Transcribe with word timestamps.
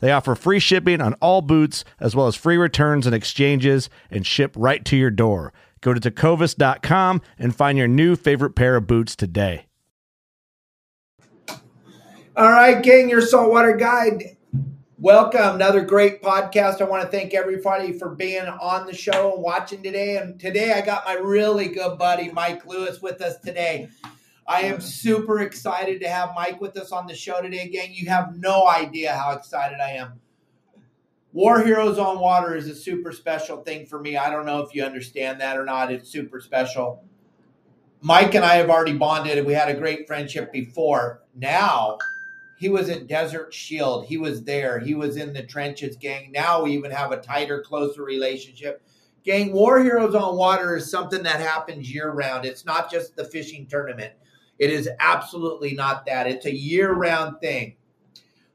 They 0.00 0.12
offer 0.12 0.34
free 0.34 0.58
shipping 0.58 1.00
on 1.00 1.14
all 1.14 1.42
boots, 1.42 1.84
as 2.00 2.16
well 2.16 2.26
as 2.26 2.34
free 2.34 2.56
returns 2.56 3.06
and 3.06 3.14
exchanges, 3.14 3.88
and 4.10 4.26
ship 4.26 4.52
right 4.56 4.84
to 4.86 4.96
your 4.96 5.10
door. 5.10 5.52
Go 5.80 5.94
to 5.94 6.00
tecovas.com 6.00 7.22
and 7.38 7.54
find 7.54 7.78
your 7.78 7.88
new 7.88 8.16
favorite 8.16 8.54
pair 8.54 8.76
of 8.76 8.86
boots 8.86 9.16
today. 9.16 9.66
All 12.36 12.50
right, 12.50 12.82
gang, 12.82 13.10
your 13.10 13.20
saltwater 13.20 13.76
guide. 13.76 14.36
Welcome. 14.98 15.54
Another 15.54 15.80
great 15.80 16.22
podcast. 16.22 16.80
I 16.80 16.84
want 16.84 17.02
to 17.02 17.08
thank 17.08 17.32
everybody 17.32 17.98
for 17.98 18.10
being 18.10 18.46
on 18.46 18.86
the 18.86 18.94
show 18.94 19.32
and 19.34 19.42
watching 19.42 19.82
today. 19.82 20.18
And 20.18 20.38
today 20.38 20.72
I 20.72 20.82
got 20.82 21.06
my 21.06 21.14
really 21.14 21.68
good 21.68 21.98
buddy, 21.98 22.30
Mike 22.30 22.66
Lewis, 22.66 23.00
with 23.00 23.22
us 23.22 23.38
today. 23.38 23.88
I 24.50 24.62
am 24.62 24.80
super 24.80 25.42
excited 25.42 26.00
to 26.00 26.08
have 26.08 26.34
Mike 26.34 26.60
with 26.60 26.76
us 26.76 26.90
on 26.90 27.06
the 27.06 27.14
show 27.14 27.40
today, 27.40 27.68
gang. 27.68 27.94
You 27.94 28.08
have 28.08 28.36
no 28.36 28.66
idea 28.66 29.14
how 29.14 29.30
excited 29.30 29.78
I 29.78 29.90
am. 29.90 30.14
War 31.32 31.62
Heroes 31.62 32.00
on 32.00 32.18
Water 32.18 32.56
is 32.56 32.66
a 32.66 32.74
super 32.74 33.12
special 33.12 33.58
thing 33.58 33.86
for 33.86 34.00
me. 34.00 34.16
I 34.16 34.28
don't 34.28 34.44
know 34.44 34.58
if 34.58 34.74
you 34.74 34.82
understand 34.82 35.40
that 35.40 35.56
or 35.56 35.64
not. 35.64 35.92
It's 35.92 36.10
super 36.10 36.40
special. 36.40 37.04
Mike 38.00 38.34
and 38.34 38.44
I 38.44 38.56
have 38.56 38.70
already 38.70 38.94
bonded 38.94 39.38
and 39.38 39.46
we 39.46 39.52
had 39.52 39.68
a 39.68 39.78
great 39.78 40.08
friendship 40.08 40.52
before. 40.52 41.22
Now, 41.36 41.98
he 42.58 42.68
was 42.68 42.88
at 42.88 43.06
Desert 43.06 43.54
Shield. 43.54 44.06
He 44.06 44.16
was 44.16 44.42
there. 44.42 44.80
He 44.80 44.96
was 44.96 45.16
in 45.16 45.32
the 45.32 45.44
trenches, 45.44 45.96
gang. 45.96 46.32
Now 46.32 46.64
we 46.64 46.72
even 46.72 46.90
have 46.90 47.12
a 47.12 47.20
tighter, 47.20 47.62
closer 47.62 48.02
relationship. 48.02 48.82
Gang, 49.22 49.52
War 49.52 49.80
Heroes 49.80 50.16
on 50.16 50.36
Water 50.36 50.74
is 50.74 50.90
something 50.90 51.22
that 51.22 51.38
happens 51.38 51.94
year 51.94 52.10
round. 52.10 52.44
It's 52.44 52.64
not 52.64 52.90
just 52.90 53.14
the 53.14 53.24
fishing 53.24 53.66
tournament. 53.66 54.14
It 54.60 54.70
is 54.70 54.90
absolutely 55.00 55.72
not 55.72 56.04
that. 56.04 56.26
It's 56.26 56.44
a 56.44 56.54
year 56.54 56.92
round 56.92 57.40
thing. 57.40 57.76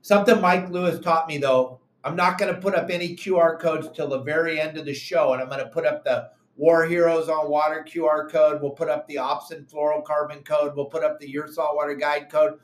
Something 0.04 0.40
Mike 0.40 0.70
Lewis 0.70 1.00
taught 1.00 1.28
me, 1.28 1.40
though, 1.40 1.80
I'm 2.04 2.16
not 2.16 2.38
going 2.38 2.54
to 2.54 2.62
put 2.62 2.76
up 2.76 2.92
any 2.92 3.16
QR 3.16 3.60
codes 3.60 3.90
till 3.92 4.08
the 4.08 4.22
very 4.22 4.62
end 4.62 4.78
of 4.78 4.86
the 4.86 4.94
show, 4.94 5.34
and 5.34 5.42
I'm 5.42 5.50
going 5.50 5.64
to 5.64 5.72
put 5.72 5.84
up 5.84 6.04
the 6.04 6.30
War 6.58 6.86
Heroes 6.86 7.28
on 7.28 7.50
Water 7.50 7.84
QR 7.86 8.30
code. 8.30 8.62
We'll 8.62 8.70
put 8.70 8.88
up 8.88 9.08
the 9.08 9.16
Opsin 9.16 9.68
fluorocarbon 9.68 10.46
code. 10.46 10.76
We'll 10.76 10.86
put 10.86 11.04
up 11.04 11.20
the 11.20 11.28
Your 11.28 11.48
Saltwater 11.48 11.96
Guide 11.96 12.30
code. 12.32 12.60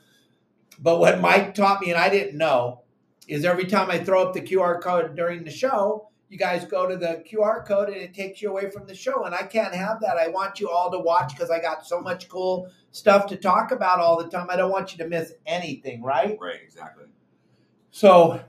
But 0.79 0.99
what 0.99 1.19
Mike 1.19 1.55
taught 1.55 1.81
me, 1.81 1.89
and 1.89 1.99
I 1.99 2.09
didn't 2.09 2.37
know, 2.37 2.83
is 3.27 3.43
every 3.43 3.65
time 3.65 3.89
I 3.89 3.97
throw 3.97 4.21
up 4.21 4.35
the 4.35 4.41
QR 4.41 4.79
code 4.79 5.15
during 5.15 5.43
the 5.43 5.49
show, 5.49 6.10
you 6.31 6.37
guys 6.37 6.63
go 6.63 6.87
to 6.87 6.95
the 6.95 7.21
QR 7.29 7.67
code 7.67 7.89
and 7.89 7.97
it 7.97 8.13
takes 8.13 8.41
you 8.41 8.49
away 8.49 8.71
from 8.71 8.87
the 8.87 8.95
show. 8.95 9.25
And 9.25 9.35
I 9.35 9.43
can't 9.43 9.75
have 9.75 9.99
that. 9.99 10.15
I 10.15 10.29
want 10.29 10.61
you 10.61 10.69
all 10.69 10.89
to 10.89 10.97
watch 10.97 11.35
because 11.35 11.51
I 11.51 11.59
got 11.59 11.85
so 11.85 11.99
much 11.99 12.29
cool 12.29 12.71
stuff 12.91 13.27
to 13.27 13.35
talk 13.35 13.71
about 13.71 13.99
all 13.99 14.17
the 14.17 14.29
time. 14.29 14.47
I 14.49 14.55
don't 14.55 14.71
want 14.71 14.93
you 14.93 14.97
to 14.99 15.09
miss 15.09 15.33
anything, 15.45 16.01
right? 16.01 16.37
Right, 16.39 16.59
exactly. 16.63 17.07
So 17.91 18.41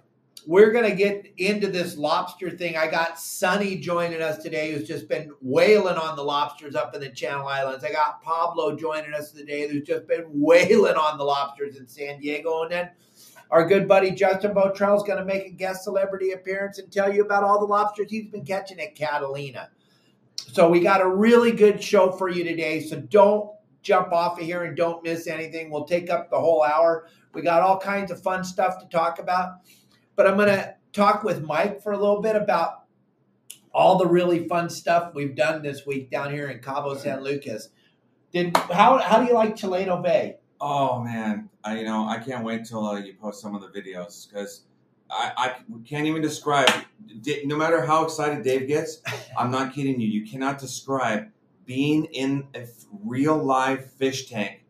we're 0.47 0.71
going 0.71 0.89
to 0.89 0.95
get 0.95 1.27
into 1.39 1.67
this 1.67 1.97
lobster 1.97 2.51
thing. 2.51 2.77
I 2.77 2.89
got 2.89 3.19
Sunny 3.19 3.77
joining 3.77 4.23
us 4.23 4.39
today, 4.39 4.71
who's 4.71 4.87
just 4.87 5.09
been 5.09 5.33
wailing 5.41 5.97
on 5.97 6.15
the 6.15 6.23
lobsters 6.23 6.77
up 6.77 6.95
in 6.95 7.01
the 7.01 7.11
Channel 7.11 7.49
Islands. 7.49 7.83
I 7.83 7.91
got 7.91 8.23
Pablo 8.23 8.77
joining 8.77 9.13
us 9.13 9.33
today, 9.33 9.69
who's 9.69 9.83
just 9.83 10.07
been 10.07 10.27
wailing 10.31 10.95
on 10.95 11.19
the 11.19 11.25
lobsters 11.25 11.79
in 11.79 11.89
San 11.89 12.21
Diego. 12.21 12.63
And 12.63 12.71
then 12.71 12.91
our 13.53 13.67
good 13.67 13.87
buddy 13.87 14.11
Justin 14.11 14.55
Botrell 14.55 14.97
is 14.97 15.03
going 15.03 15.19
to 15.19 15.25
make 15.27 15.47
a 15.47 15.51
guest 15.51 15.85
celebrity 15.85 16.33
appearance 16.33 16.79
and 16.79 16.91
tell 16.91 17.13
you 17.13 17.23
about 17.23 17.45
all 17.45 17.61
the 17.61 17.67
lobsters 17.67 18.11
he's 18.11 18.31
been 18.31 18.47
catching 18.47 18.81
at 18.81 18.95
Catalina. 18.95 19.69
So 20.37 20.71
we 20.71 20.81
got 20.81 21.03
a 21.03 21.09
really 21.09 21.53
good 21.53 21.83
show 21.83 22.11
for 22.13 22.31
you 22.31 22.45
today. 22.45 22.81
So 22.81 22.99
don't 22.99 23.51
jump 23.83 24.11
off 24.11 24.41
of 24.41 24.47
here 24.47 24.65
and 24.65 24.75
don't 24.75 25.05
miss 25.05 25.27
anything. 25.27 25.71
We'll 25.71 25.85
take 25.85 26.09
up 26.09 26.31
the 26.31 26.41
whole 26.41 26.63
hour. 26.63 27.09
We 27.35 27.43
got 27.43 27.61
all 27.61 27.79
kinds 27.79 28.11
of 28.11 28.23
fun 28.23 28.43
stuff 28.43 28.79
to 28.81 28.87
talk 28.89 29.19
about. 29.19 29.59
But 30.17 30.27
I'm 30.27 30.37
going 30.37 30.49
to 30.49 30.75
talk 30.95 31.23
with 31.23 31.43
Mike 31.43 31.83
for 31.83 31.93
a 31.93 31.99
little 31.99 32.23
bit 32.23 32.37
about 32.37 32.85
all 33.75 33.99
the 33.99 34.07
really 34.07 34.49
fun 34.49 34.71
stuff 34.71 35.13
we've 35.15 35.37
done 35.37 35.63
this 35.63 35.85
week 35.85 36.11
down 36.11 36.33
here 36.33 36.49
in 36.49 36.61
Cabo 36.61 36.97
San 36.97 37.23
Lucas. 37.23 37.69
Did 38.33 38.57
how 38.57 38.97
how 38.97 39.21
do 39.21 39.27
you 39.27 39.35
like 39.35 39.57
Chileno 39.57 40.03
Bay? 40.03 40.37
Oh 40.65 41.01
man, 41.01 41.51
I 41.65 41.81
you 41.81 41.85
know 41.85 42.07
I 42.07 42.19
can't 42.19 42.45
wait 42.45 42.65
till 42.65 42.87
uh, 42.87 42.97
you 42.97 43.15
post 43.15 43.43
some 43.43 43.57
of 43.57 43.63
the 43.63 43.81
videos 43.81 44.29
because 44.29 44.63
I, 45.11 45.33
I 45.37 45.55
can't 45.85 46.07
even 46.07 46.23
describe. 46.23 46.71
No 47.45 47.57
matter 47.57 47.85
how 47.85 48.05
excited 48.05 48.45
Dave 48.45 48.69
gets, 48.69 49.03
I'm 49.37 49.51
not 49.51 49.75
kidding 49.75 50.01
you. 50.01 50.07
You 50.07 50.25
cannot 50.25 50.61
describe 50.61 51.33
being 51.67 52.05
in 52.05 52.47
a 52.55 52.65
real 53.05 53.37
live 53.37 53.91
fish 53.95 54.31
tank 54.31 54.65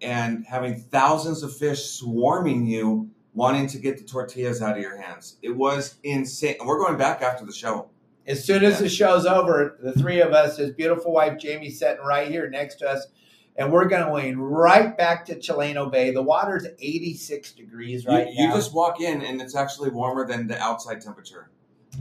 and 0.00 0.46
having 0.46 0.78
thousands 0.78 1.42
of 1.42 1.56
fish 1.56 1.90
swarming 1.90 2.64
you, 2.64 3.10
wanting 3.34 3.66
to 3.66 3.78
get 3.78 3.98
the 3.98 4.04
tortillas 4.04 4.62
out 4.62 4.76
of 4.76 4.82
your 4.82 4.96
hands. 4.96 5.38
It 5.42 5.56
was 5.56 5.96
insane. 6.04 6.54
And 6.60 6.68
We're 6.68 6.78
going 6.78 6.98
back 6.98 7.20
after 7.20 7.44
the 7.44 7.52
show. 7.52 7.90
As 8.28 8.44
soon 8.44 8.64
as 8.64 8.78
the 8.78 8.88
show's 8.88 9.26
over, 9.26 9.76
the 9.82 9.92
three 9.92 10.20
of 10.20 10.32
us, 10.32 10.56
his 10.56 10.70
beautiful 10.70 11.12
wife 11.12 11.36
Jamie, 11.36 11.70
sitting 11.70 12.04
right 12.04 12.28
here 12.28 12.48
next 12.48 12.76
to 12.76 12.88
us 12.88 13.08
and 13.58 13.72
we're 13.72 13.86
going 13.86 14.34
to 14.34 14.40
right 14.40 14.96
back 14.96 15.24
to 15.26 15.36
Chileno 15.36 15.90
Bay. 15.90 16.10
The 16.12 16.22
water's 16.22 16.66
86 16.78 17.52
degrees 17.52 18.06
right 18.06 18.26
you, 18.32 18.42
you 18.42 18.48
now. 18.48 18.54
just 18.56 18.74
walk 18.74 19.00
in 19.00 19.22
and 19.22 19.40
it's 19.40 19.54
actually 19.56 19.90
warmer 19.90 20.26
than 20.26 20.46
the 20.46 20.58
outside 20.60 21.00
temperature. 21.00 21.50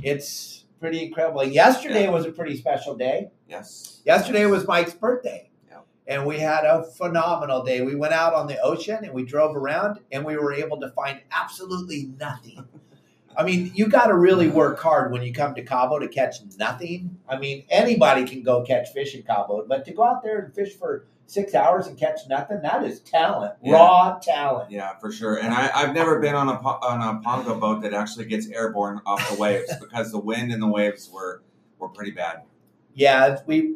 It's 0.04 0.66
pretty 0.80 1.04
incredible. 1.06 1.44
Yesterday 1.44 2.04
Yeah. 2.04 2.10
was 2.12 2.26
a 2.26 2.32
pretty 2.32 2.58
special 2.58 2.96
day. 2.96 3.32
Yes. 3.48 4.02
Yesterday 4.06 4.46
was 4.46 4.68
Mike's 4.68 4.94
birthday. 4.94 5.50
Yeah. 5.70 5.80
And 6.08 6.26
we 6.26 6.40
had 6.40 6.66
a 6.66 6.84
phenomenal 6.84 7.64
day. 7.64 7.82
We 7.82 7.96
went 7.96 8.14
out 8.14 8.34
on 8.34 8.48
the 8.48 8.60
ocean 8.62 9.04
and 9.06 9.14
we 9.14 9.24
drove 9.24 9.56
around 9.56 10.00
and 10.12 10.26
we 10.26 10.36
were 10.38 10.54
able 10.54 10.80
to 10.82 10.90
find 10.92 11.22
absolutely 11.32 12.12
nothing. 12.20 12.66
I 13.38 13.44
mean, 13.44 13.72
you 13.76 13.88
got 13.88 14.08
to 14.08 14.16
really 14.16 14.48
work 14.48 14.80
hard 14.80 15.12
when 15.12 15.22
you 15.24 15.34
come 15.34 15.56
to 15.56 15.64
Cabo 15.64 16.00
to 16.00 16.08
catch 16.08 16.36
nothing. 16.58 17.18
I 17.28 17.38
mean, 17.38 17.66
anybody 17.70 18.26
can 18.26 18.44
go 18.44 18.64
catch 18.64 18.90
fish 18.94 19.16
in 19.16 19.24
Cabo, 19.24 19.66
but 19.68 19.86
to 19.86 19.94
go 19.94 20.04
out 20.04 20.24
there 20.24 20.40
and 20.40 20.54
fish 20.54 20.74
for 20.74 21.06
six 21.28 21.56
hours 21.56 21.88
and 21.88 21.98
catch 21.98 22.20
nothing, 22.30 22.62
that 22.62 22.84
is 22.84 23.00
talent, 23.02 23.54
Yeah. 23.64 23.74
raw 23.74 24.20
talent. 24.22 24.72
Yeah, 24.72 24.98
for 25.00 25.12
sure. 25.12 25.36
And 25.38 25.54
I, 25.54 25.70
I've 25.74 25.94
never 25.94 26.20
been 26.20 26.36
on 26.36 26.48
a 26.50 26.54
on 26.60 27.16
a 27.18 27.20
pongo 27.22 27.60
boat 27.60 27.82
that 27.82 27.94
actually 27.94 28.26
gets 28.26 28.48
airborne 28.48 29.02
off 29.06 29.28
the 29.30 29.36
waves 29.36 29.72
because 29.82 30.12
the 30.12 30.20
wind 30.20 30.52
and 30.52 30.62
the 30.62 30.68
waves 30.68 31.10
were 31.12 31.42
were 31.80 31.90
pretty 31.90 32.12
bad. 32.12 32.44
Yeah, 32.94 33.40
we 33.48 33.76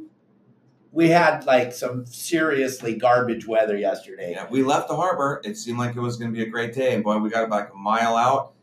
we 0.92 1.10
had 1.10 1.46
like 1.46 1.74
some 1.74 2.06
seriously 2.06 2.96
garbage 2.96 3.48
weather 3.48 3.78
yesterday. 3.78 4.32
Yeah, 4.32 4.48
we 4.50 4.64
left 4.64 4.88
the 4.88 4.96
harbor. 4.96 5.42
It 5.44 5.58
seemed 5.58 5.78
like 5.80 5.96
it 5.96 6.00
was 6.02 6.18
going 6.18 6.32
to 6.32 6.36
be 6.38 6.44
a 6.44 6.50
great 6.50 6.74
day, 6.74 6.94
and 6.96 7.04
boy, 7.04 7.18
we 7.18 7.30
got 7.30 7.44
about 7.44 7.72
a 7.72 7.76
mile 7.76 8.16
out, 8.16 8.54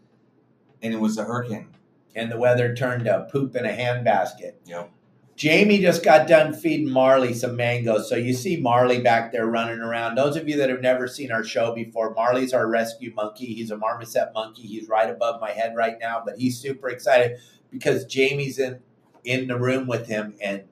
and 0.86 0.94
it 0.94 1.00
was 1.00 1.18
a 1.18 1.24
hurricane. 1.24 1.68
and 2.14 2.32
the 2.32 2.38
weather 2.38 2.74
turned 2.74 3.04
to 3.04 3.28
poop 3.30 3.54
in 3.56 3.66
a 3.66 3.68
handbasket. 3.70 4.52
Yep. 4.64 4.90
Jamie 5.36 5.80
just 5.80 6.02
got 6.02 6.26
done 6.26 6.54
feeding 6.54 6.90
Marley 6.90 7.34
some 7.34 7.56
mangoes. 7.56 8.08
So 8.08 8.16
you 8.16 8.32
see 8.32 8.56
Marley 8.56 9.02
back 9.02 9.32
there 9.32 9.44
running 9.46 9.80
around. 9.80 10.14
Those 10.14 10.34
of 10.34 10.48
you 10.48 10.56
that 10.56 10.70
have 10.70 10.80
never 10.80 11.06
seen 11.06 11.30
our 11.30 11.44
show 11.44 11.74
before, 11.74 12.14
Marley's 12.14 12.54
our 12.54 12.66
rescue 12.66 13.12
monkey. 13.14 13.52
He's 13.52 13.70
a 13.70 13.76
marmoset 13.76 14.30
monkey. 14.32 14.62
He's 14.62 14.88
right 14.88 15.10
above 15.10 15.38
my 15.42 15.50
head 15.50 15.74
right 15.76 15.96
now, 16.00 16.22
but 16.24 16.38
he's 16.38 16.58
super 16.58 16.88
excited 16.88 17.36
because 17.70 18.06
Jamie's 18.06 18.58
in 18.58 18.80
in 19.24 19.48
the 19.48 19.58
room 19.58 19.86
with 19.86 20.06
him 20.06 20.34
and 20.40 20.62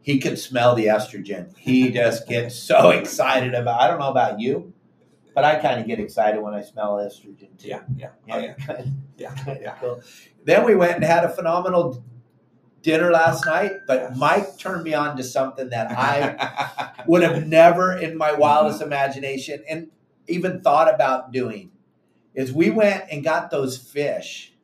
he 0.00 0.18
can 0.18 0.36
smell 0.36 0.74
the 0.74 0.86
estrogen. 0.86 1.54
He 1.58 1.90
just 1.90 2.26
gets 2.26 2.54
so 2.54 2.88
excited 3.00 3.52
about 3.54 3.82
I 3.82 3.88
don't 3.88 3.98
know 3.98 4.10
about 4.10 4.40
you, 4.40 4.72
but 5.36 5.44
I 5.44 5.56
kind 5.56 5.78
of 5.78 5.86
get 5.86 6.00
excited 6.00 6.40
when 6.40 6.54
I 6.54 6.62
smell 6.62 6.94
estrogen 6.94 7.58
too. 7.58 7.68
Yeah, 7.68 7.82
yeah, 7.94 8.08
oh, 8.30 8.38
yeah, 8.38 8.54
yeah, 9.18 9.34
yeah. 9.60 9.74
Cool. 9.80 10.02
Then 10.44 10.64
we 10.64 10.74
went 10.74 10.94
and 10.94 11.04
had 11.04 11.24
a 11.24 11.28
phenomenal 11.28 12.02
dinner 12.80 13.10
last 13.10 13.44
night, 13.44 13.72
but 13.86 14.16
Mike 14.16 14.56
turned 14.56 14.82
me 14.82 14.94
on 14.94 15.14
to 15.18 15.22
something 15.22 15.68
that 15.68 15.90
I 15.90 17.02
would 17.06 17.22
have 17.22 17.46
never 17.46 17.94
in 17.94 18.16
my 18.16 18.30
mm-hmm. 18.30 18.40
wildest 18.40 18.80
imagination 18.80 19.62
and 19.68 19.88
even 20.26 20.62
thought 20.62 20.92
about 20.92 21.32
doing. 21.32 21.70
Is 22.34 22.50
we 22.50 22.70
went 22.70 23.04
and 23.10 23.22
got 23.22 23.50
those 23.50 23.76
fish 23.76 24.54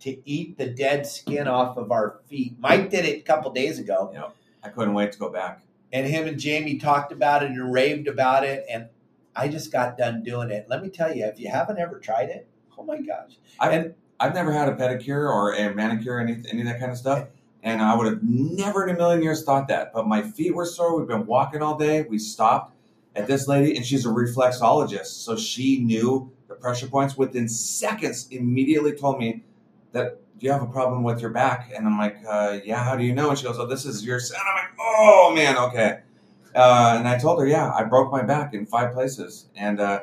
to 0.00 0.16
eat 0.24 0.56
the 0.56 0.66
dead 0.66 1.04
skin 1.04 1.48
off 1.48 1.76
of 1.76 1.90
our 1.90 2.20
feet. 2.28 2.54
Mike 2.60 2.90
did 2.90 3.04
it 3.04 3.18
a 3.18 3.22
couple 3.22 3.50
days 3.52 3.80
ago. 3.80 4.12
Yep. 4.14 4.36
I 4.62 4.68
couldn't 4.68 4.94
wait 4.94 5.10
to 5.12 5.18
go 5.18 5.30
back. 5.30 5.62
and 5.92 6.06
him 6.06 6.28
and 6.28 6.38
Jamie 6.38 6.78
talked 6.78 7.10
about 7.10 7.42
it 7.42 7.50
and 7.50 7.72
raved 7.72 8.06
about 8.06 8.44
it, 8.44 8.64
and 8.70 8.86
I 9.34 9.48
just 9.48 9.72
got 9.72 9.96
done 9.96 10.22
doing 10.22 10.50
it. 10.50 10.66
Let 10.68 10.82
me 10.82 10.88
tell 10.90 11.14
you, 11.14 11.24
if 11.24 11.38
you 11.40 11.48
haven't 11.48 11.78
ever 11.78 11.98
tried 11.98 12.28
it, 12.28 12.46
oh 12.76 12.84
my 12.84 12.98
gosh! 13.00 13.38
I've, 13.58 13.72
And- 13.72 13.94
I've 14.20 14.34
never 14.34 14.52
had 14.52 14.68
a 14.68 14.76
pedicure 14.76 15.28
or 15.28 15.54
a 15.54 15.74
manicure, 15.74 16.18
any 16.20 16.42
any 16.50 16.60
of 16.60 16.66
that 16.68 16.78
kind 16.78 16.92
of 16.92 16.98
stuff, 16.98 17.28
and 17.62 17.82
I 17.82 17.94
would 17.96 18.06
have 18.06 18.22
never 18.22 18.86
in 18.86 18.94
a 18.94 18.98
million 18.98 19.22
years 19.22 19.42
thought 19.44 19.68
that. 19.68 19.92
But 19.92 20.06
my 20.06 20.22
feet 20.22 20.54
were 20.54 20.66
sore. 20.66 20.98
We've 20.98 21.08
been 21.08 21.26
walking 21.26 21.62
all 21.62 21.76
day. 21.76 22.02
We 22.02 22.18
stopped 22.18 22.74
at 23.16 23.26
this 23.26 23.48
lady, 23.48 23.76
and 23.76 23.84
she's 23.84 24.06
a 24.06 24.10
reflexologist, 24.10 25.06
so 25.24 25.36
she 25.36 25.78
knew 25.78 26.30
the 26.48 26.54
pressure 26.54 26.86
points 26.86 27.16
within 27.16 27.48
seconds. 27.48 28.28
Immediately 28.30 28.92
told 28.96 29.18
me 29.18 29.42
that. 29.92 30.18
You 30.38 30.50
have 30.50 30.62
a 30.62 30.66
problem 30.66 31.04
with 31.04 31.20
your 31.20 31.30
back? 31.30 31.70
And 31.72 31.86
I'm 31.86 31.96
like, 31.98 32.16
uh, 32.28 32.58
yeah. 32.64 32.82
How 32.82 32.96
do 32.96 33.04
you 33.04 33.14
know? 33.14 33.30
And 33.30 33.38
she 33.38 33.44
goes, 33.44 33.60
oh, 33.60 33.66
this 33.66 33.84
is 33.84 34.04
your. 34.04 34.16
And 34.16 34.34
I'm 34.34 34.56
like, 34.56 34.70
oh 34.80 35.32
man, 35.32 35.56
okay. 35.56 36.00
Uh, 36.54 36.96
and 36.98 37.08
I 37.08 37.18
told 37.18 37.40
her, 37.40 37.46
yeah, 37.46 37.72
I 37.72 37.84
broke 37.84 38.12
my 38.12 38.22
back 38.22 38.54
in 38.54 38.66
five 38.66 38.92
places, 38.92 39.48
and 39.56 39.80
uh, 39.80 40.00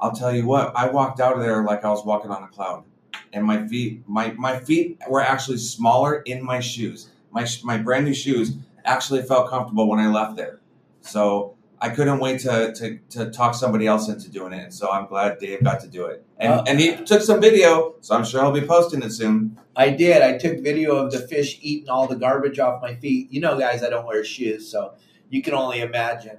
I'll 0.00 0.12
tell 0.12 0.34
you 0.34 0.46
what, 0.46 0.72
I 0.76 0.88
walked 0.88 1.20
out 1.20 1.34
of 1.34 1.40
there 1.40 1.64
like 1.64 1.84
I 1.84 1.90
was 1.90 2.04
walking 2.04 2.30
on 2.30 2.42
a 2.44 2.48
cloud, 2.48 2.84
and 3.32 3.44
my 3.44 3.66
feet, 3.66 4.02
my 4.06 4.30
my 4.32 4.58
feet 4.60 4.98
were 5.08 5.20
actually 5.20 5.58
smaller 5.58 6.22
in 6.22 6.44
my 6.44 6.60
shoes. 6.60 7.10
My 7.32 7.46
my 7.64 7.78
brand 7.78 8.04
new 8.04 8.14
shoes 8.14 8.56
actually 8.84 9.22
felt 9.22 9.50
comfortable 9.50 9.88
when 9.88 9.98
I 9.98 10.08
left 10.08 10.36
there, 10.36 10.60
so 11.00 11.56
I 11.80 11.90
couldn't 11.90 12.20
wait 12.20 12.40
to 12.40 12.72
to, 12.74 12.98
to 13.10 13.30
talk 13.30 13.54
somebody 13.54 13.86
else 13.86 14.08
into 14.08 14.30
doing 14.30 14.52
it. 14.52 14.62
And 14.62 14.74
so 14.74 14.90
I'm 14.90 15.06
glad 15.06 15.38
Dave 15.38 15.64
got 15.64 15.80
to 15.80 15.88
do 15.88 16.06
it, 16.06 16.24
and 16.38 16.52
Uh, 16.52 16.64
and 16.68 16.80
he 16.80 16.94
took 17.04 17.22
some 17.22 17.40
video, 17.40 17.96
so 18.00 18.14
I'm 18.16 18.24
sure 18.24 18.40
he'll 18.42 18.52
be 18.52 18.66
posting 18.66 19.02
it 19.02 19.12
soon. 19.12 19.58
I 19.76 19.90
did. 19.90 20.22
I 20.22 20.38
took 20.38 20.60
video 20.60 20.96
of 20.96 21.12
the 21.12 21.20
fish 21.20 21.58
eating 21.60 21.88
all 21.88 22.06
the 22.06 22.16
garbage 22.16 22.58
off 22.58 22.80
my 22.82 22.94
feet. 22.94 23.30
You 23.32 23.40
know, 23.40 23.58
guys, 23.58 23.82
I 23.82 23.90
don't 23.90 24.06
wear 24.06 24.24
shoes, 24.24 24.70
so 24.70 24.94
you 25.30 25.42
can 25.42 25.54
only 25.54 25.80
imagine. 25.80 26.38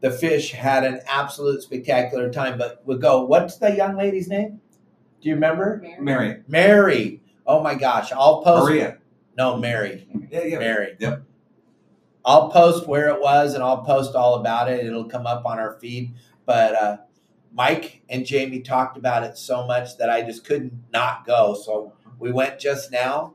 The 0.00 0.10
fish 0.10 0.52
had 0.52 0.84
an 0.84 1.00
absolute 1.08 1.62
spectacular 1.62 2.30
time. 2.30 2.58
But 2.58 2.82
we'll 2.84 2.98
go. 2.98 3.24
What's 3.24 3.56
the 3.56 3.74
young 3.74 3.96
lady's 3.96 4.28
name? 4.28 4.60
Do 5.20 5.28
you 5.28 5.34
remember? 5.34 5.82
Mary, 5.98 6.42
Mary. 6.46 7.22
Oh 7.46 7.62
my 7.62 7.74
gosh! 7.74 8.12
I'll 8.12 8.42
post. 8.42 8.68
Maria, 8.70 8.98
No, 9.38 9.56
Mary. 9.56 10.06
yeah, 10.30 10.42
yeah, 10.44 10.58
Mary. 10.58 10.96
Yep. 10.98 11.22
I'll 12.24 12.50
post 12.50 12.86
where 12.88 13.08
it 13.08 13.20
was 13.20 13.54
and 13.54 13.62
I'll 13.62 13.84
post 13.84 14.14
all 14.16 14.34
about 14.34 14.70
it. 14.70 14.84
It'll 14.84 15.08
come 15.08 15.26
up 15.26 15.46
on 15.46 15.58
our 15.60 15.78
feed. 15.80 16.12
But 16.44 16.74
uh, 16.74 16.96
Mike 17.52 18.02
and 18.08 18.26
Jamie 18.26 18.60
talked 18.60 18.96
about 18.98 19.22
it 19.22 19.38
so 19.38 19.66
much 19.66 19.96
that 19.98 20.10
I 20.10 20.22
just 20.22 20.44
couldn't 20.44 20.72
not 20.92 21.24
go. 21.24 21.54
So 21.54 21.92
we 22.18 22.32
went 22.32 22.58
just 22.58 22.90
now, 22.90 23.34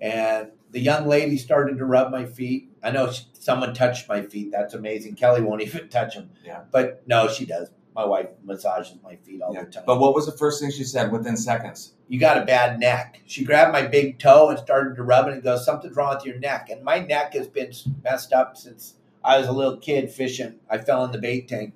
and 0.00 0.48
the 0.70 0.80
young 0.80 1.06
lady 1.08 1.36
started 1.36 1.78
to 1.78 1.84
rub 1.84 2.10
my 2.12 2.24
feet. 2.26 2.70
I 2.82 2.90
know 2.90 3.10
she, 3.10 3.24
someone 3.38 3.74
touched 3.74 4.08
my 4.08 4.22
feet. 4.22 4.50
That's 4.52 4.74
amazing. 4.74 5.14
Kelly 5.16 5.42
won't 5.42 5.62
even 5.66 5.88
touch 5.88 6.14
them. 6.14 6.30
Yeah. 6.44 6.62
But 6.70 7.02
no, 7.06 7.28
she 7.28 7.44
does. 7.46 7.70
My 7.94 8.04
wife 8.04 8.28
massages 8.44 8.96
my 9.02 9.16
feet 9.16 9.42
all 9.42 9.52
Yeah. 9.52 9.64
the 9.64 9.70
time. 9.70 9.82
But 9.84 9.98
what 9.98 10.14
was 10.14 10.24
the 10.26 10.32
first 10.32 10.60
thing 10.60 10.70
she 10.70 10.84
said 10.84 11.10
within 11.12 11.36
seconds? 11.36 11.94
you 12.08 12.18
got 12.18 12.38
a 12.38 12.44
bad 12.44 12.80
neck. 12.80 13.20
She 13.26 13.44
grabbed 13.44 13.72
my 13.72 13.82
big 13.86 14.18
toe 14.18 14.48
and 14.48 14.58
started 14.58 14.96
to 14.96 15.02
rub 15.04 15.28
it 15.28 15.34
and 15.34 15.42
goes, 15.44 15.64
Something's 15.64 15.94
wrong 15.96 16.14
with 16.16 16.24
your 16.26 16.38
neck. 16.38 16.68
And 16.70 16.82
my 16.84 16.98
neck 16.98 17.34
has 17.34 17.46
been 17.46 17.72
messed 18.02 18.32
up 18.32 18.56
since 18.56 18.94
I 19.24 19.38
was 19.38 19.46
a 19.46 19.52
little 19.52 19.76
kid 19.76 20.10
fishing. 20.10 20.56
I 20.68 20.78
fell 20.78 21.04
in 21.04 21.12
the 21.12 21.18
bait 21.18 21.46
tank, 21.48 21.74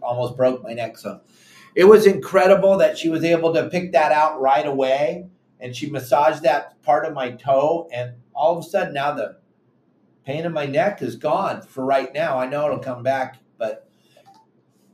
almost 0.00 0.36
broke 0.36 0.62
my 0.64 0.72
neck. 0.72 0.98
So 0.98 1.20
it 1.76 1.84
was 1.84 2.06
incredible 2.06 2.76
that 2.78 2.98
she 2.98 3.08
was 3.08 3.22
able 3.24 3.54
to 3.54 3.68
pick 3.68 3.92
that 3.92 4.10
out 4.12 4.40
right 4.40 4.66
away. 4.66 5.26
And 5.62 5.74
she 5.74 5.88
massaged 5.88 6.42
that 6.42 6.82
part 6.82 7.06
of 7.06 7.14
my 7.14 7.30
toe. 7.30 7.88
And 7.92 8.14
all 8.34 8.58
of 8.58 8.64
a 8.64 8.68
sudden, 8.68 8.92
now 8.92 9.12
the 9.12 9.38
pain 10.26 10.44
in 10.44 10.52
my 10.52 10.66
neck 10.66 11.00
is 11.02 11.16
gone 11.16 11.62
for 11.62 11.84
right 11.84 12.12
now. 12.12 12.38
I 12.38 12.46
know 12.46 12.66
it'll 12.66 12.78
come 12.78 13.02
back, 13.02 13.38
but 13.58 13.88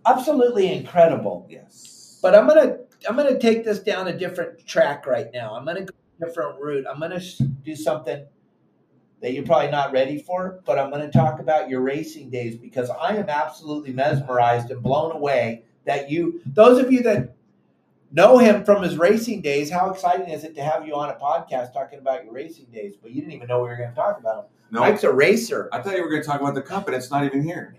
absolutely 0.06 0.72
incredible. 0.72 1.46
Yes. 1.48 2.18
But 2.22 2.34
I'm 2.34 2.46
gonna 2.46 2.78
I'm 3.08 3.16
gonna 3.16 3.38
take 3.38 3.64
this 3.64 3.78
down 3.80 4.08
a 4.08 4.16
different 4.16 4.66
track 4.66 5.06
right 5.06 5.28
now. 5.32 5.54
I'm 5.54 5.64
gonna 5.64 5.84
go 5.84 5.94
a 6.20 6.26
different 6.26 6.60
route. 6.60 6.86
I'm 6.88 7.00
gonna 7.00 7.20
do 7.64 7.74
something 7.74 8.24
that 9.20 9.32
you're 9.32 9.44
probably 9.44 9.70
not 9.70 9.92
ready 9.92 10.18
for, 10.18 10.60
but 10.64 10.78
I'm 10.78 10.90
gonna 10.90 11.10
talk 11.10 11.40
about 11.40 11.68
your 11.68 11.80
racing 11.80 12.30
days 12.30 12.56
because 12.56 12.90
I 12.90 13.16
am 13.16 13.28
absolutely 13.28 13.92
mesmerized 13.92 14.70
and 14.70 14.82
blown 14.82 15.12
away 15.12 15.64
that 15.84 16.10
you 16.10 16.40
those 16.46 16.78
of 16.78 16.92
you 16.92 17.02
that 17.02 17.34
know 18.10 18.38
him 18.38 18.64
from 18.64 18.82
his 18.82 18.96
racing 18.96 19.42
days, 19.42 19.70
how 19.70 19.90
exciting 19.90 20.28
is 20.28 20.44
it 20.44 20.54
to 20.56 20.62
have 20.62 20.86
you 20.86 20.94
on 20.94 21.10
a 21.10 21.14
podcast 21.14 21.72
talking 21.72 21.98
about 21.98 22.24
your 22.24 22.32
racing 22.32 22.66
days? 22.72 22.94
But 23.00 23.10
you 23.12 23.20
didn't 23.20 23.32
even 23.34 23.48
know 23.48 23.58
we 23.62 23.68
were 23.68 23.76
gonna 23.76 23.94
talk 23.94 24.18
about 24.18 24.44
him. 24.44 24.50
no, 24.70 24.80
Mike's 24.80 25.04
a 25.04 25.12
racer. 25.12 25.68
I 25.72 25.80
thought 25.82 25.96
you 25.96 26.02
were 26.02 26.10
going 26.10 26.22
to 26.22 26.28
talk 26.28 26.40
about 26.40 26.54
the 26.54 26.62
cup, 26.62 26.86
and 26.88 26.96
it's 26.96 27.10
not 27.10 27.24
even 27.24 27.42
here. 27.42 27.74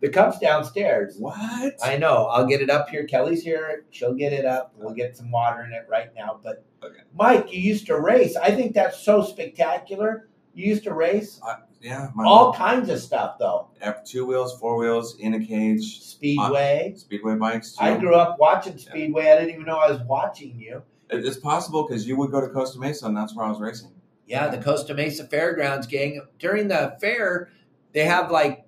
The 0.00 0.08
cup's 0.10 0.38
downstairs. 0.38 1.16
What? 1.18 1.74
I 1.82 1.96
know. 1.96 2.26
I'll 2.26 2.46
get 2.46 2.60
it 2.60 2.68
up 2.68 2.88
here. 2.90 3.04
Kelly's 3.04 3.42
here. 3.42 3.84
She'll 3.90 4.12
get 4.14 4.32
it 4.32 4.44
up. 4.44 4.74
We'll 4.76 4.92
get 4.92 5.16
some 5.16 5.30
water 5.30 5.62
in 5.62 5.72
it 5.72 5.86
right 5.88 6.14
now. 6.14 6.40
But 6.42 6.64
Okay. 6.82 7.00
Mike, 7.16 7.50
you 7.50 7.60
used 7.60 7.86
to 7.86 7.98
race. 7.98 8.36
I 8.36 8.50
think 8.50 8.74
that's 8.74 8.98
so 8.98 9.22
spectacular. 9.22 10.28
You 10.52 10.66
used 10.66 10.84
to 10.84 10.92
race 10.92 11.40
yeah, 11.84 12.08
my 12.14 12.24
all 12.24 12.54
kinds 12.54 12.88
of 12.88 12.98
stuff 12.98 13.36
though. 13.38 13.68
Two 14.06 14.24
wheels, 14.24 14.58
four 14.58 14.78
wheels, 14.78 15.18
in 15.18 15.34
a 15.34 15.44
cage, 15.44 16.00
Speedway. 16.00 16.94
speedway 16.96 17.36
bikes. 17.36 17.72
Too. 17.72 17.84
I 17.84 17.98
grew 17.98 18.14
up 18.14 18.38
watching 18.38 18.78
Speedway. 18.78 19.30
I 19.30 19.36
didn't 19.36 19.50
even 19.50 19.66
know 19.66 19.76
I 19.76 19.90
was 19.90 20.00
watching 20.08 20.58
you. 20.58 20.82
It's 21.10 21.36
possible 21.36 21.86
because 21.86 22.08
you 22.08 22.16
would 22.16 22.30
go 22.30 22.40
to 22.40 22.48
Costa 22.48 22.80
Mesa, 22.80 23.06
and 23.06 23.14
that's 23.14 23.36
where 23.36 23.44
I 23.44 23.50
was 23.50 23.60
racing. 23.60 23.90
Yeah, 24.26 24.48
the 24.48 24.62
Costa 24.62 24.94
Mesa 24.94 25.24
Fairgrounds 25.24 25.86
gang. 25.86 26.22
During 26.38 26.68
the 26.68 26.96
fair, 27.02 27.50
they 27.92 28.06
have 28.06 28.30
like 28.30 28.64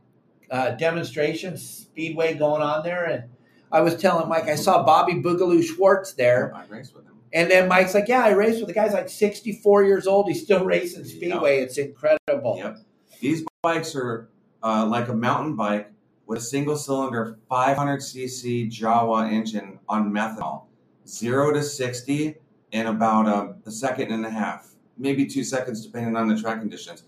uh, 0.51 0.73
demonstrations, 0.73 1.67
Speedway 1.67 2.35
going 2.35 2.61
on 2.61 2.85
there. 2.85 3.07
And 3.07 3.25
I 3.73 3.81
was 3.81 3.97
telling 3.97 4.29
Mike, 4.29 4.45
I 4.45 4.57
saw 4.57 4.85
Bobby 4.85 5.15
Boogaloo 5.15 5.65
Schwartz 5.65 6.13
there. 6.13 6.55
I 6.55 6.67
raced 6.67 6.95
with 6.95 7.07
him. 7.07 7.15
And 7.33 7.51
then 7.51 7.67
Mike's 7.67 7.95
like, 7.95 8.09
"Yeah, 8.09 8.23
I 8.23 8.33
raced 8.33 8.59
with 8.59 8.69
the 8.69 8.75
guy's 8.75 8.93
like 8.93 9.09
64 9.09 9.85
years 9.85 10.07
old. 10.07 10.29
He's 10.29 10.43
still 10.43 10.67
racing 10.67 11.05
speedway. 11.05 11.61
It's 11.61 11.79
incredible." 11.79 12.59
Yep. 12.59 12.77
These 13.21 13.45
bikes 13.63 13.95
are 13.97 14.29
uh, 14.63 14.87
like 14.87 15.09
a 15.09 15.15
mountain 15.15 15.57
bike 15.57 15.91
with 16.27 16.39
a 16.39 16.43
single 16.43 16.77
cylinder 16.77 17.39
500cc 17.51 18.71
Jawa 18.71 19.31
engine 19.31 19.79
on 19.89 20.13
methanol, 20.13 20.65
zero 21.07 21.53
to 21.53 21.63
60 21.63 22.37
in 22.73 22.87
about 22.87 23.27
a, 23.27 23.55
a 23.67 23.71
second 23.71 24.13
and 24.13 24.27
a 24.27 24.31
half, 24.31 24.75
maybe 24.99 25.25
two 25.25 25.45
seconds, 25.45 25.85
depending 25.87 26.17
on 26.17 26.29
the 26.29 26.37
track 26.37 26.61
conditions. 26.61 27.05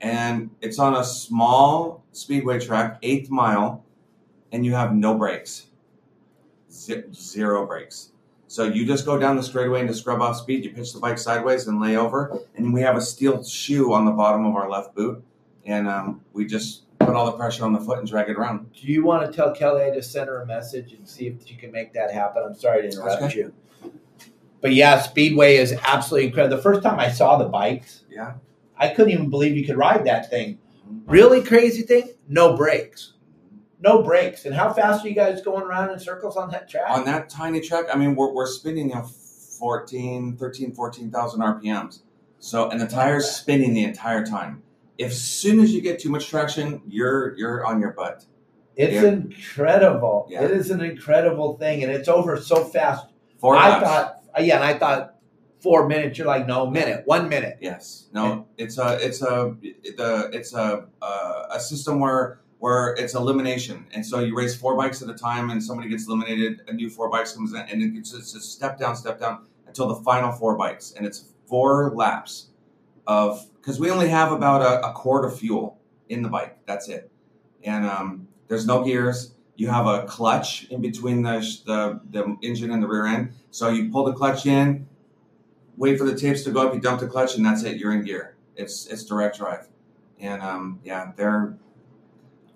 And 0.00 0.50
it's 0.60 0.78
on 0.78 0.94
a 0.94 1.04
small 1.04 2.04
speedway 2.12 2.58
track, 2.58 2.98
eighth 3.02 3.28
mile, 3.28 3.84
and 4.52 4.64
you 4.64 4.74
have 4.74 4.94
no 4.94 5.14
brakes, 5.14 5.66
Ze- 6.72 7.04
zero 7.12 7.66
brakes. 7.66 8.12
So 8.46 8.64
you 8.64 8.84
just 8.86 9.04
go 9.04 9.18
down 9.18 9.36
the 9.36 9.42
straightaway 9.42 9.80
into 9.80 9.94
scrub 9.94 10.20
off 10.20 10.36
speed. 10.36 10.64
You 10.64 10.72
pitch 10.72 10.92
the 10.92 10.98
bike 10.98 11.18
sideways 11.18 11.68
and 11.68 11.80
lay 11.80 11.96
over, 11.96 12.40
and 12.56 12.72
we 12.72 12.80
have 12.80 12.96
a 12.96 13.00
steel 13.00 13.44
shoe 13.44 13.92
on 13.92 14.06
the 14.06 14.10
bottom 14.10 14.44
of 14.44 14.56
our 14.56 14.68
left 14.68 14.94
boot, 14.94 15.22
and 15.66 15.88
um, 15.88 16.20
we 16.32 16.46
just 16.46 16.84
put 16.98 17.10
all 17.10 17.26
the 17.26 17.32
pressure 17.32 17.64
on 17.64 17.72
the 17.72 17.80
foot 17.80 17.98
and 17.98 18.08
drag 18.08 18.28
it 18.28 18.36
around. 18.36 18.72
Do 18.72 18.86
you 18.86 19.04
want 19.04 19.26
to 19.30 19.34
tell 19.34 19.54
Kelly 19.54 19.82
I 19.82 19.90
just 19.94 20.12
sent 20.12 20.28
her 20.28 20.42
a 20.42 20.46
message 20.46 20.92
and 20.92 21.08
see 21.08 21.26
if 21.28 21.46
she 21.46 21.54
can 21.54 21.72
make 21.72 21.92
that 21.94 22.10
happen? 22.12 22.42
I'm 22.46 22.54
sorry 22.54 22.82
to 22.82 22.88
interrupt 22.88 23.22
Okay. 23.22 23.38
you. 23.38 23.52
But 24.60 24.74
yeah, 24.74 25.00
Speedway 25.00 25.56
is 25.56 25.72
absolutely 25.84 26.28
incredible. 26.28 26.56
The 26.58 26.62
first 26.62 26.82
time 26.82 26.98
I 27.00 27.10
saw 27.10 27.38
the 27.38 27.46
bikes, 27.46 28.04
Yeah. 28.10 28.34
I 28.76 28.88
couldn't 28.88 29.12
even 29.12 29.30
believe 29.30 29.56
you 29.56 29.66
could 29.66 29.76
ride 29.76 30.04
that 30.06 30.30
thing. 30.30 30.58
Really 31.06 31.42
crazy 31.42 31.82
thing? 31.82 32.10
No 32.28 32.56
brakes. 32.56 33.14
No 33.82 34.02
brakes. 34.02 34.44
And 34.44 34.54
how 34.54 34.72
fast 34.72 35.04
are 35.04 35.08
you 35.08 35.14
guys 35.14 35.40
going 35.42 35.62
around 35.62 35.90
in 35.90 35.98
circles 35.98 36.36
on 36.36 36.50
that 36.50 36.68
track? 36.68 36.90
On 36.90 37.04
that 37.06 37.28
tiny 37.30 37.60
track, 37.60 37.86
I 37.92 37.96
mean, 37.96 38.14
we're, 38.14 38.32
we're 38.32 38.46
spinning 38.46 38.88
you 38.90 38.94
know, 38.96 39.02
14, 39.02 40.36
13, 40.36 40.72
14,000 40.74 41.40
RPMs. 41.40 42.00
So, 42.38 42.70
and 42.70 42.80
the 42.80 42.86
tire's 42.86 43.30
spinning 43.30 43.74
the 43.74 43.84
entire 43.84 44.24
time. 44.24 44.62
If 45.00 45.14
soon 45.14 45.60
as 45.60 45.72
you 45.72 45.80
get 45.80 45.98
too 45.98 46.10
much 46.10 46.28
traction, 46.28 46.82
you're 46.86 47.34
you're 47.36 47.64
on 47.64 47.80
your 47.80 47.92
butt. 47.92 48.26
it's 48.76 48.94
Yeah. 48.94 49.08
incredible. 49.08 50.26
Yeah. 50.30 50.44
It 50.44 50.50
is 50.52 50.70
an 50.70 50.80
incredible 50.80 51.56
thing, 51.58 51.82
and 51.82 51.90
it's 51.92 52.08
over 52.08 52.36
so 52.36 52.64
fast. 52.64 53.06
Four 53.38 53.56
I 53.56 53.68
laps. 53.70 53.84
thought, 53.86 54.16
yeah, 54.44 54.56
and 54.56 54.64
I 54.64 54.78
thought 54.78 55.16
four 55.60 55.86
minutes. 55.88 56.18
You're 56.18 56.26
like, 56.26 56.46
no, 56.46 56.70
minute, 56.70 57.02
one 57.06 57.28
minute. 57.28 57.58
Yes. 57.60 58.08
No. 58.12 58.46
It's 58.58 58.78
a. 58.78 58.98
It's 59.04 59.22
a. 59.22 59.56
The. 59.96 60.30
It's 60.32 60.54
a. 60.54 60.86
Uh, 61.02 61.42
a 61.52 61.60
system 61.60 61.98
where 62.00 62.40
where 62.58 62.94
it's 62.98 63.14
elimination, 63.14 63.86
and 63.94 64.04
so 64.04 64.20
you 64.20 64.36
race 64.36 64.54
four 64.54 64.76
bikes 64.76 65.00
at 65.02 65.08
a 65.08 65.14
time, 65.14 65.48
and 65.50 65.62
somebody 65.62 65.88
gets 65.88 66.06
eliminated. 66.06 66.60
A 66.68 66.72
new 66.74 66.90
four 66.90 67.08
bikes 67.10 67.32
comes 67.32 67.52
in, 67.54 67.60
and 67.60 67.96
it's 67.96 68.10
just 68.12 68.36
a 68.36 68.40
step 68.40 68.78
down, 68.78 68.94
step 68.96 69.18
down 69.18 69.46
until 69.66 69.88
the 69.88 69.96
final 70.04 70.30
four 70.30 70.56
bikes, 70.56 70.92
and 70.96 71.06
it's 71.06 71.24
four 71.48 71.92
laps 71.96 72.49
of 73.10 73.44
because 73.56 73.80
we 73.80 73.90
only 73.90 74.08
have 74.08 74.30
about 74.30 74.62
a, 74.62 74.88
a 74.88 74.92
quart 74.92 75.24
of 75.24 75.36
fuel 75.36 75.78
in 76.08 76.22
the 76.22 76.28
bike. 76.28 76.58
That's 76.64 76.88
it, 76.88 77.10
and 77.64 77.84
um, 77.84 78.28
there's 78.46 78.66
no 78.66 78.84
gears. 78.84 79.34
You 79.56 79.66
have 79.68 79.86
a 79.86 80.04
clutch 80.04 80.68
in 80.70 80.80
between 80.80 81.22
the, 81.22 81.40
the 81.66 82.00
the 82.10 82.36
engine 82.40 82.70
and 82.70 82.80
the 82.80 82.86
rear 82.86 83.06
end. 83.06 83.32
So 83.50 83.68
you 83.68 83.90
pull 83.90 84.04
the 84.04 84.12
clutch 84.12 84.46
in, 84.46 84.88
wait 85.76 85.98
for 85.98 86.04
the 86.04 86.16
tapes 86.16 86.44
to 86.44 86.52
go 86.52 86.68
up. 86.68 86.72
You 86.72 86.80
dump 86.80 87.00
the 87.00 87.08
clutch, 87.08 87.34
and 87.34 87.44
that's 87.44 87.64
it. 87.64 87.78
You're 87.78 87.92
in 87.92 88.04
gear. 88.04 88.36
It's 88.54 88.86
it's 88.86 89.04
direct 89.04 89.38
drive, 89.38 89.66
and 90.20 90.40
um, 90.40 90.78
yeah, 90.84 91.10
they're. 91.16 91.58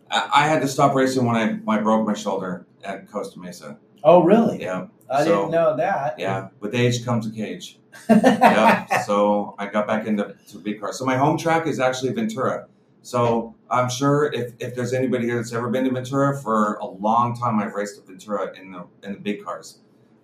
I, 0.09 0.31
I 0.35 0.47
had 0.47 0.63
to 0.63 0.69
stop 0.69 0.95
racing 0.95 1.27
when 1.27 1.35
I, 1.35 1.55
when 1.55 1.79
I 1.79 1.83
broke 1.83 2.07
my 2.07 2.15
shoulder 2.15 2.65
at 2.85 3.11
Costa 3.11 3.41
Mesa. 3.41 3.79
Oh, 4.05 4.23
really? 4.23 4.61
Yeah, 4.63 4.87
I 5.11 5.25
so- 5.25 5.37
didn't 5.37 5.51
know 5.51 5.77
that. 5.77 6.19
yeah. 6.19 6.49
With 6.61 6.75
age 6.75 7.05
comes 7.05 7.27
a 7.27 7.31
cage. 7.31 7.79
yeah. 8.11 9.03
So 9.03 9.55
I 9.59 9.67
got 9.67 9.87
back 9.87 10.07
into 10.07 10.35
to 10.49 10.59
big 10.59 10.81
cars. 10.81 10.99
So 10.99 11.05
my 11.05 11.17
home 11.17 11.39
track 11.39 11.67
is 11.67 11.79
actually 11.79 12.13
Ventura. 12.13 12.67
So 13.03 13.55
I'm 13.71 13.91
sure 13.91 14.33
if, 14.33 14.55
if 14.59 14.75
there's 14.75 14.95
anybody 14.95 15.27
here 15.27 15.37
that's 15.37 15.53
ever 15.53 15.69
been 15.69 15.85
to 15.85 15.91
Ventura, 15.91 16.37
for 16.41 16.75
a 16.77 16.87
long 16.87 17.37
time 17.39 17.61
I've 17.61 17.75
raced 17.75 17.99
at 17.99 18.07
Ventura 18.07 18.59
in 18.59 18.73
the 18.73 18.87
in 19.03 19.13
the 19.13 19.19
big 19.21 19.45
cars, 19.45 19.79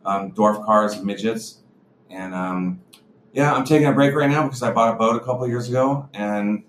um, 0.06 0.32
dwarf 0.32 0.64
cars, 0.64 1.00
midgets, 1.02 1.58
and 2.08 2.34
um, 2.34 2.80
yeah, 3.32 3.52
I'm 3.52 3.64
taking 3.64 3.86
a 3.86 3.92
break 3.92 4.14
right 4.14 4.30
now 4.30 4.44
because 4.44 4.62
I 4.62 4.72
bought 4.72 4.94
a 4.94 4.96
boat 4.96 5.14
a 5.14 5.20
couple 5.24 5.46
years 5.46 5.68
ago, 5.68 6.08
and 6.14 6.64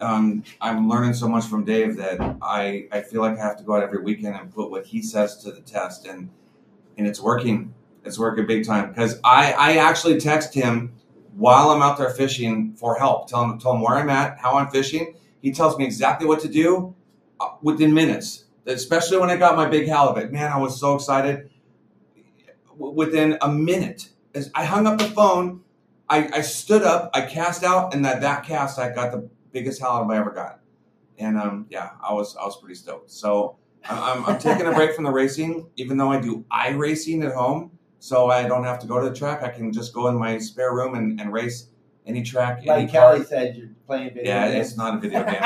um, 0.00 0.42
I'm 0.60 0.88
learning 0.88 1.14
so 1.14 1.28
much 1.28 1.44
from 1.44 1.64
Dave 1.64 1.96
that 1.96 2.20
I 2.42 2.88
I 2.90 3.02
feel 3.02 3.20
like 3.22 3.38
I 3.38 3.42
have 3.42 3.56
to 3.58 3.64
go 3.64 3.76
out 3.76 3.84
every 3.84 4.02
weekend 4.02 4.34
and 4.34 4.52
put 4.52 4.68
what 4.68 4.84
he 4.86 5.00
says 5.00 5.36
to 5.44 5.52
the 5.52 5.60
test, 5.60 6.06
and 6.06 6.28
and 6.96 7.06
it's 7.06 7.20
working. 7.20 7.74
It's 8.04 8.18
working 8.18 8.46
big 8.46 8.66
time 8.66 8.88
because 8.88 9.20
I, 9.22 9.52
I 9.52 9.76
actually 9.76 10.18
text 10.18 10.54
him 10.54 10.92
while 11.34 11.70
I'm 11.70 11.82
out 11.82 11.98
there 11.98 12.10
fishing 12.10 12.74
for 12.74 12.96
help. 12.96 13.28
Tell 13.28 13.44
him 13.44 13.58
tell 13.58 13.74
him 13.74 13.82
where 13.82 13.96
I'm 13.96 14.10
at, 14.10 14.38
how 14.38 14.54
I'm 14.56 14.70
fishing. 14.70 15.14
He 15.40 15.52
tells 15.52 15.78
me 15.78 15.84
exactly 15.84 16.26
what 16.26 16.40
to 16.40 16.48
do 16.48 16.94
uh, 17.40 17.50
within 17.62 17.94
minutes. 17.94 18.44
Especially 18.66 19.18
when 19.18 19.30
I 19.30 19.36
got 19.36 19.56
my 19.56 19.68
big 19.68 19.88
halibut, 19.88 20.30
man, 20.32 20.52
I 20.52 20.58
was 20.58 20.78
so 20.78 20.94
excited. 20.94 21.50
Within 22.76 23.36
a 23.42 23.48
minute, 23.48 24.10
as 24.34 24.50
I 24.54 24.64
hung 24.64 24.86
up 24.86 24.98
the 24.98 25.04
phone, 25.04 25.62
I, 26.08 26.28
I 26.32 26.40
stood 26.42 26.82
up, 26.82 27.10
I 27.12 27.22
cast 27.22 27.64
out, 27.64 27.92
and 27.94 28.04
that 28.04 28.20
that 28.20 28.44
cast 28.44 28.78
I 28.78 28.92
got 28.92 29.12
the 29.12 29.28
biggest 29.50 29.80
halibut 29.80 30.16
I 30.16 30.20
ever 30.20 30.30
got. 30.30 30.60
And 31.18 31.36
um, 31.36 31.66
yeah, 31.70 31.90
I 32.00 32.12
was 32.12 32.36
I 32.36 32.44
was 32.44 32.56
pretty 32.60 32.74
stoked. 32.74 33.10
So 33.10 33.56
I'm, 33.88 34.18
I'm, 34.18 34.26
I'm 34.26 34.38
taking 34.38 34.66
a 34.66 34.72
break 34.72 34.94
from 34.94 35.04
the 35.04 35.10
racing, 35.10 35.66
even 35.76 35.96
though 35.96 36.10
I 36.12 36.20
do 36.20 36.44
i 36.50 36.70
racing 36.70 37.22
at 37.22 37.32
home 37.32 37.70
so 37.98 38.30
I 38.30 38.48
don't 38.48 38.64
have 38.64 38.78
to 38.80 38.86
go 38.86 39.00
to 39.00 39.08
the 39.08 39.14
track. 39.14 39.42
I 39.42 39.48
can 39.48 39.72
just 39.72 39.94
go 39.94 40.08
in 40.08 40.16
my 40.16 40.38
spare 40.38 40.74
room 40.74 40.94
and, 40.94 41.20
and 41.20 41.32
race 41.32 41.68
any 42.04 42.22
track, 42.22 42.58
any 42.62 42.68
Like 42.68 42.92
car. 42.92 43.12
Kelly 43.12 43.24
said, 43.24 43.56
you're 43.56 43.68
playing 43.86 44.08
video 44.14 44.24
Yeah, 44.24 44.50
games. 44.50 44.68
it's 44.68 44.76
not 44.76 44.96
a 44.96 44.98
video 44.98 45.24
game. 45.24 45.34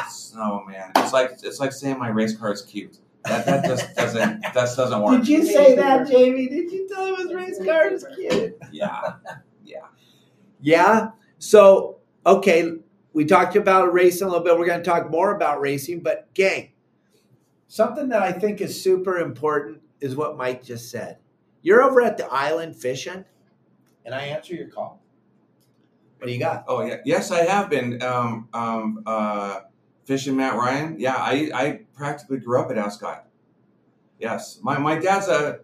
It's- 0.00 0.34
oh 0.36 0.64
man, 0.66 0.90
it's 0.96 1.12
like 1.12 1.32
it's 1.44 1.60
like 1.60 1.72
saying 1.72 1.98
my 1.98 2.08
race 2.08 2.36
car 2.36 2.52
is 2.52 2.62
cute. 2.62 2.98
That 3.26 3.46
that 3.46 3.64
just 3.64 3.94
doesn't 3.94 4.40
that 4.42 4.54
doesn't 4.54 5.02
work. 5.02 5.18
Did 5.18 5.28
you 5.28 5.44
say 5.44 5.76
that, 5.76 6.08
Jamie? 6.08 6.48
Did 6.48 6.72
you 6.72 6.88
tell 6.88 7.06
him 7.06 7.16
his 7.16 7.32
race 7.32 7.58
car 7.64 7.88
is 7.92 8.04
cute? 8.16 8.56
Yeah, 8.72 9.12
yeah, 9.64 9.82
Yeah. 10.60 11.10
So, 11.38 11.98
okay, 12.26 12.72
we 13.12 13.24
talked 13.24 13.54
about 13.56 13.92
racing 13.92 14.26
a 14.26 14.30
little 14.30 14.44
bit. 14.44 14.58
We're 14.58 14.66
going 14.66 14.80
to 14.82 14.84
talk 14.84 15.10
more 15.10 15.34
about 15.36 15.60
racing, 15.60 16.00
but 16.00 16.32
gang, 16.34 16.70
something 17.70 18.08
that 18.08 18.20
I 18.20 18.32
think 18.32 18.60
is 18.60 18.82
super 18.82 19.18
important 19.18 19.80
is 20.00 20.16
what 20.16 20.36
Mike 20.36 20.64
just 20.64 20.90
said. 20.90 21.18
You're 21.62 21.82
over 21.82 22.02
at 22.02 22.16
the 22.18 22.26
island 22.26 22.74
fishing, 22.74 23.24
and 24.04 24.14
I 24.14 24.22
answer 24.22 24.54
your 24.54 24.66
call. 24.66 25.00
What 26.18 26.26
do 26.26 26.32
you 26.32 26.40
got? 26.40 26.64
Oh 26.66 26.84
yeah, 26.84 26.96
yes, 27.04 27.30
I 27.30 27.44
have 27.44 27.70
been 27.70 28.02
um, 28.02 28.48
um, 28.52 29.02
uh, 29.06 29.60
fishing 30.04 30.36
Matt 30.36 30.56
Ryan. 30.56 30.96
Yeah, 30.98 31.14
I, 31.16 31.50
I 31.54 31.80
practically 31.94 32.38
grew 32.38 32.60
up 32.60 32.70
at 32.70 32.76
Ascot. 32.76 33.26
Yes, 34.18 34.58
my, 34.62 34.76
my 34.76 34.98
dad's 34.98 35.28
a 35.28 35.60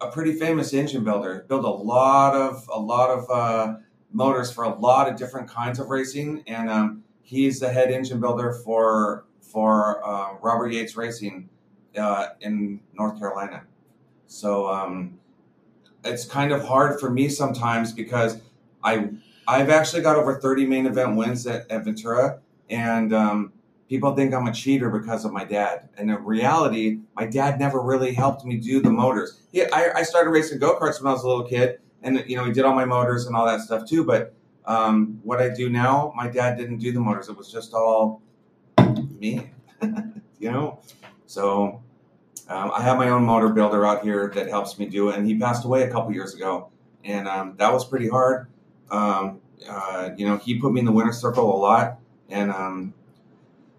a 0.00 0.10
pretty 0.10 0.34
famous 0.34 0.74
engine 0.74 1.04
builder. 1.04 1.46
Built 1.48 1.64
a 1.64 1.68
lot 1.68 2.34
of 2.34 2.68
a 2.72 2.78
lot 2.78 3.10
of 3.10 3.30
uh, 3.30 3.76
motors 4.12 4.52
for 4.52 4.64
a 4.64 4.74
lot 4.74 5.08
of 5.08 5.16
different 5.16 5.48
kinds 5.48 5.78
of 5.78 5.88
racing, 5.88 6.44
and 6.46 6.68
um, 6.68 7.04
he's 7.22 7.60
the 7.60 7.70
head 7.70 7.90
engine 7.90 8.20
builder 8.20 8.52
for 8.52 9.24
for 9.54 10.04
uh, 10.04 10.34
Robert 10.42 10.72
Yates 10.72 10.96
Racing 10.96 11.48
uh, 11.96 12.26
in 12.40 12.80
North 12.92 13.18
Carolina. 13.20 13.62
So 14.26 14.68
um, 14.68 15.20
it's 16.04 16.26
kind 16.26 16.52
of 16.52 16.64
hard 16.64 16.98
for 16.98 17.08
me 17.08 17.28
sometimes 17.28 17.92
because 17.92 18.40
I 18.82 19.10
I've 19.46 19.70
actually 19.70 20.02
got 20.02 20.16
over 20.16 20.40
30 20.40 20.66
main 20.66 20.86
event 20.86 21.16
wins 21.16 21.46
at, 21.46 21.70
at 21.70 21.84
Ventura, 21.84 22.40
and 22.68 23.14
um, 23.14 23.52
people 23.88 24.16
think 24.16 24.34
I'm 24.34 24.46
a 24.48 24.52
cheater 24.52 24.90
because 24.90 25.24
of 25.24 25.32
my 25.32 25.44
dad. 25.44 25.88
And 25.98 26.10
in 26.10 26.24
reality, 26.24 27.00
my 27.14 27.26
dad 27.26 27.60
never 27.60 27.80
really 27.80 28.12
helped 28.12 28.44
me 28.44 28.56
do 28.56 28.80
the 28.80 28.90
motors. 28.90 29.40
He, 29.52 29.62
I, 29.62 29.98
I 29.98 30.02
started 30.02 30.30
racing 30.30 30.58
go 30.58 30.78
karts 30.80 31.00
when 31.00 31.10
I 31.10 31.12
was 31.12 31.22
a 31.22 31.28
little 31.28 31.44
kid, 31.44 31.78
and 32.02 32.24
you 32.26 32.36
know 32.36 32.44
he 32.44 32.52
did 32.52 32.64
all 32.64 32.74
my 32.74 32.86
motors 32.86 33.26
and 33.26 33.36
all 33.36 33.46
that 33.46 33.60
stuff 33.60 33.88
too. 33.88 34.04
But 34.04 34.34
um, 34.66 35.20
what 35.22 35.40
I 35.40 35.50
do 35.50 35.70
now, 35.70 36.12
my 36.16 36.26
dad 36.26 36.56
didn't 36.56 36.78
do 36.78 36.90
the 36.90 37.00
motors. 37.00 37.28
It 37.28 37.36
was 37.36 37.52
just 37.52 37.72
all 37.72 38.20
me, 39.24 39.50
you 40.38 40.50
know. 40.50 40.80
So 41.26 41.82
um, 42.48 42.70
I 42.74 42.82
have 42.82 42.98
my 42.98 43.08
own 43.08 43.24
motor 43.24 43.48
builder 43.48 43.86
out 43.86 44.02
here 44.02 44.30
that 44.34 44.48
helps 44.48 44.78
me 44.78 44.86
do 44.86 45.08
it, 45.10 45.16
and 45.16 45.26
he 45.26 45.38
passed 45.38 45.64
away 45.64 45.82
a 45.82 45.90
couple 45.90 46.12
years 46.12 46.34
ago, 46.34 46.70
and 47.04 47.26
um, 47.26 47.54
that 47.56 47.72
was 47.72 47.84
pretty 47.84 48.08
hard. 48.08 48.48
Um, 48.90 49.40
uh, 49.68 50.10
you 50.16 50.26
know, 50.26 50.36
he 50.36 50.58
put 50.60 50.72
me 50.72 50.80
in 50.80 50.86
the 50.86 50.92
winner's 50.92 51.18
circle 51.18 51.54
a 51.54 51.58
lot, 51.58 51.98
and 52.28 52.50
um, 52.50 52.94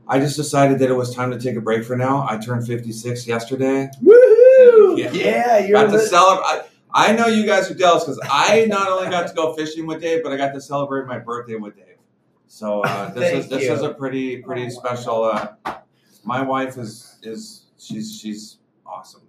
I 0.07 0.19
just 0.19 0.35
decided 0.35 0.79
that 0.79 0.89
it 0.89 0.95
was 0.95 1.13
time 1.13 1.31
to 1.31 1.39
take 1.39 1.55
a 1.55 1.61
break 1.61 1.83
for 1.83 1.95
now. 1.95 2.25
I 2.27 2.37
turned 2.37 2.65
56 2.65 3.27
yesterday. 3.27 3.89
Woohoo! 4.03 4.97
Yeah. 4.97 5.11
Yeah, 5.11 5.57
you're 5.59 5.79
got 5.79 5.91
to 5.91 5.99
celebrate. 5.99 6.45
I, 6.45 6.61
I 6.97 7.11
know 7.11 7.27
you 7.27 7.45
guys 7.45 7.69
are 7.69 7.75
jealous 7.75 8.05
because 8.05 8.19
I 8.23 8.65
not 8.65 8.89
only 8.89 9.09
got 9.09 9.27
to 9.27 9.33
go 9.33 9.53
fishing 9.53 9.85
with 9.85 10.01
Dave, 10.01 10.23
but 10.23 10.31
I 10.31 10.37
got 10.37 10.53
to 10.53 10.61
celebrate 10.61 11.05
my 11.05 11.19
birthday 11.19 11.55
with 11.55 11.75
Dave. 11.75 11.94
So 12.47 12.81
uh, 12.83 13.09
this 13.13 13.33
is 13.45 13.49
this 13.49 13.63
you. 13.63 13.73
is 13.73 13.81
a 13.81 13.93
pretty 13.93 14.37
pretty 14.37 14.69
special. 14.69 15.23
Uh, 15.25 15.53
my 16.23 16.41
wife 16.41 16.77
is 16.77 17.19
is 17.23 17.65
she's 17.77 18.17
she's 18.19 18.57
awesome. 18.85 19.21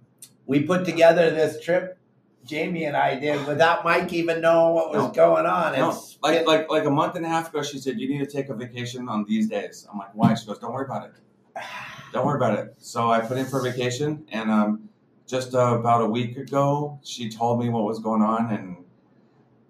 we 0.47 0.63
put 0.63 0.85
together 0.85 1.31
this 1.31 1.63
trip. 1.63 1.99
Jamie 2.45 2.85
and 2.85 2.97
I 2.97 3.19
did 3.19 3.45
without 3.49 3.85
Mike 3.85 4.13
even 4.13 4.41
knowing 4.41 4.73
what 4.73 4.91
was 4.93 5.03
No. 5.03 5.11
going 5.11 5.47
on. 5.47 5.77
No, 5.77 5.91
It's 5.91 6.17
like 6.23 6.39
been- 6.39 6.47
like 6.47 6.71
like 6.71 6.85
a 6.85 6.91
month 6.91 7.17
and 7.17 7.27
a 7.27 7.29
half 7.29 7.49
ago, 7.49 7.61
she 7.63 7.79
said 7.79 7.99
you 7.99 8.09
need 8.09 8.21
to 8.21 8.27
take 8.27 8.49
a 8.51 8.55
vacation 8.55 9.09
on 9.09 9.25
these 9.25 9.49
days. 9.49 9.85
I'm 9.93 9.99
like, 9.99 10.15
why? 10.15 10.33
She 10.35 10.47
goes, 10.47 10.61
don't 10.61 10.73
worry 10.73 10.85
about 10.85 11.07
it. 11.09 11.13
Don't 12.13 12.25
worry 12.25 12.37
about 12.37 12.57
it. 12.59 12.75
So 12.79 13.11
I 13.11 13.19
put 13.21 13.37
in 13.37 13.45
for 13.47 13.61
vacation, 13.61 14.25
and 14.31 14.49
um, 14.51 14.89
just 15.27 15.55
uh, 15.57 15.77
about 15.79 16.01
a 16.03 16.07
week 16.07 16.37
ago, 16.39 16.99
she 17.03 17.29
told 17.29 17.59
me 17.61 17.69
what 17.69 17.83
was 17.83 17.99
going 17.99 18.23
on, 18.23 18.53
and 18.53 18.77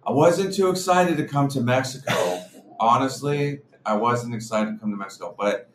I 0.06 0.12
wasn't 0.12 0.52
too 0.54 0.68
excited 0.68 1.16
to 1.16 1.24
come 1.26 1.48
to 1.48 1.60
Mexico. 1.62 2.12
Honestly, 2.80 3.60
I 3.84 3.94
wasn't 3.96 4.34
excited 4.34 4.72
to 4.72 4.78
come 4.78 4.90
to 4.90 4.96
Mexico, 4.96 5.34
but 5.38 5.68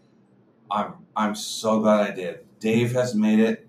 I'm 0.69 0.93
I'm 1.15 1.35
so 1.35 1.79
glad 1.79 2.09
I 2.11 2.13
did. 2.13 2.39
Dave 2.59 2.91
has 2.93 3.15
made 3.15 3.39
it 3.39 3.67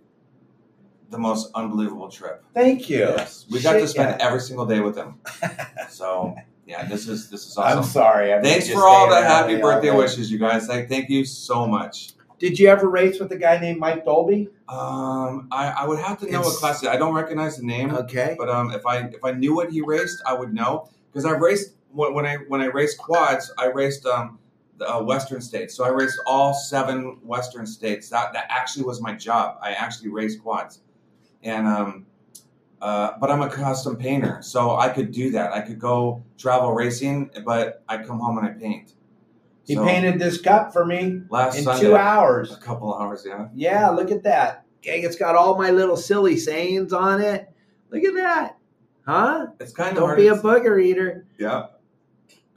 the 1.10 1.18
most 1.18 1.50
unbelievable 1.54 2.08
trip. 2.08 2.44
Thank 2.54 2.88
you. 2.88 3.00
Yes, 3.00 3.46
we 3.50 3.60
got 3.60 3.74
to 3.74 3.86
spend 3.86 4.16
yeah. 4.18 4.26
every 4.26 4.40
single 4.40 4.66
day 4.66 4.80
with 4.80 4.96
him. 4.96 5.20
So 5.90 6.34
yeah, 6.66 6.86
this 6.86 7.06
is 7.06 7.28
this 7.28 7.46
is 7.46 7.56
awesome. 7.58 7.78
I'm 7.78 7.84
sorry. 7.84 8.32
I 8.32 8.40
Thanks 8.40 8.70
for 8.70 8.86
all 8.86 9.08
the 9.10 9.16
happy 9.22 9.56
birthday 9.56 9.90
day. 9.90 9.96
wishes, 9.96 10.30
you 10.32 10.38
guys. 10.38 10.68
Like, 10.68 10.88
thank 10.88 11.10
you 11.10 11.24
so 11.24 11.66
much. 11.66 12.12
Did 12.38 12.58
you 12.58 12.68
ever 12.68 12.88
race 12.88 13.20
with 13.20 13.30
a 13.32 13.36
guy 13.36 13.58
named 13.60 13.78
Mike 13.78 14.04
Dolby? 14.04 14.48
Um, 14.68 15.48
I, 15.52 15.74
I 15.78 15.86
would 15.86 15.98
have 16.00 16.18
to 16.20 16.24
know 16.24 16.40
It's- 16.40 16.46
what 16.46 16.56
class. 16.56 16.84
I 16.84 16.96
don't 16.96 17.14
recognize 17.14 17.56
the 17.58 17.64
name, 17.66 17.94
Okay. 17.94 18.34
but 18.38 18.48
um, 18.48 18.72
if 18.72 18.84
I 18.86 18.98
if 19.00 19.24
I 19.24 19.32
knew 19.32 19.54
what 19.54 19.70
he 19.70 19.80
raced, 19.82 20.22
I 20.26 20.34
would 20.34 20.52
know 20.54 20.88
because 21.12 21.24
I've 21.24 21.40
raced 21.40 21.74
when, 21.92 22.14
when 22.14 22.26
I 22.26 22.36
when 22.48 22.60
I 22.60 22.66
raced 22.66 22.98
quads, 22.98 23.52
I 23.58 23.66
raced 23.66 24.06
um 24.06 24.38
the 24.78 24.88
uh, 24.90 25.02
Western 25.02 25.40
states. 25.40 25.74
So 25.74 25.84
I 25.84 25.88
raced 25.88 26.18
all 26.26 26.54
seven 26.54 27.18
Western 27.22 27.66
states. 27.66 28.08
That 28.08 28.32
that 28.32 28.46
actually 28.48 28.84
was 28.84 29.00
my 29.00 29.14
job. 29.14 29.58
I 29.62 29.72
actually 29.72 30.08
raced 30.10 30.42
quads, 30.42 30.80
and 31.42 31.66
um. 31.66 32.06
Uh, 32.80 33.12
but 33.20 33.30
I'm 33.30 33.40
a 33.42 33.48
custom 33.48 33.96
painter, 33.96 34.38
so 34.42 34.74
I 34.74 34.88
could 34.88 35.12
do 35.12 35.30
that. 35.30 35.52
I 35.52 35.60
could 35.60 35.78
go 35.78 36.20
travel 36.36 36.72
racing, 36.72 37.30
but 37.44 37.84
I 37.88 37.98
come 38.02 38.18
home 38.18 38.38
and 38.38 38.46
I 38.48 38.50
paint. 38.50 38.94
He 39.64 39.76
So, 39.76 39.84
painted 39.84 40.18
this 40.18 40.40
cup 40.40 40.72
for 40.72 40.84
me 40.84 41.20
last 41.30 41.56
in 41.58 41.62
Sunday, 41.62 41.80
two 41.86 41.94
hours. 41.94 42.50
a 42.52 42.56
couple 42.56 42.92
hours, 42.92 43.24
yeah. 43.24 43.46
Yeah, 43.54 43.88
look 43.90 44.10
at 44.10 44.24
that. 44.24 44.64
Gang, 44.80 45.04
it's 45.04 45.14
got 45.14 45.36
all 45.36 45.56
my 45.56 45.70
little 45.70 45.96
silly 45.96 46.36
sayings 46.36 46.92
on 46.92 47.20
it. 47.20 47.48
Look 47.90 48.02
at 48.02 48.14
that. 48.14 48.56
Huh? 49.06 49.46
It's 49.60 49.72
kind 49.72 49.90
of 49.90 49.98
Don't 49.98 50.08
hard. 50.08 50.18
be 50.18 50.26
a 50.26 50.34
booger 50.34 50.82
eater. 50.84 51.24
yeah. 51.38 51.66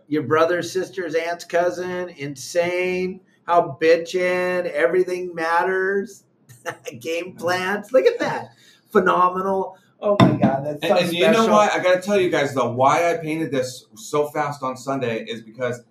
Your 0.07 0.23
brother, 0.23 0.61
sister's, 0.61 1.15
aunt's 1.15 1.45
cousin, 1.45 2.09
insane. 2.09 3.21
How 3.47 3.77
bitchin', 3.81 4.69
everything 4.71 5.33
matters. 5.35 6.23
Game 6.99 7.35
plans. 7.35 7.91
Look 7.91 8.05
at 8.05 8.19
that. 8.19 8.49
Phenomenal. 8.91 9.77
Oh 10.01 10.17
my 10.19 10.33
god, 10.33 10.65
that's 10.65 10.87
so 10.87 10.95
And, 10.95 11.05
and 11.05 11.13
you 11.13 11.31
know 11.31 11.47
what? 11.47 11.71
I 11.71 11.81
got 11.81 11.95
to 11.95 12.01
tell 12.01 12.19
you 12.19 12.29
guys 12.29 12.53
though, 12.53 12.71
why 12.71 13.11
I 13.11 13.17
painted 13.17 13.51
this 13.51 13.85
so 13.95 14.27
fast 14.29 14.61
on 14.63 14.77
Sunday 14.77 15.23
is 15.23 15.41
because 15.41 15.81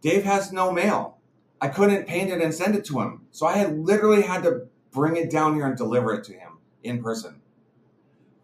Dave 0.00 0.24
has 0.24 0.52
no 0.52 0.70
mail. 0.72 1.18
I 1.60 1.68
couldn't 1.68 2.06
paint 2.06 2.30
it 2.30 2.40
and 2.40 2.52
send 2.54 2.74
it 2.74 2.84
to 2.86 3.00
him, 3.00 3.26
so 3.30 3.46
I 3.46 3.56
had 3.56 3.78
literally 3.78 4.22
had 4.22 4.42
to 4.44 4.66
bring 4.92 5.16
it 5.16 5.30
down 5.30 5.54
here 5.54 5.66
and 5.66 5.76
deliver 5.76 6.12
it 6.14 6.24
to 6.24 6.32
him 6.32 6.58
in 6.82 7.02
person. 7.02 7.40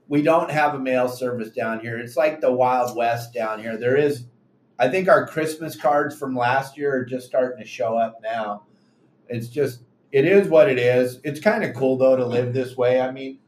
we 0.09 0.23
don't 0.23 0.51
have 0.51 0.75
a 0.75 0.79
mail 0.79 1.09
service 1.09 1.51
down 1.51 1.81
here. 1.81 1.99
It's 1.99 2.17
like 2.17 2.41
the 2.41 2.53
Wild 2.53 2.97
West 2.97 3.35
down 3.35 3.61
here. 3.61 3.77
There 3.77 3.97
is, 3.97 4.25
I 4.79 4.89
think 4.89 5.09
our 5.09 5.27
Christmas 5.27 5.77
cards 5.77 6.17
from 6.17 6.37
last 6.37 6.77
year 6.79 6.95
are 6.95 7.05
just 7.05 7.27
starting 7.27 7.59
to 7.59 7.69
show 7.69 7.97
up 7.97 8.21
now. 8.23 8.63
It's 9.29 9.49
just, 9.49 9.83
it 10.13 10.25
is 10.25 10.49
what 10.49 10.71
it 10.71 10.79
is. 10.79 11.21
It's 11.25 11.41
kind 11.41 11.65
of 11.65 11.75
cool 11.75 11.97
though 11.97 12.17
to 12.17 12.25
live 12.25 12.55
this 12.55 12.77
way. 12.77 13.01
I 13.01 13.11
mean, 13.11 13.39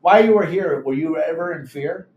while 0.00 0.24
you 0.24 0.32
were 0.32 0.46
here, 0.46 0.82
were 0.82 0.94
you 0.94 1.16
ever 1.16 1.52
in 1.52 1.66
fear? 1.66 2.08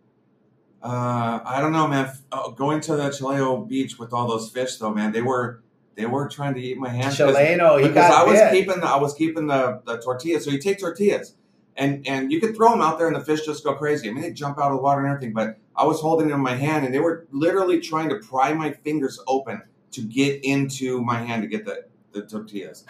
Uh, 0.82 1.39
I 1.46 1.62
don't 1.62 1.72
know, 1.72 1.88
man. 1.88 2.12
Oh, 2.32 2.51
going 2.51 2.82
to 2.82 2.96
the 2.98 3.10
Chileo 3.10 3.65
beach 3.68 3.98
with 3.98 4.12
all 4.12 4.27
those 4.27 4.50
fish, 4.50 4.77
though, 4.77 4.94
man, 4.94 5.13
they 5.13 5.22
were 5.22 5.63
they 5.96 6.06
were 6.06 6.27
trying 6.27 6.56
to 6.56 6.62
eat 6.62 6.77
my 6.77 6.89
hand. 6.89 7.13
Chileno, 7.13 7.77
because 7.77 7.94
got 7.94 8.12
I 8.12 8.30
was 8.30 8.39
bit. 8.39 8.51
keeping 8.51 8.82
the, 8.82 8.88
I 8.88 8.98
was 8.98 9.13
keeping 9.13 9.48
the, 9.48 9.82
the 9.86 10.00
tortillas. 10.00 10.44
So 10.44 10.51
you 10.51 10.60
take 10.60 10.80
tortillas, 10.80 11.36
and 11.77 12.08
and 12.08 12.32
you 12.32 12.39
could 12.39 12.56
throw 12.56 12.72
them 12.72 12.82
out 12.82 12.98
there, 12.98 13.08
and 13.08 13.15
the 13.15 13.24
fish 13.24 13.46
just 13.46 13.63
go 13.63 13.74
crazy. 13.74 14.10
I 14.10 14.12
mean, 14.13 14.22
they 14.22 14.32
jump 14.32 14.60
out 14.60 14.72
of 14.72 14.77
the 14.77 14.82
water 14.84 15.01
and 15.01 15.10
everything. 15.10 15.34
But 15.34 15.58
I 15.75 15.86
was 15.86 16.00
holding 16.01 16.27
them 16.27 16.38
in 16.38 16.44
my 16.44 16.56
hand, 16.56 16.86
and 16.86 16.94
they 16.94 17.00
were 17.00 17.25
literally 17.32 17.80
trying 17.80 18.10
to 18.10 18.15
pry 18.15 18.53
my 18.53 18.72
fingers 18.72 19.20
open 19.27 19.62
to 19.92 20.01
get 20.01 20.44
into 20.44 21.01
my 21.01 21.20
hand 21.20 21.44
to 21.44 21.48
get 21.48 21.65
the, 21.65 21.86
the 22.12 22.24
tortillas. 22.24 22.86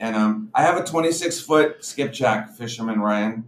And 0.00 0.14
um, 0.16 0.50
I 0.54 0.62
have 0.62 0.76
a 0.76 0.84
26 0.84 1.40
foot 1.40 1.84
skipjack 1.84 2.50
fisherman, 2.50 3.00
Ryan. 3.00 3.44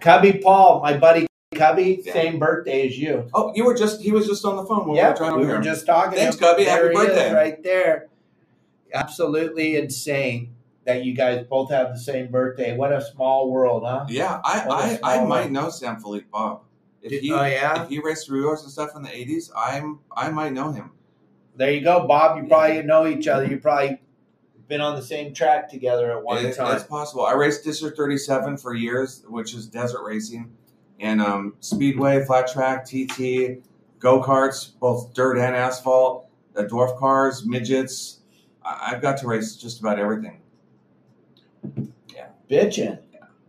Cubby 0.00 0.40
Paul, 0.42 0.80
my 0.82 0.96
buddy 0.96 1.26
Cubby, 1.54 2.02
Yeah. 2.04 2.12
same 2.12 2.38
birthday 2.38 2.86
as 2.88 2.98
you. 2.98 3.28
Oh, 3.34 3.52
you 3.54 3.64
were 3.64 3.74
just 3.74 4.00
he 4.00 4.10
was 4.10 4.26
just 4.26 4.44
on 4.44 4.56
the 4.56 4.64
phone 4.64 4.80
when 4.80 4.90
we 4.90 4.96
yeah, 4.96 5.10
were 5.10 5.16
trying 5.16 5.32
to 5.34 5.38
we 5.38 5.46
were 5.46 5.60
just 5.60 5.86
talking. 5.86 6.18
Thanks, 6.18 6.36
Cubby. 6.36 6.64
Happy 6.64 6.92
birthday. 6.92 7.32
right 7.32 7.62
there. 7.62 8.08
Absolutely 8.94 9.76
insane 9.76 10.51
that 10.84 11.04
you 11.04 11.14
guys 11.14 11.44
both 11.48 11.70
have 11.70 11.90
the 11.92 11.98
same 11.98 12.30
birthday. 12.30 12.76
What 12.76 12.92
a 12.92 13.00
small 13.00 13.50
world, 13.50 13.84
huh? 13.86 14.06
Yeah, 14.08 14.40
I 14.44 14.98
I, 15.02 15.16
I 15.20 15.24
might 15.24 15.50
know 15.50 15.70
Sam 15.70 16.00
Philippe 16.00 16.26
Bob. 16.32 16.62
If 17.02 17.10
Did- 17.10 17.22
he 17.22 17.32
oh 17.32 17.44
yeah, 17.44 17.82
if 17.82 17.88
he 17.88 17.98
raced 18.00 18.30
Ruos 18.30 18.62
and 18.62 18.70
stuff 18.70 18.90
in 18.96 19.02
the 19.02 19.08
80s, 19.08 19.50
I'm 19.56 20.00
I 20.16 20.30
might 20.30 20.52
know 20.52 20.72
him. 20.72 20.90
there 21.56 21.70
you 21.72 21.80
go, 21.82 22.06
Bob. 22.06 22.36
You 22.42 22.48
probably 22.48 22.82
know 22.82 23.06
each 23.06 23.28
other. 23.28 23.46
You 23.46 23.58
probably 23.58 24.00
been 24.68 24.80
on 24.80 24.96
the 24.96 25.02
same 25.02 25.34
track 25.34 25.68
together 25.68 26.12
at 26.12 26.22
one 26.22 26.44
It- 26.44 26.56
time. 26.56 26.74
It's 26.76 26.84
possible. 26.84 27.24
I 27.26 27.32
raced 27.34 27.64
District 27.64 27.96
37 27.96 28.56
for 28.56 28.74
years, 28.74 29.24
which 29.28 29.54
is 29.54 29.66
desert 29.66 30.02
racing, 30.04 30.50
and 31.00 31.20
um, 31.20 31.54
speedway, 31.60 32.24
flat 32.24 32.46
track, 32.48 32.84
TT, 32.86 33.58
go 33.98 34.22
karts, 34.22 34.70
both 34.80 35.12
dirt 35.14 35.36
and 35.38 35.54
asphalt, 35.56 36.26
the 36.54 36.64
dwarf 36.64 36.96
cars, 36.98 37.44
midgets. 37.46 38.20
I- 38.64 38.92
I've 38.92 39.02
got 39.02 39.18
to 39.18 39.26
race 39.26 39.56
just 39.56 39.80
about 39.80 39.98
everything. 39.98 40.40
Bitching. 42.52 42.98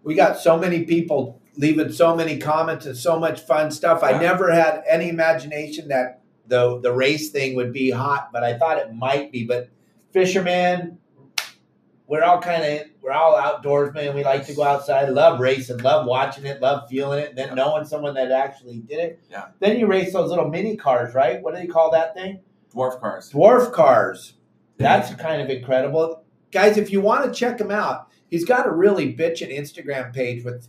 We 0.03 0.15
got 0.15 0.39
so 0.39 0.57
many 0.57 0.85
people 0.85 1.41
leaving 1.57 1.91
so 1.91 2.15
many 2.15 2.37
comments 2.37 2.85
and 2.85 2.97
so 2.97 3.19
much 3.19 3.41
fun 3.41 3.69
stuff. 3.69 4.01
I 4.01 4.17
never 4.17 4.51
had 4.51 4.81
any 4.89 5.09
imagination 5.09 5.89
that 5.89 6.21
the 6.47 6.79
the 6.79 6.91
race 6.93 7.29
thing 7.29 7.55
would 7.55 7.73
be 7.73 7.91
hot, 7.91 8.29
but 8.31 8.43
I 8.43 8.57
thought 8.57 8.77
it 8.77 8.93
might 8.93 9.31
be. 9.31 9.43
But 9.45 9.69
fisherman, 10.11 10.99
we're 12.07 12.23
all 12.23 12.39
kind 12.41 12.63
of 12.63 12.87
we're 13.01 13.11
all 13.11 13.35
outdoors, 13.35 13.93
man. 13.93 14.15
We 14.15 14.23
like 14.23 14.45
to 14.47 14.53
go 14.55 14.63
outside, 14.63 15.09
love 15.09 15.41
racing, 15.41 15.79
love 15.79 16.05
watching 16.07 16.45
it, 16.45 16.61
love 16.61 16.89
feeling 16.89 17.19
it, 17.19 17.29
and 17.29 17.37
then 17.37 17.49
Yeah. 17.49 17.55
knowing 17.55 17.83
someone 17.85 18.13
that 18.13 18.31
actually 18.31 18.79
did 18.79 18.99
it. 18.99 19.19
Yeah. 19.29 19.47
Then 19.59 19.77
you 19.77 19.87
race 19.87 20.13
those 20.13 20.29
little 20.29 20.47
mini 20.49 20.77
cars, 20.77 21.13
right? 21.13 21.41
What 21.41 21.55
do 21.55 21.61
they 21.61 21.67
call 21.67 21.91
that 21.91 22.13
thing? 22.13 22.39
Dwarf 22.73 22.99
cars. 23.01 23.31
dwarf 23.31 23.71
cars. 23.73 24.33
That's 24.77 25.13
kind 25.15 25.41
of 25.41 25.49
incredible. 25.49 26.23
Guys, 26.51 26.77
if 26.77 26.91
you 26.91 27.01
want 27.01 27.25
to 27.25 27.31
check 27.31 27.57
them 27.57 27.69
out, 27.71 28.07
he's 28.33 28.45
got 28.45 28.65
a 28.65 28.71
really 28.71 29.13
bitchin' 29.15 29.55
Instagram 29.55 30.11
page 30.11 30.43
with 30.43 30.67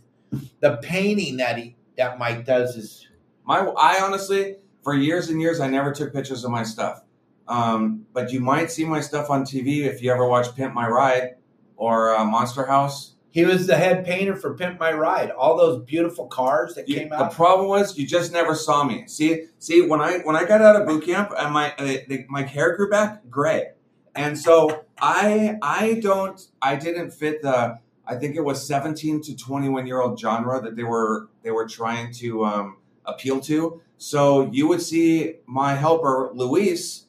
the 0.59 0.77
painting 0.83 1.37
that 1.37 1.57
he 1.57 1.75
that 1.97 2.19
Mike 2.19 2.45
does 2.45 2.75
is 2.75 3.07
My, 3.43 3.59
I 3.59 4.01
honestly, 4.01 4.57
for 4.83 4.93
years 4.93 5.29
and 5.31 5.41
years, 5.41 5.59
I 5.59 5.67
never 5.67 5.91
took 5.91 6.13
pictures 6.13 6.43
of 6.45 6.51
my 6.51 6.61
stuff. 6.63 7.01
Um, 7.47 8.05
but 8.13 8.31
you 8.31 8.39
might 8.39 8.69
see 8.71 8.85
my 8.85 8.99
stuff 9.01 9.29
on 9.31 9.43
TV 9.45 9.85
if 9.85 10.03
you 10.03 10.11
ever 10.11 10.27
watch 10.27 10.55
Pimp 10.55 10.73
My 10.75 10.87
Ride 10.87 11.35
or 11.75 12.15
uh, 12.15 12.23
Monster 12.25 12.65
House. 12.65 13.15
he 13.31 13.45
was 13.45 13.65
the 13.67 13.75
head 13.77 14.05
painter 14.05 14.35
for 14.35 14.53
Pimp 14.55 14.79
My 14.79 14.91
Ride. 14.93 15.29
All 15.31 15.57
those 15.57 15.83
beautiful 15.85 16.27
cars 16.27 16.75
that 16.75 16.87
You- 16.89 16.97
came 16.97 17.13
out. 17.13 17.29
the 17.31 17.35
problem 17.35 17.67
was 17.67 17.97
you 17.97 18.05
just 18.07 18.31
never 18.31 18.53
saw 18.55 18.83
me. 18.83 19.07
See, 19.07 19.45
see 19.59 19.81
when 19.81 20.01
I 20.01 20.19
when 20.19 20.35
I 20.35 20.43
got 20.45 20.61
out 20.61 20.75
of 20.79 20.87
boot 20.87 21.05
camp 21.05 21.31
and 21.37 21.51
my 21.53 21.71
uh, 21.79 21.97
the, 22.09 22.25
my 22.29 22.43
hair 22.43 22.75
grew 22.75 22.89
back 22.89 23.29
gray, 23.29 23.67
and 24.15 24.37
so 24.37 24.85
I 24.99 25.57
I 25.61 25.99
don't 26.01 26.39
I 26.61 26.75
didn't 26.75 27.11
fit 27.11 27.41
the 27.41 27.79
I 28.07 28.15
think 28.15 28.35
it 28.35 28.43
was 28.43 28.65
seventeen 28.65 29.21
to 29.23 29.35
twenty 29.35 29.69
one 29.69 29.87
year 29.87 30.01
old 30.01 30.19
genre 30.19 30.61
that 30.61 30.75
they 30.75 30.83
were 30.83 31.29
they 31.43 31.51
were 31.51 31.67
trying 31.67 32.13
to 32.13 32.45
um, 32.45 32.77
appeal 33.05 33.39
to. 33.41 33.81
So 33.97 34.49
you 34.51 34.67
would 34.67 34.81
see 34.81 35.35
my 35.45 35.75
helper 35.75 36.31
Luis 36.33 37.05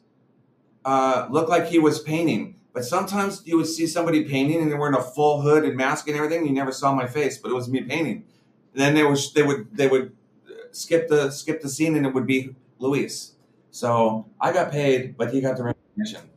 uh, 0.84 1.28
look 1.30 1.48
like 1.48 1.66
he 1.66 1.78
was 1.78 2.00
painting. 2.00 2.56
But 2.72 2.84
sometimes 2.84 3.42
you 3.46 3.56
would 3.56 3.66
see 3.66 3.86
somebody 3.86 4.24
painting 4.24 4.60
and 4.60 4.70
they 4.70 4.76
were 4.76 4.88
in 4.88 4.94
a 4.94 5.02
full 5.02 5.40
hood 5.40 5.64
and 5.64 5.76
mask 5.76 6.08
and 6.08 6.16
everything. 6.16 6.46
You 6.46 6.52
never 6.52 6.72
saw 6.72 6.94
my 6.94 7.06
face, 7.06 7.38
but 7.38 7.50
it 7.50 7.54
was 7.54 7.68
me 7.68 7.80
painting. 7.82 8.24
And 8.74 8.82
then 8.82 8.94
they 8.94 9.02
were 9.02 9.16
they 9.34 9.42
would 9.42 9.74
they 9.74 9.88
would 9.88 10.12
skip 10.72 11.08
the 11.08 11.30
skip 11.30 11.62
the 11.62 11.68
scene 11.68 11.96
and 11.96 12.06
it 12.06 12.12
would 12.14 12.26
be 12.26 12.54
Luis. 12.78 13.32
So 13.70 14.26
I 14.40 14.52
got 14.52 14.70
paid, 14.70 15.16
but 15.16 15.32
he 15.32 15.40
got 15.40 15.56
the 15.56 15.64
recognition. 15.64 16.30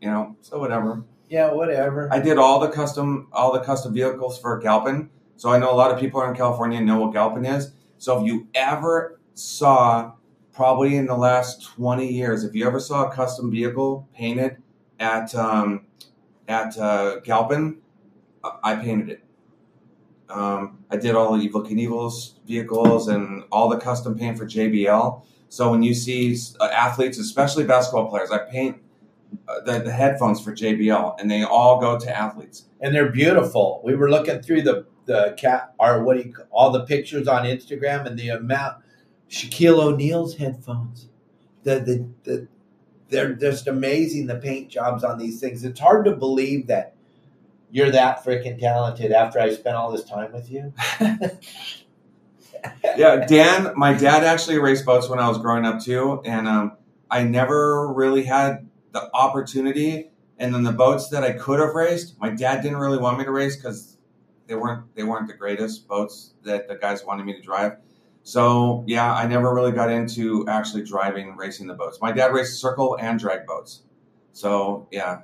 You 0.00 0.08
know, 0.10 0.36
so 0.40 0.58
whatever. 0.58 1.04
yeah, 1.28 1.52
whatever. 1.52 2.08
I 2.12 2.18
did 2.20 2.38
all 2.38 2.58
the 2.60 2.68
custom 2.68 3.28
all 3.32 3.52
the 3.52 3.60
custom 3.60 3.92
vehicles 3.94 4.38
for 4.38 4.58
Galpin. 4.58 5.10
So 5.36 5.50
I 5.50 5.58
know 5.58 5.70
a 5.72 5.76
lot 5.76 5.90
of 5.90 5.98
people 6.00 6.20
are 6.20 6.30
in 6.30 6.36
California 6.36 6.80
know 6.80 7.00
what 7.00 7.12
Galpin 7.12 7.44
is. 7.46 7.72
So 7.98 8.20
if 8.20 8.26
you 8.26 8.48
ever 8.54 9.20
saw 9.34 10.12
probably 10.52 10.96
in 10.96 11.06
the 11.06 11.16
last 11.16 11.62
20 11.62 12.06
years, 12.06 12.44
if 12.44 12.54
you 12.54 12.66
ever 12.66 12.80
saw 12.80 13.08
a 13.08 13.14
custom 13.14 13.50
vehicle 13.50 14.08
painted 14.14 14.56
at 14.98 15.34
um, 15.34 15.86
at 16.48 16.76
uh, 16.78 17.20
Galpin, 17.20 17.78
I- 18.42 18.76
painted 18.76 19.08
it. 19.10 19.24
Um, 20.28 20.84
I 20.90 20.96
did 20.96 21.14
all 21.14 21.36
the 21.36 21.42
Evil 21.42 21.62
Knievel's 21.62 22.36
vehicles 22.46 23.08
and 23.08 23.44
all 23.50 23.68
the 23.68 23.78
custom 23.78 24.16
paint 24.16 24.38
for 24.38 24.46
JBL. 24.46 25.22
So 25.48 25.70
when 25.70 25.82
you 25.82 25.92
see 25.94 26.36
uh, 26.60 26.66
athletes, 26.66 27.18
especially 27.18 27.64
basketball 27.64 28.08
players, 28.08 28.30
I 28.30 28.38
paint 28.38 28.80
the, 29.64 29.80
the 29.80 29.92
headphones 29.92 30.40
for 30.40 30.52
JBL, 30.52 31.20
and 31.20 31.30
they 31.30 31.42
all 31.42 31.80
go 31.80 31.98
to 31.98 32.16
athletes. 32.16 32.64
and 32.80 32.94
they're 32.94 33.10
beautiful. 33.10 33.80
We 33.84 33.94
were 33.94 34.10
looking 34.10 34.40
through 34.42 34.62
the 34.62 34.86
the 35.06 35.34
cat 35.36 35.74
or 35.78 36.04
what 36.04 36.16
do 36.16 36.22
you 36.28 36.34
all 36.50 36.70
the 36.70 36.84
pictures 36.84 37.26
on 37.26 37.44
Instagram 37.44 38.06
and 38.06 38.16
the 38.18 38.28
amount 38.28 38.76
Shaquille 39.28 39.82
O'Neal's 39.82 40.36
headphones. 40.36 41.08
The 41.62 41.80
the 41.80 42.08
the 42.24 42.48
they're 43.08 43.34
just 43.34 43.66
amazing 43.66 44.26
the 44.26 44.36
paint 44.36 44.68
jobs 44.68 45.02
on 45.04 45.18
these 45.18 45.40
things. 45.40 45.64
It's 45.64 45.80
hard 45.80 46.04
to 46.04 46.12
believe 46.12 46.68
that 46.68 46.94
you're 47.70 47.90
that 47.90 48.24
freaking 48.24 48.58
talented 48.58 49.12
after 49.12 49.40
I 49.40 49.52
spent 49.52 49.76
all 49.76 49.90
this 49.90 50.04
time 50.04 50.32
with 50.32 50.50
you. 50.50 50.72
yeah, 52.96 53.26
Dan, 53.26 53.72
my 53.76 53.94
dad 53.94 54.24
actually 54.24 54.58
raced 54.58 54.84
boats 54.84 55.08
when 55.08 55.18
I 55.18 55.28
was 55.28 55.38
growing 55.38 55.64
up 55.64 55.80
too, 55.80 56.20
and 56.24 56.48
um, 56.48 56.72
I 57.10 57.24
never 57.24 57.92
really 57.92 58.24
had 58.24 58.68
the 58.92 59.10
opportunity. 59.14 60.10
And 60.38 60.54
then 60.54 60.62
the 60.62 60.72
boats 60.72 61.10
that 61.10 61.22
I 61.22 61.32
could 61.32 61.60
have 61.60 61.74
raced, 61.74 62.18
my 62.18 62.30
dad 62.30 62.62
didn't 62.62 62.78
really 62.78 62.98
want 62.98 63.18
me 63.18 63.24
to 63.24 63.30
race 63.30 63.56
because 63.56 63.98
they 64.46 64.54
weren't 64.56 64.94
they 64.96 65.04
weren't 65.04 65.28
the 65.28 65.34
greatest 65.34 65.86
boats 65.86 66.32
that 66.42 66.66
the 66.66 66.74
guys 66.74 67.04
wanted 67.04 67.24
me 67.24 67.34
to 67.34 67.40
drive. 67.40 67.76
So 68.22 68.84
yeah, 68.86 69.14
I 69.14 69.26
never 69.26 69.54
really 69.54 69.72
got 69.72 69.90
into 69.90 70.46
actually 70.48 70.82
driving 70.82 71.36
racing 71.36 71.68
the 71.68 71.74
boats. 71.74 72.00
My 72.00 72.12
dad 72.12 72.32
raced 72.32 72.60
circle 72.60 72.98
and 73.00 73.18
drag 73.18 73.46
boats, 73.46 73.82
so 74.32 74.88
yeah, 74.90 75.20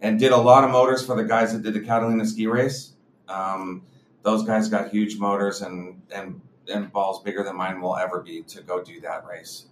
and 0.00 0.18
did 0.18 0.32
a 0.32 0.36
lot 0.36 0.64
of 0.64 0.70
motors 0.70 1.04
for 1.04 1.16
the 1.16 1.24
guys 1.24 1.52
that 1.52 1.62
did 1.62 1.74
the 1.74 1.80
Catalina 1.80 2.24
ski 2.24 2.46
race. 2.46 2.92
Um, 3.28 3.82
those 4.22 4.44
guys 4.44 4.68
got 4.68 4.90
huge 4.90 5.18
motors 5.18 5.60
and 5.62 6.00
and 6.14 6.40
and 6.68 6.92
balls 6.92 7.22
bigger 7.22 7.42
than 7.42 7.56
mine 7.56 7.80
will 7.80 7.96
ever 7.96 8.22
be 8.22 8.42
to 8.42 8.62
go 8.62 8.82
do 8.82 9.00
that 9.00 9.26
race. 9.26 9.66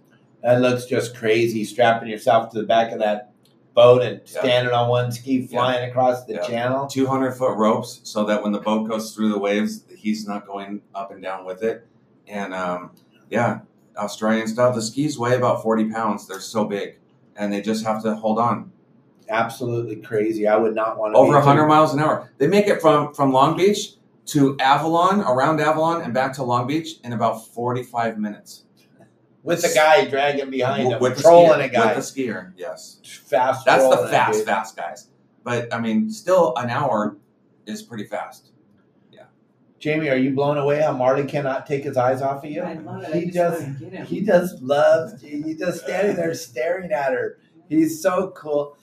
That 0.45 0.61
looks 0.61 0.85
just 0.85 1.15
crazy, 1.17 1.65
strapping 1.65 2.07
yourself 2.07 2.51
to 2.51 2.61
the 2.61 2.67
back 2.67 2.91
of 2.91 2.99
that 2.99 3.31
boat 3.73 4.03
and 4.03 4.21
Yeah. 4.31 4.41
standing 4.41 4.71
on 4.75 4.89
one 4.89 5.11
ski, 5.11 5.47
flying 5.47 5.89
across 5.89 6.23
the 6.25 6.35
Yeah. 6.35 6.41
channel. 6.41 6.85
200 6.85 7.31
foot 7.31 7.57
ropes 7.57 7.99
so 8.03 8.23
that 8.25 8.43
when 8.43 8.51
the 8.51 8.59
boat 8.59 8.87
goes 8.87 9.15
through 9.15 9.29
the 9.29 9.39
waves, 9.39 9.85
he's 9.97 10.27
not 10.27 10.45
going 10.45 10.81
up 10.93 11.11
and 11.11 11.19
down 11.23 11.45
with 11.45 11.63
it. 11.63 11.87
And 12.27 12.53
um, 12.53 12.91
yeah, 13.31 13.61
Australian 13.97 14.47
style. 14.47 14.71
The 14.71 14.83
skis 14.83 15.17
weigh 15.17 15.35
about 15.35 15.63
40 15.63 15.89
pounds. 15.89 16.27
They're 16.27 16.39
so 16.39 16.65
big, 16.65 16.99
and 17.35 17.51
they 17.51 17.61
just 17.61 17.83
have 17.83 18.03
to 18.03 18.13
hold 18.13 18.37
on. 18.37 18.71
Absolutely 19.27 19.95
crazy. 19.95 20.47
I 20.47 20.57
would 20.57 20.75
not 20.75 20.99
want 20.99 21.15
to 21.15 21.17
Over 21.19 21.31
be 21.31 21.35
100 21.37 21.65
miles 21.65 21.91
an 21.91 22.01
hour. 22.01 22.29
They 22.37 22.45
make 22.45 22.67
it 22.67 22.83
from 22.83 23.15
from 23.15 23.33
Long 23.33 23.57
Beach 23.57 23.95
to 24.27 24.55
Avalon, 24.59 25.21
around 25.21 25.59
Avalon, 25.59 26.03
and 26.03 26.13
back 26.13 26.33
to 26.33 26.43
Long 26.43 26.67
Beach 26.67 26.99
in 27.03 27.13
about 27.13 27.47
45 27.47 28.19
minutes. 28.19 28.64
With 29.45 29.61
the 29.61 29.71
guy 29.73 30.05
dragging 30.09 30.49
behind 30.49 30.91
him, 30.91 30.99
with 30.99 31.17
the 31.17 31.21
trolling 31.21 31.59
skier, 31.59 31.65
a 31.65 31.69
guy. 31.69 31.95
With 31.95 32.13
the 32.13 32.23
skier, 32.23 32.51
yes. 32.57 32.99
fast. 33.25 33.63
That's 33.63 33.83
the 33.83 33.89
rolling 33.89 34.11
that 34.11 34.27
fast, 34.33 34.45
fast 34.45 34.75
guys. 34.75 35.07
But 35.43 35.71
I 35.71 35.79
mean, 35.79 36.09
still 36.09 36.53
an 36.57 36.71
hour 36.71 37.15
is 37.67 37.83
pretty 37.83 38.05
fast. 38.05 38.49
Yeah. 39.11 39.25
Jamie, 39.77 40.09
are 40.09 40.17
you 40.17 40.31
blown 40.31 40.57
away 40.57 40.81
how 40.81 40.93
Marley 40.93 41.25
cannot 41.25 41.67
take 41.67 41.83
his 41.83 41.95
eyes 41.95 42.23
off 42.23 42.43
of 42.43 42.49
you? 42.49 42.63
I 42.63 42.73
love 42.73 43.03
it. 43.03 43.13
I 43.13 43.19
He 43.19 43.25
just 43.27 43.35
just 43.35 43.61
wanna 43.61 43.79
get 43.79 43.93
him. 43.93 44.05
he 44.07 44.21
just 44.21 44.61
loves 44.63 45.23
you. 45.23 45.43
He's 45.43 45.59
just 45.59 45.83
standing 45.83 46.15
there 46.15 46.33
staring 46.33 46.91
at 46.91 47.13
her. 47.13 47.37
He's 47.69 48.01
so 48.01 48.31
cool. 48.35 48.75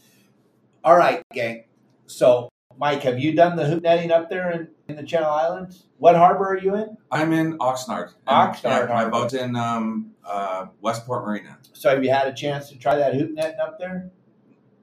All 0.84 0.96
right, 0.96 1.22
gang. 1.32 1.64
So, 2.06 2.48
Mike, 2.78 3.02
have 3.02 3.18
you 3.18 3.34
done 3.34 3.56
the 3.56 3.64
hoop 3.66 3.82
netting 3.82 4.10
up 4.10 4.28
there 4.28 4.50
in, 4.50 4.68
in 4.88 4.96
the 4.96 5.02
Channel 5.02 5.30
Islands? 5.30 5.86
What 5.98 6.16
harbor 6.16 6.48
are 6.48 6.58
you 6.58 6.74
in? 6.74 6.96
I'm 7.10 7.32
in 7.32 7.58
Oxnard. 7.58 8.12
Oxnard 8.26 8.88
Yeah, 8.88 8.94
my 8.94 9.08
boat's 9.08 9.34
in 9.34 9.54
um, 9.56 10.10
uh, 10.24 10.66
Westport 10.80 11.24
Marina. 11.24 11.58
So, 11.72 11.90
have 11.90 12.02
you 12.02 12.10
had 12.10 12.26
a 12.26 12.32
chance 12.32 12.68
to 12.70 12.78
try 12.78 12.96
that 12.96 13.14
hoop 13.14 13.30
netting 13.32 13.60
up 13.60 13.78
there? 13.78 14.10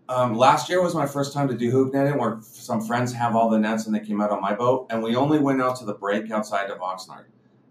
Um, 0.07 0.35
last 0.35 0.69
year 0.69 0.81
was 0.81 0.95
my 0.95 1.05
first 1.05 1.33
time 1.33 1.47
to 1.49 1.53
do 1.55 1.69
hoop 1.69 1.93
netting, 1.93 2.17
where 2.17 2.39
some 2.41 2.81
friends 2.81 3.13
have 3.13 3.35
all 3.35 3.49
the 3.49 3.59
nets 3.59 3.85
and 3.85 3.93
they 3.93 3.99
came 3.99 4.21
out 4.21 4.31
on 4.31 4.41
my 4.41 4.55
boat, 4.55 4.87
and 4.89 5.03
we 5.03 5.15
only 5.15 5.39
went 5.39 5.61
out 5.61 5.75
to 5.77 5.85
the 5.85 5.93
break 5.93 6.31
outside 6.31 6.69
of 6.71 6.79
Oxnard. 6.79 7.25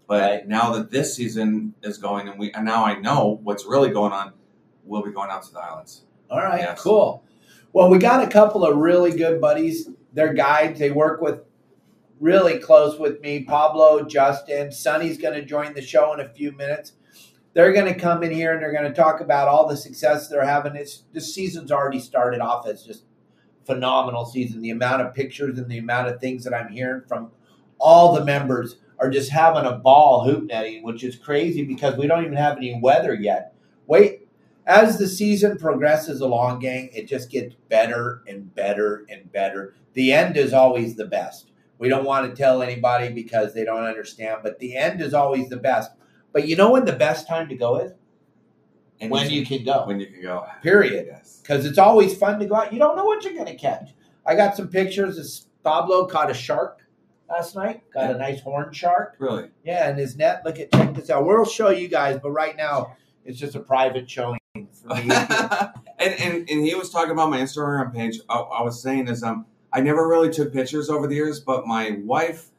But 0.07 0.21
Right. 0.21 0.47
now 0.47 0.71
that 0.73 0.89
this 0.89 1.15
season 1.15 1.73
is 1.83 1.97
going, 1.97 2.27
and 2.29 2.39
we 2.39 2.51
and 2.53 2.65
now 2.65 2.85
I 2.85 2.99
know 2.99 3.39
what's 3.43 3.65
really 3.65 3.89
going 3.89 4.13
on, 4.13 4.33
we'll 4.85 5.03
be 5.03 5.11
going 5.11 5.29
out 5.29 5.43
to 5.43 5.51
the 5.51 5.59
islands. 5.59 6.05
All 6.31 6.39
right, 6.39 6.61
Yes. 6.61 6.81
cool. 6.81 7.23
Well, 7.73 7.89
we 7.89 7.99
got 7.99 8.23
a 8.23 8.27
couple 8.27 8.65
of 8.65 8.77
really 8.77 9.11
good 9.11 9.39
buddies. 9.41 9.89
They're 10.13 10.33
guides. 10.33 10.79
They 10.79 10.91
work 10.91 11.21
with 11.21 11.41
really 12.19 12.59
close 12.59 12.99
with 12.99 13.21
me. 13.21 13.43
Pablo, 13.43 14.03
Justin, 14.03 14.71
Sonny's 14.71 15.17
going 15.17 15.35
to 15.35 15.45
join 15.45 15.73
the 15.73 15.81
show 15.81 16.13
in 16.13 16.19
a 16.19 16.29
few 16.29 16.51
minutes. 16.51 16.93
They're 17.53 17.73
going 17.73 17.91
to 17.91 17.99
come 17.99 18.23
in 18.23 18.31
here 18.31 18.53
and 18.53 18.61
they're 18.61 18.73
going 18.73 18.91
to 18.91 18.93
talk 18.93 19.21
about 19.21 19.47
all 19.47 19.67
the 19.67 19.77
success 19.77 20.27
they're 20.27 20.45
having. 20.45 20.75
It's 20.75 21.03
this 21.13 21.33
season's 21.33 21.71
already 21.71 21.99
started 21.99 22.41
off 22.41 22.67
as 22.67 22.83
just 22.83 23.05
phenomenal 23.65 24.25
season. 24.25 24.61
The 24.61 24.69
amount 24.71 25.01
of 25.01 25.13
pictures 25.13 25.57
and 25.57 25.69
the 25.69 25.77
amount 25.77 26.07
of 26.07 26.19
things 26.19 26.43
that 26.43 26.53
I'm 26.53 26.71
hearing 26.71 27.03
from 27.07 27.31
all 27.79 28.13
the 28.13 28.25
members 28.25 28.77
are 28.99 29.09
just 29.09 29.31
having 29.31 29.65
a 29.65 29.77
ball 29.77 30.23
hoop 30.25 30.45
netting, 30.45 30.83
which 30.83 31.03
is 31.03 31.15
crazy 31.15 31.63
because 31.63 31.95
we 31.97 32.07
don't 32.07 32.23
even 32.23 32.35
have 32.37 32.57
any 32.57 32.79
weather 32.81 33.13
yet. 33.13 33.53
Wait, 33.87 34.27
as 34.69 34.99
the 34.99 35.07
season 35.07 35.57
progresses 35.57 36.21
along, 36.21 36.59
gang, 36.59 36.91
it 36.93 37.07
just 37.07 37.31
gets 37.31 37.55
better 37.69 38.21
and 38.27 38.53
better 38.53 39.03
and 39.09 39.31
better. 39.31 39.73
The 39.93 40.13
end 40.13 40.37
is 40.37 40.53
always 40.53 40.95
the 40.95 41.07
best. 41.07 41.51
We 41.79 41.89
don't 41.89 42.05
want 42.05 42.29
to 42.29 42.39
tell 42.39 42.61
anybody 42.61 43.11
because 43.11 43.55
they 43.55 43.65
don't 43.65 43.83
understand, 43.83 44.41
but 44.43 44.59
the 44.59 44.77
end 44.77 45.01
is 45.01 45.15
always 45.15 45.49
the 45.49 45.57
best. 45.57 45.91
But 46.31 46.47
you 46.47 46.55
know 46.55 46.71
when 46.71 46.85
the 46.85 46.93
best 46.93 47.27
time 47.27 47.49
to 47.49 47.55
go 47.55 47.77
is? 47.77 47.93
And 49.01 49.09
when 49.09 49.31
you 49.31 49.43
can 49.43 49.63
go. 49.63 49.87
when 49.87 49.99
you 49.99 50.05
can 50.05 50.21
go. 50.21 50.45
Period. 50.61 51.07
Yes. 51.09 51.39
Because 51.41 51.65
it's 51.65 51.77
always 51.79 52.15
fun 52.15 52.37
to 52.39 52.45
go 52.45 52.55
out. 52.55 52.71
You 52.71 52.77
don't 52.77 52.95
know 52.95 53.05
what 53.05 53.23
you're 53.23 53.33
going 53.33 53.47
to 53.47 53.55
catch. 53.55 53.95
I 54.23 54.35
got 54.35 54.55
some 54.55 54.67
pictures. 54.67 55.17
of 55.17 55.63
Pablo 55.63 56.05
caught 56.05 56.29
a 56.29 56.33
shark 56.35 56.81
last 57.27 57.55
night. 57.55 57.81
Got 57.91 58.11
a 58.11 58.17
nice 58.17 58.41
horn 58.41 58.71
shark. 58.71 59.15
Really. 59.17 59.49
Yeah, 59.63 59.89
and 59.89 59.97
his 59.97 60.15
net. 60.15 60.43
Look 60.45 60.59
at 60.59 60.71
check 60.71 60.93
this 60.93 61.09
out. 61.09 61.25
We'll 61.25 61.45
show 61.45 61.69
you 61.69 61.87
guys, 61.87 62.19
but 62.21 62.31
right 62.31 62.55
now 62.55 62.97
it's 63.25 63.39
just 63.39 63.55
a 63.55 63.61
private 63.61 64.09
showing 64.09 64.27
for 64.27 64.33
me. 64.33 64.38
and, 64.55 65.11
and 65.99 66.49
and 66.49 66.65
he 66.65 66.73
was 66.75 66.89
talking 66.89 67.11
about 67.11 67.29
my 67.29 67.39
Instagram 67.39 67.93
page. 67.93 68.19
I, 68.29 68.37
I 68.37 68.63
was 68.63 68.81
saying 68.81 69.07
is 69.07 69.23
um 69.23 69.45
I 69.71 69.81
never 69.81 70.07
really 70.07 70.29
took 70.29 70.51
pictures 70.51 70.89
over 70.89 71.07
the 71.07 71.15
years, 71.15 71.39
but 71.39 71.67
my 71.67 71.99
wife 72.03 72.49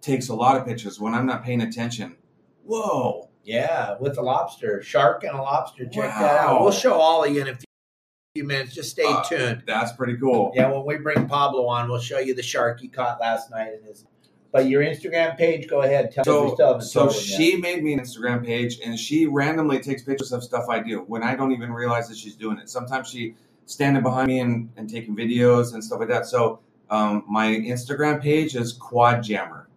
takes 0.00 0.28
a 0.28 0.34
lot 0.34 0.56
of 0.56 0.66
pictures 0.66 1.00
when 1.00 1.14
I'm 1.14 1.26
not 1.26 1.42
paying 1.42 1.62
attention. 1.62 2.16
Whoa! 2.64 3.30
yeah, 3.42 3.96
with 3.98 4.18
a 4.18 4.22
lobster, 4.22 4.82
shark 4.82 5.24
and 5.24 5.36
a 5.36 5.40
lobster. 5.40 5.86
Check 5.86 6.14
that 6.18 6.40
out. 6.40 6.62
We'll 6.62 6.72
show 6.72 6.94
all 6.94 7.24
of 7.24 7.34
you 7.34 7.40
in 7.40 7.48
a 7.48 7.58
few 8.34 8.44
minutes. 8.44 8.74
Just 8.74 8.90
stay 8.90 9.04
Uh, 9.06 9.22
tuned. 9.24 9.62
That's 9.66 9.92
pretty 9.92 10.16
cool. 10.18 10.52
Yeah, 10.54 10.70
when 10.70 10.84
we 10.84 10.96
bring 11.02 11.26
Pablo 11.26 11.66
on, 11.66 11.88
we'll 11.88 12.00
show 12.00 12.18
you 12.18 12.34
the 12.34 12.42
shark 12.42 12.80
he 12.80 12.88
caught 12.88 13.18
last 13.18 13.50
night 13.50 13.72
in 13.72 13.82
his. 13.82 14.04
But 14.52 14.68
your 14.68 14.82
Instagram 14.82 15.36
page, 15.38 15.68
go 15.68 15.82
ahead. 15.82 16.10
Tell 16.10 16.22
us. 16.22 16.26
We 16.26 16.32
So, 16.48 16.54
still 16.54 16.66
haven't 16.68 16.82
so 16.82 17.00
told 17.02 17.10
them 17.12 17.22
yet. 17.24 17.36
she 17.36 17.56
made 17.56 17.82
me 17.84 17.92
an 17.92 18.00
Instagram 18.00 18.44
page, 18.44 18.80
and 18.84 18.98
she 18.98 19.26
randomly 19.26 19.78
takes 19.80 20.02
pictures 20.02 20.32
of 20.32 20.42
stuff 20.42 20.68
I 20.68 20.80
do 20.80 21.00
when 21.06 21.22
I 21.22 21.36
don't 21.36 21.52
even 21.52 21.72
realize 21.72 22.08
that 22.08 22.16
she's 22.16 22.34
doing 22.34 22.58
it. 22.58 22.68
Sometimes 22.68 23.08
she 23.08 23.34
standing 23.66 24.02
behind 24.02 24.26
me 24.26 24.40
and, 24.40 24.68
and 24.76 24.90
taking 24.90 25.14
videos 25.14 25.74
and 25.74 25.84
stuff 25.84 26.00
like 26.00 26.08
that. 26.08 26.26
So 26.26 26.58
um, 26.90 27.24
my 27.28 27.46
Instagram 27.46 28.20
page 28.20 28.56
is 28.56 28.72
Quad 28.72 29.22
Jammer, 29.22 29.68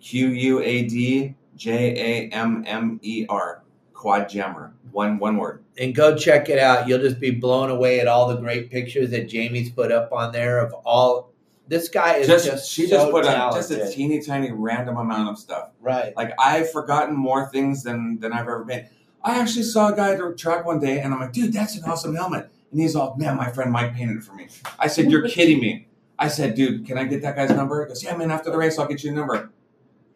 Q 0.00 0.28
U 0.28 0.60
A 0.62 0.84
D 0.84 1.34
J 1.56 2.28
A 2.30 2.34
M 2.34 2.64
M 2.66 2.98
E 3.02 3.26
R, 3.28 3.62
Quad 3.92 4.30
Jammer, 4.30 4.72
one 4.92 5.18
one 5.18 5.36
word. 5.36 5.62
and 5.78 5.94
go 5.94 6.16
check 6.16 6.48
it 6.48 6.58
out. 6.58 6.88
You'll 6.88 7.00
just 7.00 7.20
be 7.20 7.30
blown 7.32 7.68
away 7.68 8.00
at 8.00 8.08
all 8.08 8.28
the 8.28 8.36
great 8.36 8.70
pictures 8.70 9.10
that 9.10 9.28
Jamie's 9.28 9.68
put 9.70 9.92
up 9.92 10.10
on 10.12 10.32
there 10.32 10.58
of 10.60 10.72
all. 10.86 11.29
This 11.70 11.88
guy 11.88 12.16
is 12.16 12.26
Just, 12.26 12.46
just, 12.46 12.70
she 12.70 12.86
so 12.88 12.96
just 12.96 13.10
put 13.12 13.24
talented. 13.24 13.78
just 13.78 13.92
a 13.92 13.94
teeny 13.96 14.20
tiny 14.20 14.50
random 14.50 14.96
amount 14.96 15.28
of 15.28 15.38
stuff. 15.38 15.70
right. 15.80 16.14
Like 16.16 16.32
I've 16.38 16.70
forgotten 16.72 17.14
more 17.14 17.48
things 17.48 17.84
than 17.84 18.18
than 18.18 18.32
I've 18.32 18.40
ever 18.48 18.64
been. 18.64 18.86
I 19.22 19.38
actually 19.38 19.62
saw 19.62 19.92
a 19.92 19.96
guy 19.96 20.12
at 20.12 20.18
the 20.18 20.34
track 20.34 20.64
one 20.64 20.80
day, 20.80 20.98
and 21.00 21.14
I'm 21.14 21.20
like, 21.20 21.32
dude, 21.32 21.52
that's 21.52 21.76
an 21.76 21.84
awesome 21.84 22.14
helmet. 22.16 22.50
And 22.72 22.80
he's 22.80 22.96
all, 22.96 23.14
man, 23.16 23.36
my 23.36 23.50
friend 23.52 23.70
Mike 23.70 23.94
painted 23.94 24.16
it 24.16 24.22
for 24.24 24.34
me. 24.34 24.48
I 24.78 24.88
said, 24.88 25.10
you're 25.10 25.28
kidding 25.36 25.60
me. 25.60 25.86
I 26.18 26.26
said, 26.28 26.54
dude, 26.56 26.86
can 26.86 26.98
I 26.98 27.04
get 27.04 27.22
that 27.22 27.36
guy's 27.36 27.50
number? 27.50 27.82
He 27.84 27.88
goes, 27.88 28.02
yeah, 28.02 28.16
man. 28.16 28.30
After 28.30 28.50
the 28.50 28.56
race, 28.58 28.78
I'll 28.78 28.88
get 28.88 29.04
you 29.04 29.10
a 29.12 29.14
number. 29.14 29.50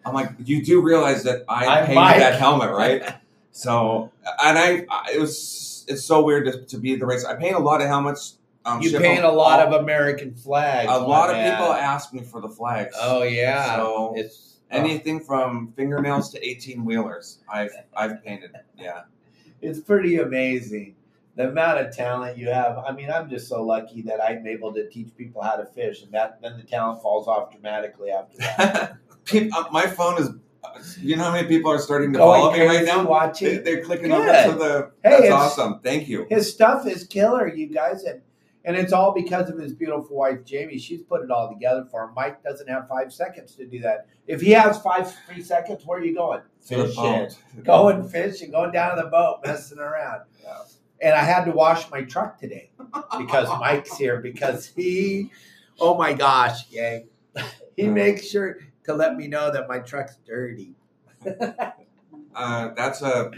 I'm 0.05 0.13
like, 0.15 0.31
you 0.45 0.65
do 0.65 0.83
realize 0.83 1.23
that 1.23 1.45
I 1.49 1.67
I'm 1.67 1.87
painted 1.87 1.95
Mike." 2.01 2.19
that 2.19 2.39
helmet, 2.41 2.71
right? 2.83 3.15
so, 3.53 4.11
and 4.43 4.59
I, 4.59 4.87
I, 4.91 5.13
it 5.15 5.21
was, 5.21 5.85
it's 5.89 6.05
so 6.05 6.23
weird 6.23 6.47
to, 6.47 6.65
to 6.65 6.79
be 6.79 6.95
at 6.95 6.99
the 7.01 7.07
race. 7.07 7.25
I 7.25 7.37
paint 7.37 7.55
a 7.55 7.59
lot 7.61 7.81
of 7.81 7.87
helmets. 7.87 8.39
Um, 8.67 8.81
You 8.81 8.99
paint 8.99 9.25
a 9.25 9.31
lot 9.31 9.61
all- 9.61 9.75
of 9.75 9.83
American 9.83 10.35
flags. 10.35 10.91
A 10.91 10.99
lot 10.99 11.31
of 11.31 11.37
people 11.37 11.73
ask 11.73 12.13
me 12.13 12.23
for 12.23 12.41
the 12.41 12.49
flags. 12.49 12.95
Oh 13.01 13.23
yeah. 13.23 13.77
So, 13.77 14.15
it's 14.17 14.59
oh, 14.73 14.77
Anything 14.79 15.21
from 15.21 15.73
fingernails 15.77 16.31
to 16.33 16.47
18 16.49 16.85
wheelers, 16.85 17.39
I've 17.53 17.71
I've 17.97 18.25
painted. 18.25 18.53
Yeah. 18.79 19.03
it's 19.61 19.81
pretty 19.81 20.19
amazing 20.19 20.97
the 21.37 21.49
amount 21.49 21.81
of 21.81 21.95
talent 21.95 22.39
you 22.39 22.49
have. 22.49 22.79
I 22.79 22.93
mean, 22.93 23.11
I'm 23.11 23.29
just 23.29 23.49
so 23.49 23.61
lucky 23.63 24.03
that 24.03 24.23
I'm 24.23 24.47
able 24.47 24.73
to 24.73 24.89
teach 24.89 25.09
people 25.17 25.43
how 25.43 25.57
to 25.57 25.67
fish, 25.67 26.03
and 26.05 26.13
that 26.13 26.41
then 26.41 26.57
the 26.57 26.63
talent 26.63 27.03
falls 27.03 27.27
off 27.29 27.51
dramatically 27.53 28.11
after 28.11 28.37
that. 28.39 28.97
Uh, 29.33 29.65
my 29.73 29.87
phone 29.87 30.21
is. 30.21 30.29
You 31.01 31.17
know 31.17 31.25
how 31.25 31.33
many 31.33 31.49
people 31.49 31.71
are 31.71 31.79
starting 31.79 32.13
to 32.13 32.19
Going 32.19 32.41
follow 32.41 32.53
me 32.53 32.61
right 32.67 32.85
now? 32.85 32.99
They, 32.99 33.05
watching. 33.07 33.65
they're 33.65 33.83
clicking 33.83 34.09
Good. 34.11 34.29
over 34.29 34.53
to 34.53 34.59
the. 34.59 34.91
Hey, 35.03 35.11
that's 35.11 35.25
it's- 35.25 35.33
awesome. 35.33 35.81
Thank 35.83 36.09
you. 36.09 36.27
His 36.29 36.53
stuff 36.53 36.87
is 36.87 37.07
killer, 37.07 37.49
you 37.49 37.67
guys, 37.69 38.03
and 38.05 38.21
and 38.65 38.77
it's 38.77 38.93
all 38.93 39.13
because 39.13 39.51
of 39.51 39.59
his 39.59 39.75
beautiful 39.75 40.17
wife 40.17 40.45
Jamie. 40.45 40.79
She's 40.79 41.03
put 41.03 41.23
it 41.23 41.31
all 41.31 41.49
together 41.49 41.87
for 41.91 42.05
him. 42.05 42.15
Mike 42.15 42.43
doesn't 42.43 42.69
have 42.69 42.89
five 42.89 43.13
seconds 43.13 43.55
to 43.57 43.67
do 43.67 43.81
that. 43.81 44.07
If 44.27 44.41
he 44.41 44.53
has 44.53 44.81
five 44.81 45.13
free 45.27 45.43
seconds, 45.43 45.83
where 45.85 45.99
are 45.99 46.05
you 46.05 46.15
going? 46.15 46.41
Fishing. 46.61 47.29
Going 47.63 48.09
fishing, 48.09 48.51
going 48.51 48.73
down 48.73 48.97
to 48.97 49.03
the 49.03 49.09
boat, 49.09 49.41
messing 49.45 49.79
around. 49.79 50.23
Yeah. 50.43 50.59
And 51.03 51.13
I 51.13 51.25
had 51.25 51.45
to 51.45 51.51
wash 51.51 51.91
my 51.91 52.03
truck 52.03 52.39
today 52.39 52.71
because 53.19 53.49
Mike's 53.61 53.97
here 53.97 54.21
because 54.21 54.67
he, 54.67 55.31
oh 55.79 55.99
my 55.99 56.15
gosh, 56.15 56.71
gang, 56.71 57.09
he 57.77 57.89
makes 57.89 58.27
sure 58.27 58.59
to 58.85 58.95
let 58.95 59.17
me 59.17 59.27
know 59.27 59.51
that 59.53 59.69
my 59.69 59.81
truck's 59.81 60.17
dirty. 60.27 60.75
Uh, 62.35 62.71
that's 62.75 63.03
a 63.03 63.31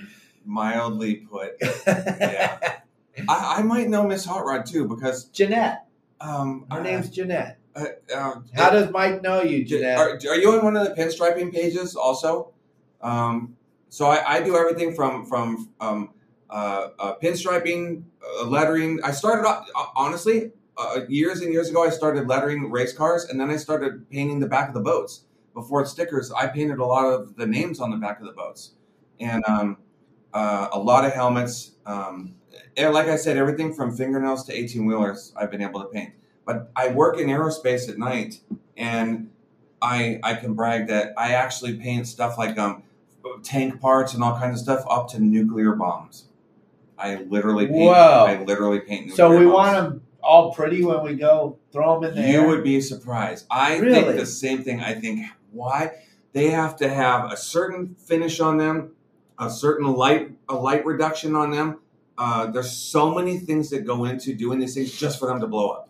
mildly 0.44 1.16
put. 1.16 1.60
I, 3.28 3.56
I 3.58 3.62
might 3.62 3.88
know 3.88 4.06
Miss 4.06 4.24
Hot 4.24 4.44
Rod 4.44 4.66
too 4.66 4.86
because 4.88 5.24
Jeanette, 5.26 5.86
um, 6.20 6.66
her 6.70 6.80
uh, 6.80 6.82
name's 6.82 7.10
Jeanette. 7.10 7.58
uh, 7.74 7.84
uh, 8.14 8.34
How 8.54 8.70
does 8.70 8.90
Mike 8.90 9.22
know 9.22 9.42
you, 9.42 9.64
Jeanette? 9.64 9.98
Are, 9.98 10.10
are 10.28 10.36
you 10.36 10.52
on 10.52 10.64
one 10.64 10.76
of 10.76 10.86
the 10.86 10.94
pinstriping 10.94 11.52
pages 11.52 11.96
also? 11.96 12.52
Um, 13.02 13.56
so 13.88 14.06
I, 14.06 14.36
I 14.36 14.42
do 14.42 14.56
everything 14.56 14.94
from 14.94 15.26
from 15.26 15.70
um, 15.80 16.10
uh, 16.50 16.88
uh, 16.98 17.14
pinstriping, 17.22 18.04
uh, 18.40 18.46
lettering. 18.46 19.00
I 19.02 19.10
started 19.10 19.46
off 19.46 19.68
honestly 19.94 20.52
uh, 20.76 21.00
years 21.08 21.40
and 21.40 21.52
years 21.52 21.70
ago. 21.70 21.84
I 21.84 21.90
started 21.90 22.28
lettering 22.28 22.70
race 22.70 22.92
cars, 22.92 23.26
and 23.26 23.40
then 23.40 23.50
I 23.50 23.56
started 23.56 24.08
painting 24.10 24.40
the 24.40 24.48
back 24.48 24.68
of 24.68 24.74
the 24.74 24.80
boats. 24.80 25.22
Before 25.54 25.86
stickers, 25.86 26.30
I 26.32 26.48
painted 26.48 26.78
a 26.78 26.84
lot 26.84 27.06
of 27.06 27.34
the 27.36 27.46
names 27.46 27.80
on 27.80 27.90
the 27.90 27.96
back 27.96 28.20
of 28.20 28.26
the 28.26 28.32
boats, 28.32 28.72
and 29.20 29.42
um, 29.48 29.78
uh, 30.34 30.68
a 30.72 30.78
lot 30.78 31.04
of 31.04 31.12
helmets. 31.12 31.72
Um, 31.86 32.34
like 32.78 33.06
I 33.08 33.16
said, 33.16 33.36
everything 33.36 33.72
from 33.74 33.96
fingernails 33.96 34.44
to 34.44 34.52
eighteen 34.54 34.86
wheelers, 34.86 35.32
I've 35.36 35.50
been 35.50 35.62
able 35.62 35.80
to 35.80 35.86
paint. 35.86 36.12
But 36.44 36.70
I 36.76 36.88
work 36.88 37.18
in 37.18 37.26
aerospace 37.28 37.88
at 37.88 37.98
night, 37.98 38.40
and 38.76 39.30
I 39.82 40.20
I 40.22 40.34
can 40.34 40.54
brag 40.54 40.86
that 40.88 41.12
I 41.16 41.32
actually 41.32 41.74
paint 41.76 42.06
stuff 42.06 42.38
like 42.38 42.58
um 42.58 42.82
tank 43.42 43.80
parts 43.80 44.14
and 44.14 44.22
all 44.22 44.38
kinds 44.38 44.60
of 44.60 44.64
stuff 44.64 44.84
up 44.88 45.08
to 45.10 45.20
nuclear 45.20 45.72
bombs. 45.74 46.26
I 46.98 47.16
literally 47.16 47.66
paint. 47.66 47.78
Whoa. 47.90 48.24
I 48.28 48.42
literally 48.42 48.80
paint. 48.80 49.12
so 49.12 49.30
we 49.30 49.44
bombs. 49.44 49.52
want 49.54 49.76
them 49.76 50.02
all 50.22 50.52
pretty 50.54 50.82
when 50.84 51.02
we 51.02 51.14
go 51.14 51.58
throw 51.72 52.00
them 52.00 52.10
in 52.10 52.16
there. 52.16 52.32
You 52.32 52.40
air. 52.42 52.46
would 52.48 52.64
be 52.64 52.80
surprised. 52.80 53.46
I 53.50 53.76
Really? 53.78 54.02
think 54.02 54.16
the 54.16 54.26
same 54.26 54.62
thing. 54.62 54.80
I 54.80 54.94
think 54.94 55.26
Why? 55.52 55.92
They 56.32 56.50
have 56.50 56.76
to 56.76 56.88
have 56.88 57.32
a 57.32 57.36
certain 57.36 57.94
finish 57.94 58.40
on 58.40 58.56
them, 58.58 58.92
a 59.38 59.50
certain 59.50 59.92
light 59.92 60.32
a 60.48 60.54
light 60.54 60.86
reduction 60.86 61.34
on 61.34 61.50
them. 61.50 61.80
Uh, 62.18 62.46
there's 62.50 62.72
so 62.72 63.14
many 63.14 63.38
things 63.38 63.70
that 63.70 63.84
go 63.86 64.04
into 64.04 64.34
doing 64.34 64.58
these 64.58 64.74
things 64.74 64.92
just 64.92 65.18
for 65.18 65.28
them 65.28 65.40
to 65.40 65.46
blow 65.46 65.68
up. 65.70 65.88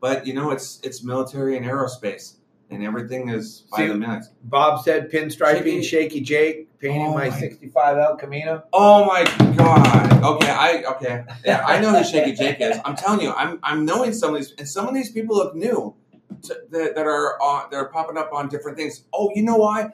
But 0.00 0.26
you 0.26 0.34
know, 0.34 0.50
it's 0.50 0.80
it's 0.82 1.02
military 1.02 1.56
and 1.56 1.64
aerospace, 1.66 2.34
and 2.70 2.84
everything 2.84 3.30
is 3.30 3.64
by 3.70 3.78
See, 3.78 3.86
the 3.88 3.94
minute. 3.94 4.24
Bob 4.44 4.84
said 4.84 5.10
pinstriping, 5.10 5.82
Shaky- 5.82 5.82
Shaky 5.82 6.20
Jake, 6.20 6.78
painting 6.78 7.06
Oh 7.06 7.14
my 7.14 7.30
my- 7.30 7.38
65 7.38 7.96
El 7.98 8.16
Camino. 8.16 8.62
Oh 8.72 9.04
my 9.06 9.24
god. 9.56 10.22
Okay, 10.22 10.50
I 10.50 10.82
okay. 10.92 11.24
Yeah, 11.44 11.64
I 11.66 11.80
know 11.80 11.90
who 11.96 12.04
Shaky 12.04 12.32
Jake 12.34 12.60
is. 12.60 12.78
I'm 12.84 12.96
telling 12.96 13.20
you, 13.22 13.32
I'm 13.32 13.58
I'm 13.62 13.84
knowing 13.84 14.12
some 14.12 14.34
of 14.34 14.40
these, 14.40 14.52
and 14.58 14.68
some 14.68 14.86
of 14.86 14.94
these 14.94 15.10
people 15.10 15.36
look 15.36 15.54
new 15.54 15.94
to, 16.42 16.56
that, 16.70 16.94
that 16.94 17.06
are 17.06 17.40
on 17.42 17.70
that 17.70 17.76
are 17.78 17.88
popping 17.88 18.18
up 18.18 18.30
on 18.32 18.48
different 18.48 18.76
things. 18.76 19.04
Oh, 19.12 19.30
you 19.34 19.42
know 19.42 19.56
why? 19.56 19.92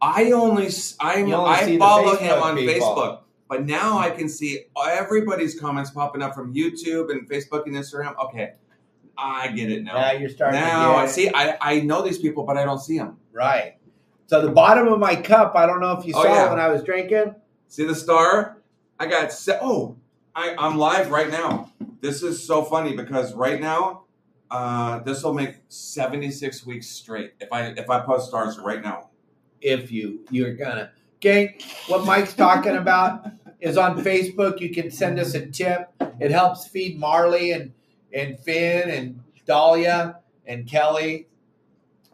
I 0.00 0.32
only 0.32 0.68
I'm 0.98 1.32
only 1.32 1.50
I 1.50 1.78
follow 1.78 2.16
him 2.16 2.42
on 2.42 2.56
people. 2.56 2.74
Facebook, 2.74 3.18
but 3.52 3.66
now 3.66 3.98
I 3.98 4.08
can 4.08 4.30
see 4.30 4.60
everybody's 4.82 5.60
comments 5.60 5.90
popping 5.90 6.22
up 6.22 6.34
from 6.34 6.54
YouTube 6.54 7.10
and 7.10 7.28
Facebook 7.28 7.66
and 7.66 7.74
Instagram. 7.74 8.14
Okay, 8.24 8.54
I 9.18 9.48
get 9.48 9.70
it 9.70 9.82
now. 9.82 9.92
Now 9.92 10.12
you're 10.12 10.30
starting 10.30 10.58
now 10.58 10.86
to 10.88 10.92
get 10.94 10.98
I 11.00 11.04
it. 11.04 11.08
see. 11.10 11.30
I 11.34 11.58
I 11.60 11.80
know 11.80 12.00
these 12.00 12.16
people, 12.18 12.44
but 12.44 12.56
I 12.56 12.64
don't 12.64 12.78
see 12.78 12.96
them. 12.96 13.18
Right. 13.30 13.74
So 14.28 14.40
the 14.40 14.50
bottom 14.50 14.88
of 14.88 14.98
my 14.98 15.14
cup, 15.16 15.54
I 15.54 15.66
don't 15.66 15.80
know 15.80 15.92
if 15.92 16.06
you 16.06 16.14
Oh, 16.16 16.22
saw 16.22 16.32
yeah. 16.32 16.46
it 16.46 16.48
when 16.50 16.58
I 16.60 16.68
was 16.68 16.82
drinking. 16.82 17.34
See 17.68 17.84
the 17.84 17.94
star? 17.94 18.62
I 18.98 19.04
got 19.04 19.30
se- 19.30 19.58
oh, 19.60 19.96
I, 20.34 20.54
I'm 20.58 20.78
live 20.78 21.10
right 21.10 21.28
now. 21.30 21.70
This 22.00 22.22
is 22.22 22.42
so 22.42 22.64
funny 22.64 22.96
because 22.96 23.34
right 23.34 23.60
now, 23.60 24.04
uh, 24.50 25.00
this 25.00 25.22
will 25.22 25.34
make 25.34 25.56
76 25.68 26.64
weeks 26.64 26.86
straight 26.88 27.32
if 27.38 27.52
I 27.52 27.66
if 27.76 27.90
I 27.90 28.00
post 28.00 28.28
stars 28.28 28.58
right 28.58 28.82
now. 28.82 29.10
If 29.60 29.92
you 29.92 30.24
you're 30.30 30.54
gonna 30.54 30.92
gang, 31.20 31.54
what 31.88 32.06
Mike's 32.06 32.32
talking 32.32 32.76
about 32.76 33.26
is 33.62 33.78
on 33.78 34.02
Facebook. 34.02 34.60
You 34.60 34.70
can 34.70 34.90
send 34.90 35.18
us 35.20 35.34
a 35.34 35.46
tip. 35.46 35.88
It 36.20 36.32
helps 36.32 36.66
feed 36.66 36.98
Marley 36.98 37.52
and 37.52 37.72
and 38.12 38.38
Finn 38.38 38.90
and 38.90 39.20
Dahlia 39.46 40.18
and 40.44 40.68
Kelly. 40.68 41.28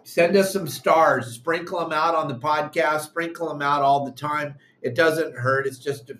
Send 0.04 0.36
us 0.36 0.52
some 0.52 0.68
stars. 0.68 1.34
Sprinkle 1.34 1.80
them 1.80 1.92
out 1.92 2.14
on 2.14 2.28
the 2.28 2.34
podcast. 2.34 3.00
Sprinkle 3.00 3.48
them 3.48 3.62
out 3.62 3.82
all 3.82 4.04
the 4.04 4.12
time. 4.12 4.54
It 4.82 4.94
doesn't 4.94 5.36
hurt. 5.36 5.66
It's 5.66 5.78
just 5.78 6.12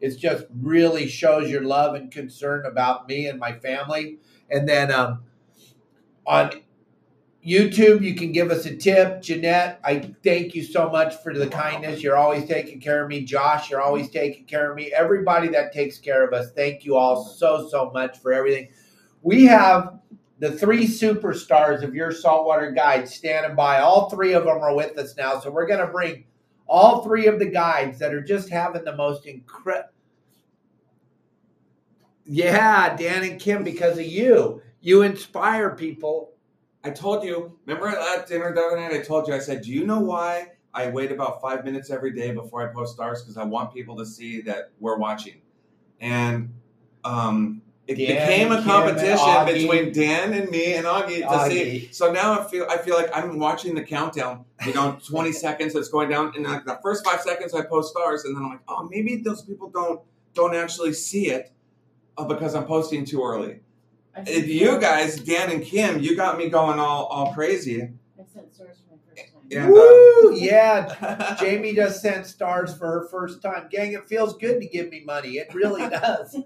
it's 0.00 0.16
just 0.16 0.46
really 0.62 1.08
shows 1.08 1.50
your 1.50 1.62
love 1.62 1.94
and 1.94 2.10
concern 2.10 2.64
about 2.64 3.08
me 3.08 3.26
and 3.26 3.40
my 3.40 3.52
family. 3.58 4.18
And 4.48 4.68
then 4.68 4.92
um, 4.92 5.24
on 6.26 6.52
YouTube, 7.46 8.02
you 8.02 8.16
can 8.16 8.32
give 8.32 8.50
us 8.50 8.66
a 8.66 8.76
tip. 8.76 9.22
Jeanette, 9.22 9.78
I 9.84 10.12
thank 10.24 10.54
you 10.54 10.64
so 10.64 10.90
much 10.90 11.22
for 11.22 11.32
the 11.32 11.46
kindness. 11.46 12.02
You're 12.02 12.16
always 12.16 12.48
taking 12.48 12.80
care 12.80 13.04
of 13.04 13.08
me. 13.08 13.24
Josh, 13.24 13.70
you're 13.70 13.80
always 13.80 14.10
taking 14.10 14.46
care 14.46 14.70
of 14.70 14.76
me. 14.76 14.92
Everybody 14.92 15.46
that 15.48 15.72
takes 15.72 15.98
care 15.98 16.26
of 16.26 16.32
us, 16.32 16.50
thank 16.52 16.84
you 16.84 16.96
all 16.96 17.24
so, 17.24 17.68
so 17.68 17.90
much 17.92 18.18
for 18.18 18.32
everything. 18.32 18.68
We 19.22 19.44
have 19.44 20.00
the 20.40 20.52
three 20.52 20.88
superstars 20.88 21.82
of 21.82 21.94
your 21.94 22.10
saltwater 22.10 22.72
guide 22.72 23.08
standing 23.08 23.54
by. 23.54 23.78
All 23.78 24.10
three 24.10 24.32
of 24.32 24.44
them 24.44 24.58
are 24.58 24.74
with 24.74 24.98
us 24.98 25.16
now. 25.16 25.38
So 25.38 25.50
we're 25.50 25.68
going 25.68 25.86
to 25.86 25.92
bring 25.92 26.24
all 26.66 27.04
three 27.04 27.26
of 27.28 27.38
the 27.38 27.46
guides 27.46 27.98
that 28.00 28.12
are 28.12 28.22
just 28.22 28.48
having 28.48 28.84
the 28.84 28.96
most 28.96 29.24
incredible. 29.24 29.90
Yeah, 32.24 32.96
Dan 32.96 33.22
and 33.22 33.40
Kim, 33.40 33.62
because 33.62 33.98
of 33.98 34.06
you. 34.06 34.62
You 34.80 35.02
inspire 35.02 35.70
people 35.70 36.32
I 36.86 36.90
told 36.90 37.24
you. 37.24 37.58
Remember 37.66 37.88
at 37.88 38.28
dinner 38.28 38.54
the 38.54 38.60
other 38.60 38.76
night? 38.76 38.92
I 38.92 39.02
told 39.02 39.26
you. 39.26 39.34
I 39.34 39.40
said, 39.40 39.62
"Do 39.62 39.72
you 39.72 39.84
know 39.84 39.98
why 39.98 40.52
I 40.72 40.88
wait 40.88 41.10
about 41.10 41.42
five 41.42 41.64
minutes 41.64 41.90
every 41.90 42.12
day 42.12 42.30
before 42.30 42.68
I 42.68 42.72
post 42.72 42.94
stars? 42.94 43.22
Because 43.22 43.36
I 43.36 43.44
want 43.44 43.74
people 43.74 43.96
to 43.96 44.06
see 44.06 44.40
that 44.42 44.70
we're 44.78 44.96
watching." 44.96 45.40
And 46.00 46.54
um, 47.04 47.62
it 47.88 47.96
Dan, 47.96 48.06
became 48.06 48.52
a 48.52 48.56
Kim, 48.56 48.64
competition 48.64 49.46
between 49.46 49.92
Dan 49.92 50.32
and 50.32 50.48
me 50.48 50.74
and 50.74 50.86
Augie 50.86 51.18
to 51.18 51.26
Augie. 51.26 51.48
see. 51.50 51.88
So 51.90 52.12
now 52.12 52.40
I 52.40 52.44
feel 52.44 52.66
I 52.70 52.78
feel 52.78 52.94
like 52.94 53.10
I'm 53.12 53.38
watching 53.40 53.74
the 53.74 53.82
countdown. 53.82 54.44
You 54.64 54.72
know, 54.72 54.96
20 55.08 55.32
seconds 55.32 55.74
it's 55.74 55.88
going 55.88 56.08
down, 56.08 56.34
and 56.36 56.44
like 56.44 56.64
the 56.64 56.78
first 56.82 57.04
five 57.04 57.20
seconds 57.20 57.52
I 57.52 57.62
post 57.62 57.90
stars, 57.90 58.24
and 58.24 58.36
then 58.36 58.44
I'm 58.44 58.50
like, 58.50 58.60
oh, 58.68 58.88
maybe 58.88 59.16
those 59.16 59.42
people 59.42 59.70
don't 59.70 60.00
don't 60.34 60.54
actually 60.54 60.92
see 60.92 61.30
it 61.30 61.50
uh, 62.16 62.24
because 62.24 62.54
I'm 62.54 62.64
posting 62.64 63.04
too 63.04 63.24
early. 63.24 63.60
I 64.16 64.20
And 64.20 64.28
sent 64.28 64.46
you 64.46 64.80
guys, 64.80 65.20
Dan 65.20 65.50
and 65.50 65.62
Kim, 65.62 66.00
you 66.00 66.16
got 66.16 66.38
me 66.38 66.48
going 66.48 66.78
all 66.78 67.04
all 67.06 67.34
crazy. 67.34 67.82
I 67.82 68.24
sent 68.32 68.54
stars 68.54 68.78
for 68.88 68.94
my 68.94 68.98
first 69.14 69.32
time. 69.32 69.42
Uh, 69.44 69.48
yeah. 69.50 69.68
Woo! 69.68 70.34
Yeah, 70.36 71.36
Jamie 71.38 71.74
just 71.74 72.02
sent 72.02 72.26
stars 72.26 72.76
for 72.76 72.86
her 72.86 73.08
first 73.08 73.40
time. 73.42 73.68
Gang, 73.70 73.92
it 73.92 74.08
feels 74.08 74.36
good 74.36 74.60
to 74.60 74.66
give 74.66 74.90
me 74.90 75.02
money. 75.04 75.32
It 75.38 75.54
really 75.54 75.88
does. 75.90 76.36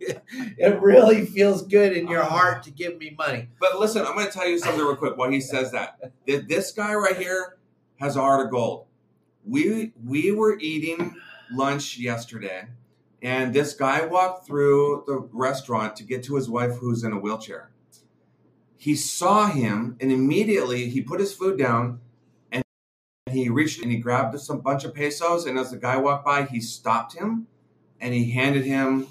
it 0.00 0.80
really 0.80 1.26
feels 1.26 1.62
good 1.66 1.92
in 1.92 2.08
your 2.08 2.22
heart 2.22 2.62
to 2.64 2.70
give 2.70 2.96
me 2.98 3.14
money. 3.18 3.48
But 3.60 3.78
listen, 3.78 4.04
I'm 4.06 4.14
going 4.14 4.26
to 4.26 4.32
tell 4.32 4.48
you 4.48 4.58
something 4.58 4.80
real 4.80 4.96
quick 4.96 5.16
while 5.16 5.30
he 5.30 5.40
says 5.40 5.72
that. 5.72 6.12
Th- 6.26 6.46
This 6.46 6.72
guy 6.72 6.94
right 6.94 7.16
here 7.16 7.58
has 7.98 8.16
a 8.16 8.20
heart 8.20 8.44
of 8.46 8.50
gold. 8.50 8.86
We 9.44 9.92
we 10.06 10.30
were 10.32 10.58
eating 10.58 11.16
lunch 11.52 11.98
yesterday, 11.98 12.66
and 13.22 13.54
this 13.54 13.74
guy 13.74 14.04
walked 14.06 14.46
through 14.46 15.04
the 15.06 15.28
restaurant 15.32 15.96
to 15.96 16.04
get 16.04 16.22
to 16.24 16.36
his 16.36 16.48
wife 16.48 16.76
who's 16.76 17.04
in 17.04 17.12
a 17.12 17.18
wheelchair. 17.18 17.70
He 18.76 18.94
saw 18.96 19.48
him, 19.48 19.96
and 20.00 20.10
immediately 20.10 20.88
he 20.88 21.02
put 21.02 21.20
his 21.20 21.34
food 21.34 21.58
down, 21.58 22.00
and 22.50 22.64
he 23.30 23.50
reached 23.50 23.82
and 23.82 23.92
he 23.92 23.98
grabbed 23.98 24.38
some 24.40 24.60
bunch 24.60 24.84
of 24.84 24.94
pesos. 24.94 25.44
And 25.44 25.58
as 25.58 25.70
the 25.70 25.76
guy 25.76 25.98
walked 25.98 26.24
by, 26.24 26.44
he 26.44 26.60
stopped 26.60 27.14
him, 27.14 27.46
and 28.00 28.14
he 28.14 28.30
handed 28.30 28.64
him 28.64 29.06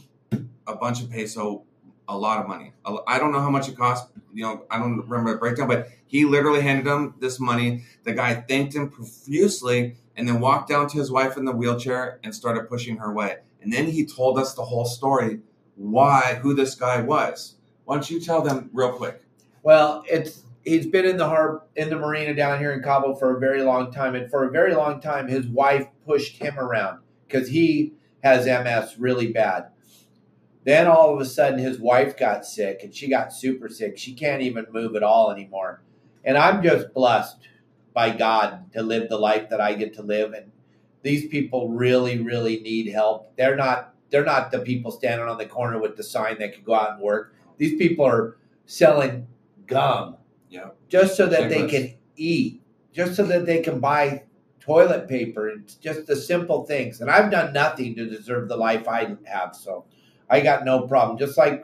a 0.66 0.76
bunch 0.76 1.04
of 1.04 1.12
peso 1.12 1.64
a 2.08 2.18
lot 2.18 2.40
of 2.40 2.48
money. 2.48 2.74
I 3.06 3.20
don't 3.20 3.32
know 3.32 3.42
how 3.42 3.52
much 3.52 3.70
it 3.70 3.78
cost. 3.78 4.10
You 4.34 4.44
know, 4.44 4.66
I 4.72 4.80
don't 4.80 5.08
remember 5.08 5.34
the 5.34 5.38
breakdown, 5.38 5.68
but 5.68 5.90
he 6.08 6.26
literally 6.26 6.62
handed 6.62 6.88
him 6.88 7.14
this 7.20 7.40
money. 7.40 7.84
The 8.04 8.14
guy 8.14 8.34
thanked 8.34 8.74
him 8.74 8.90
profusely 8.90 9.98
and 10.16 10.28
then 10.28 10.40
walked 10.40 10.70
down 10.70 10.88
to 10.90 10.98
his 10.98 11.12
wife 11.12 11.38
in 11.38 11.46
the 11.46 11.52
wheelchair 11.52 12.20
and 12.24 12.34
started 12.34 12.68
pushing 12.68 12.98
her 12.98 13.12
away. 13.12 13.38
And 13.62 13.74
then 13.74 13.88
he 13.88 14.06
told 14.06 14.40
us 14.40 14.54
the 14.54 14.64
whole 14.64 14.86
story, 14.86 15.40
why, 15.76 16.40
who 16.42 16.54
this 16.54 16.76
guy 16.76 17.02
was. 17.02 17.56
Why 17.86 17.96
don't 17.96 18.10
you 18.10 18.20
tell 18.20 18.42
them 18.42 18.70
real 18.74 18.94
quick? 18.94 19.24
Well, 19.64 20.04
it's 20.08 20.44
he's 20.64 20.88
been 20.88 21.06
in 21.06 21.18
the 21.18 21.62
in 21.76 21.90
the 21.90 21.96
marina 21.96 22.34
down 22.34 22.60
here 22.60 22.72
in 22.74 22.82
Cabo 22.82 23.16
for 23.16 23.36
a 23.36 23.40
very 23.40 23.64
long 23.64 23.92
time, 23.92 24.16
and 24.16 24.30
for 24.30 24.46
a 24.46 24.52
very 24.52 24.76
long 24.76 25.02
time, 25.02 25.28
his 25.28 25.48
wife 25.48 25.88
pushed 26.06 26.38
him 26.38 26.58
around 26.60 27.00
because 27.28 27.50
he 27.50 27.94
has 28.24 28.46
MS 28.46 29.00
really 29.00 29.32
bad. 29.32 29.70
Then 30.66 30.88
all 30.88 31.14
of 31.14 31.20
a 31.20 31.26
sudden, 31.26 31.60
his 31.60 31.80
wife 31.80 32.18
got 32.18 32.46
sick, 32.46 32.82
and 32.84 32.94
she 32.94 33.10
got 33.10 33.34
super 33.34 33.70
sick. 33.70 33.98
She 33.98 34.14
can't 34.14 34.42
even 34.42 34.68
move 34.72 34.96
at 34.96 35.04
all 35.04 35.32
anymore. 35.32 35.82
And 36.24 36.38
I'm 36.38 36.62
just 36.62 36.94
blessed 36.94 37.38
by 37.94 38.12
God 38.12 38.72
to 38.74 38.84
live 38.84 39.10
the 39.10 39.18
life 39.18 39.50
that 39.50 39.62
I 39.62 39.74
get 39.74 39.94
to 39.96 40.02
live. 40.02 40.34
And 40.34 40.49
these 41.02 41.28
people 41.28 41.70
really, 41.70 42.20
really 42.20 42.60
need 42.60 42.92
help. 42.92 43.36
They're 43.38 43.56
not 43.56 43.94
they're 44.10 44.26
not 44.26 44.52
the 44.52 44.60
people 44.60 44.92
standing 44.92 45.28
on 45.28 45.38
the 45.38 45.46
corner 45.46 45.80
with 45.80 45.96
the 45.96 46.04
sign 46.04 46.40
that 46.40 46.54
could 46.54 46.66
go 46.66 46.74
out 46.74 46.94
and 46.94 47.02
work. 47.02 47.36
These 47.58 47.78
people 47.78 48.06
are 48.06 48.38
selling 48.66 49.28
gum 49.68 50.18
Yeah. 50.50 50.70
just 50.88 51.16
so 51.16 51.28
that 51.28 51.50
they 51.50 51.68
can 51.68 51.94
eat, 52.16 52.62
just 52.92 53.16
so 53.16 53.24
that 53.24 53.46
they 53.46 53.62
can 53.62 53.80
buy 53.80 54.24
toilet 54.60 55.08
paper 55.08 55.50
and 55.50 55.72
just 55.80 56.08
the 56.08 56.16
simple 56.16 56.66
things. 56.66 57.02
And 57.02 57.10
I've 57.10 57.32
done 57.32 57.54
nothing 57.54 57.96
to 57.96 58.10
deserve 58.10 58.50
the 58.50 58.58
life 58.58 58.88
I 58.88 59.16
have, 59.26 59.56
so 59.56 59.86
I 60.30 60.40
got 60.42 60.66
no 60.66 60.88
problem. 60.88 61.18
Just 61.18 61.38
like 61.38 61.64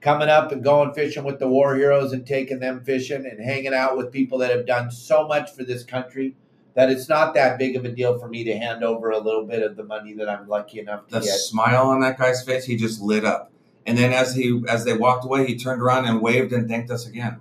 coming 0.00 0.28
up 0.28 0.52
and 0.52 0.62
going 0.62 0.94
fishing 0.94 1.24
with 1.24 1.40
the 1.40 1.48
war 1.48 1.74
heroes 1.74 2.12
and 2.12 2.24
taking 2.24 2.60
them 2.60 2.84
fishing 2.84 3.26
and 3.26 3.40
hanging 3.40 3.74
out 3.74 3.96
with 3.96 4.12
people 4.12 4.38
that 4.38 4.50
have 4.50 4.64
done 4.66 4.90
so 4.90 5.26
much 5.26 5.50
for 5.52 5.64
this 5.64 5.82
country 5.82 6.36
that 6.78 6.90
it's 6.90 7.08
not 7.08 7.34
that 7.34 7.58
big 7.58 7.74
of 7.74 7.84
a 7.84 7.88
deal 7.90 8.16
for 8.20 8.28
me 8.28 8.44
to 8.44 8.56
hand 8.56 8.84
over 8.84 9.10
a 9.10 9.18
little 9.18 9.44
bit 9.44 9.64
of 9.64 9.74
the 9.76 9.82
money 9.82 10.12
that 10.12 10.28
I'm 10.28 10.46
lucky 10.46 10.78
enough 10.78 11.08
to 11.08 11.14
The 11.14 11.20
get. 11.26 11.28
smile 11.38 11.88
on 11.88 12.00
that 12.02 12.16
guy's 12.16 12.44
face, 12.44 12.64
he 12.66 12.76
just 12.76 13.00
lit 13.02 13.24
up. 13.24 13.50
And 13.84 13.98
then 13.98 14.12
as 14.12 14.34
he 14.36 14.62
as 14.68 14.84
they 14.84 14.92
walked 14.96 15.24
away, 15.24 15.44
he 15.44 15.56
turned 15.58 15.82
around 15.82 16.04
and 16.04 16.20
waved 16.22 16.52
and 16.52 16.68
thanked 16.68 16.90
us 16.92 17.04
again. 17.06 17.40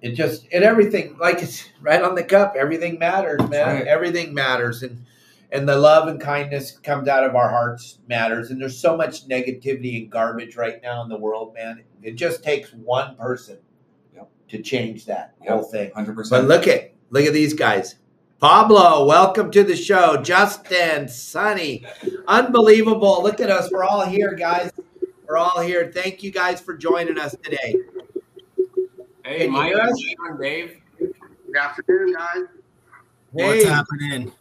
it 0.00 0.12
just 0.12 0.46
and 0.52 0.62
everything 0.62 1.16
like 1.18 1.42
it's 1.42 1.68
right 1.80 2.02
on 2.02 2.14
the 2.14 2.22
cup 2.24 2.54
everything 2.56 2.98
matters 2.98 3.40
man 3.48 3.66
right. 3.76 3.86
everything 3.86 4.32
matters 4.34 4.82
and 4.82 5.04
and 5.50 5.68
the 5.68 5.76
love 5.76 6.08
and 6.08 6.20
kindness 6.20 6.78
comes 6.78 7.06
out 7.08 7.24
of 7.24 7.34
our 7.36 7.48
hearts 7.50 7.98
matters 8.08 8.50
and 8.50 8.60
there's 8.60 8.78
so 8.78 8.96
much 8.96 9.28
negativity 9.28 10.00
and 10.02 10.10
garbage 10.10 10.56
right 10.56 10.82
now 10.82 11.02
in 11.02 11.08
the 11.08 11.16
world 11.18 11.54
man 11.54 11.82
it 12.02 12.12
just 12.14 12.42
takes 12.42 12.72
one 12.72 13.14
person 13.16 13.58
Yep. 14.14 14.28
to 14.48 14.62
change 14.62 15.06
that 15.06 15.34
Yep. 15.42 15.50
whole 15.52 15.62
thing 15.62 15.90
Hundred 15.94 16.16
percent. 16.16 16.42
but 16.42 16.48
look 16.48 16.66
at 16.66 16.92
look 17.10 17.24
at 17.24 17.32
these 17.32 17.54
guys 17.54 17.94
Pablo, 18.42 19.04
welcome 19.06 19.52
to 19.52 19.62
the 19.62 19.76
show. 19.76 20.20
Justin, 20.20 21.06
Sonny, 21.06 21.84
unbelievable. 22.26 23.22
Look 23.22 23.38
at 23.38 23.50
us. 23.50 23.70
We're 23.70 23.84
all 23.84 24.04
here, 24.04 24.34
guys. 24.34 24.72
We're 25.28 25.36
all 25.36 25.60
here. 25.60 25.92
Thank 25.94 26.24
you 26.24 26.32
guys 26.32 26.60
for 26.60 26.76
joining 26.76 27.20
us 27.20 27.36
today. 27.40 27.76
Hey, 29.24 29.44
Can 29.44 29.52
Mike, 29.52 29.68
hear 29.68 29.78
us? 29.78 30.04
and 30.28 30.40
Dave. 30.40 30.80
Good 30.98 31.56
afternoon, 31.56 32.14
guys. 32.14 32.42
What's 33.30 33.62
Hey, 33.62 33.64
happening? 33.64 34.32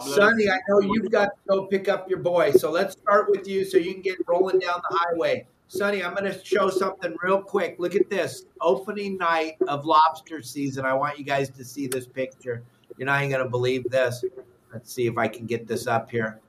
Sonny, 0.00 0.50
I 0.50 0.58
know 0.68 0.80
you've 0.80 1.12
got 1.12 1.26
to 1.26 1.36
go 1.48 1.66
pick 1.66 1.88
up 1.88 2.10
your 2.10 2.18
boy. 2.18 2.50
So 2.50 2.72
let's 2.72 2.94
start 2.94 3.30
with 3.30 3.46
you 3.46 3.64
so 3.64 3.78
you 3.78 3.92
can 3.92 4.02
get 4.02 4.16
rolling 4.26 4.58
down 4.58 4.80
the 4.90 4.98
highway. 4.98 5.46
Sonny, 5.68 6.02
I'm 6.02 6.16
going 6.16 6.24
to 6.32 6.44
show 6.44 6.68
something 6.68 7.14
real 7.22 7.40
quick. 7.42 7.76
Look 7.78 7.94
at 7.94 8.10
this 8.10 8.46
opening 8.60 9.16
night 9.18 9.52
of 9.68 9.84
lobster 9.84 10.42
season. 10.42 10.84
I 10.84 10.94
want 10.94 11.16
you 11.16 11.24
guys 11.24 11.48
to 11.50 11.64
see 11.64 11.86
this 11.86 12.08
picture. 12.08 12.64
You're 12.96 13.06
not 13.06 13.20
even 13.20 13.30
going 13.30 13.44
to 13.44 13.50
believe 13.50 13.88
this. 13.90 14.24
Let's 14.72 14.92
see 14.92 15.06
if 15.06 15.16
I 15.18 15.28
can 15.28 15.46
get 15.46 15.66
this 15.66 15.86
up 15.86 16.10
here. 16.10 16.40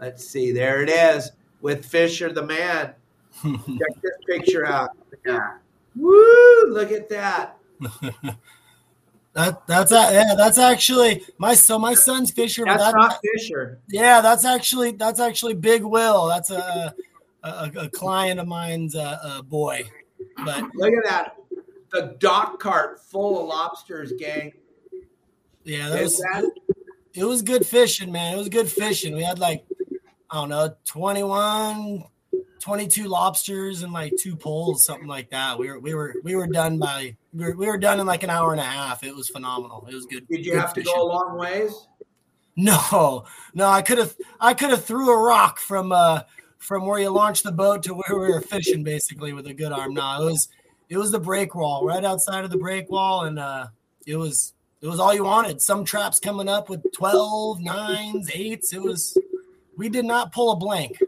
Let's 0.00 0.26
see. 0.26 0.52
There 0.52 0.82
it 0.82 0.88
is 0.88 1.30
with 1.60 1.84
Fisher 1.84 2.32
the 2.32 2.42
man. 2.42 2.94
Check 3.42 4.02
this 4.02 4.12
picture 4.26 4.66
out. 4.66 4.90
Yeah. 5.26 5.56
Woo! 5.96 6.66
Look 6.68 6.92
at 6.92 7.08
that. 7.10 7.56
That 9.32 9.64
that's 9.68 9.92
yeah, 9.92 10.34
that's 10.36 10.58
actually 10.58 11.22
my 11.38 11.54
so 11.54 11.78
my 11.78 11.94
son's 11.94 12.32
Fisher. 12.32 12.64
That's 12.64 12.82
that- 12.82 12.94
not 12.96 13.20
Fisher. 13.22 13.78
yeah, 13.88 14.20
that's 14.20 14.44
actually 14.44 14.90
that's 14.92 15.20
actually 15.20 15.54
Big 15.54 15.84
Will. 15.84 16.26
That's 16.26 16.50
a 16.50 16.92
a, 17.44 17.70
a 17.76 17.88
client 17.90 18.40
of 18.40 18.48
mine's 18.48 18.96
uh, 18.96 19.18
uh, 19.22 19.42
boy. 19.42 19.84
But 20.44 20.64
Look 20.74 20.92
at 20.92 21.04
that. 21.08 21.36
The 21.92 22.16
dock 22.18 22.58
cart 22.58 23.00
full 23.00 23.40
of 23.40 23.46
lobsters, 23.46 24.12
gang. 24.18 24.52
Yeah, 25.70 25.88
that 25.88 26.02
was 26.02 26.22
it 27.14 27.24
was 27.24 27.42
good 27.42 27.64
fishing, 27.64 28.10
man. 28.10 28.34
It 28.34 28.38
was 28.38 28.48
good 28.48 28.68
fishing. 28.68 29.14
We 29.14 29.22
had 29.22 29.38
like 29.38 29.64
I 30.28 30.36
don't 30.36 30.48
know 30.48 30.74
21, 30.84 32.04
22 32.58 33.04
lobsters 33.08 33.82
and 33.82 33.92
like 33.92 34.12
two 34.18 34.34
poles, 34.34 34.84
something 34.84 35.06
like 35.06 35.30
that. 35.30 35.58
We 35.58 35.68
were 35.68 35.78
we 35.78 35.94
were 35.94 36.14
we 36.24 36.34
were 36.34 36.48
done 36.48 36.78
by 36.78 37.16
we 37.32 37.44
were, 37.44 37.56
we 37.56 37.66
were 37.66 37.78
done 37.78 38.00
in 38.00 38.06
like 38.06 38.24
an 38.24 38.30
hour 38.30 38.50
and 38.50 38.60
a 38.60 38.64
half. 38.64 39.04
It 39.04 39.14
was 39.14 39.28
phenomenal. 39.28 39.86
It 39.88 39.94
was 39.94 40.06
good. 40.06 40.26
Did 40.26 40.44
you 40.44 40.52
good 40.52 40.60
have 40.60 40.74
to 40.74 40.80
fishing. 40.80 40.92
go 40.92 41.02
a 41.02 41.06
long 41.06 41.38
ways? 41.38 41.86
No, 42.56 43.24
no, 43.54 43.68
I 43.68 43.80
could 43.80 43.98
have 43.98 44.16
I 44.40 44.54
could 44.54 44.70
have 44.70 44.84
threw 44.84 45.10
a 45.10 45.22
rock 45.22 45.60
from 45.60 45.92
uh 45.92 46.22
from 46.58 46.84
where 46.84 46.98
you 46.98 47.10
launched 47.10 47.44
the 47.44 47.52
boat 47.52 47.84
to 47.84 47.94
where 47.94 48.18
we 48.18 48.28
were 48.28 48.40
fishing 48.40 48.82
basically 48.82 49.32
with 49.32 49.46
a 49.46 49.54
good 49.54 49.70
arm. 49.70 49.94
No, 49.94 50.20
it 50.20 50.24
was 50.24 50.48
it 50.88 50.96
was 50.96 51.12
the 51.12 51.20
break 51.20 51.54
wall 51.54 51.86
right 51.86 52.04
outside 52.04 52.44
of 52.44 52.50
the 52.50 52.58
break 52.58 52.90
wall 52.90 53.24
and 53.24 53.38
uh 53.38 53.68
it 54.04 54.16
was 54.16 54.52
it 54.80 54.86
was 54.86 54.98
all 55.00 55.14
you 55.14 55.24
wanted. 55.24 55.60
Some 55.60 55.84
traps 55.84 56.18
coming 56.18 56.48
up 56.48 56.68
with 56.68 56.84
12, 56.92 57.60
nines, 57.60 58.30
eights. 58.32 58.72
It 58.72 58.82
was 58.82 59.16
we 59.76 59.88
did 59.88 60.04
not 60.04 60.32
pull 60.32 60.52
a 60.52 60.56
blank. 60.56 60.98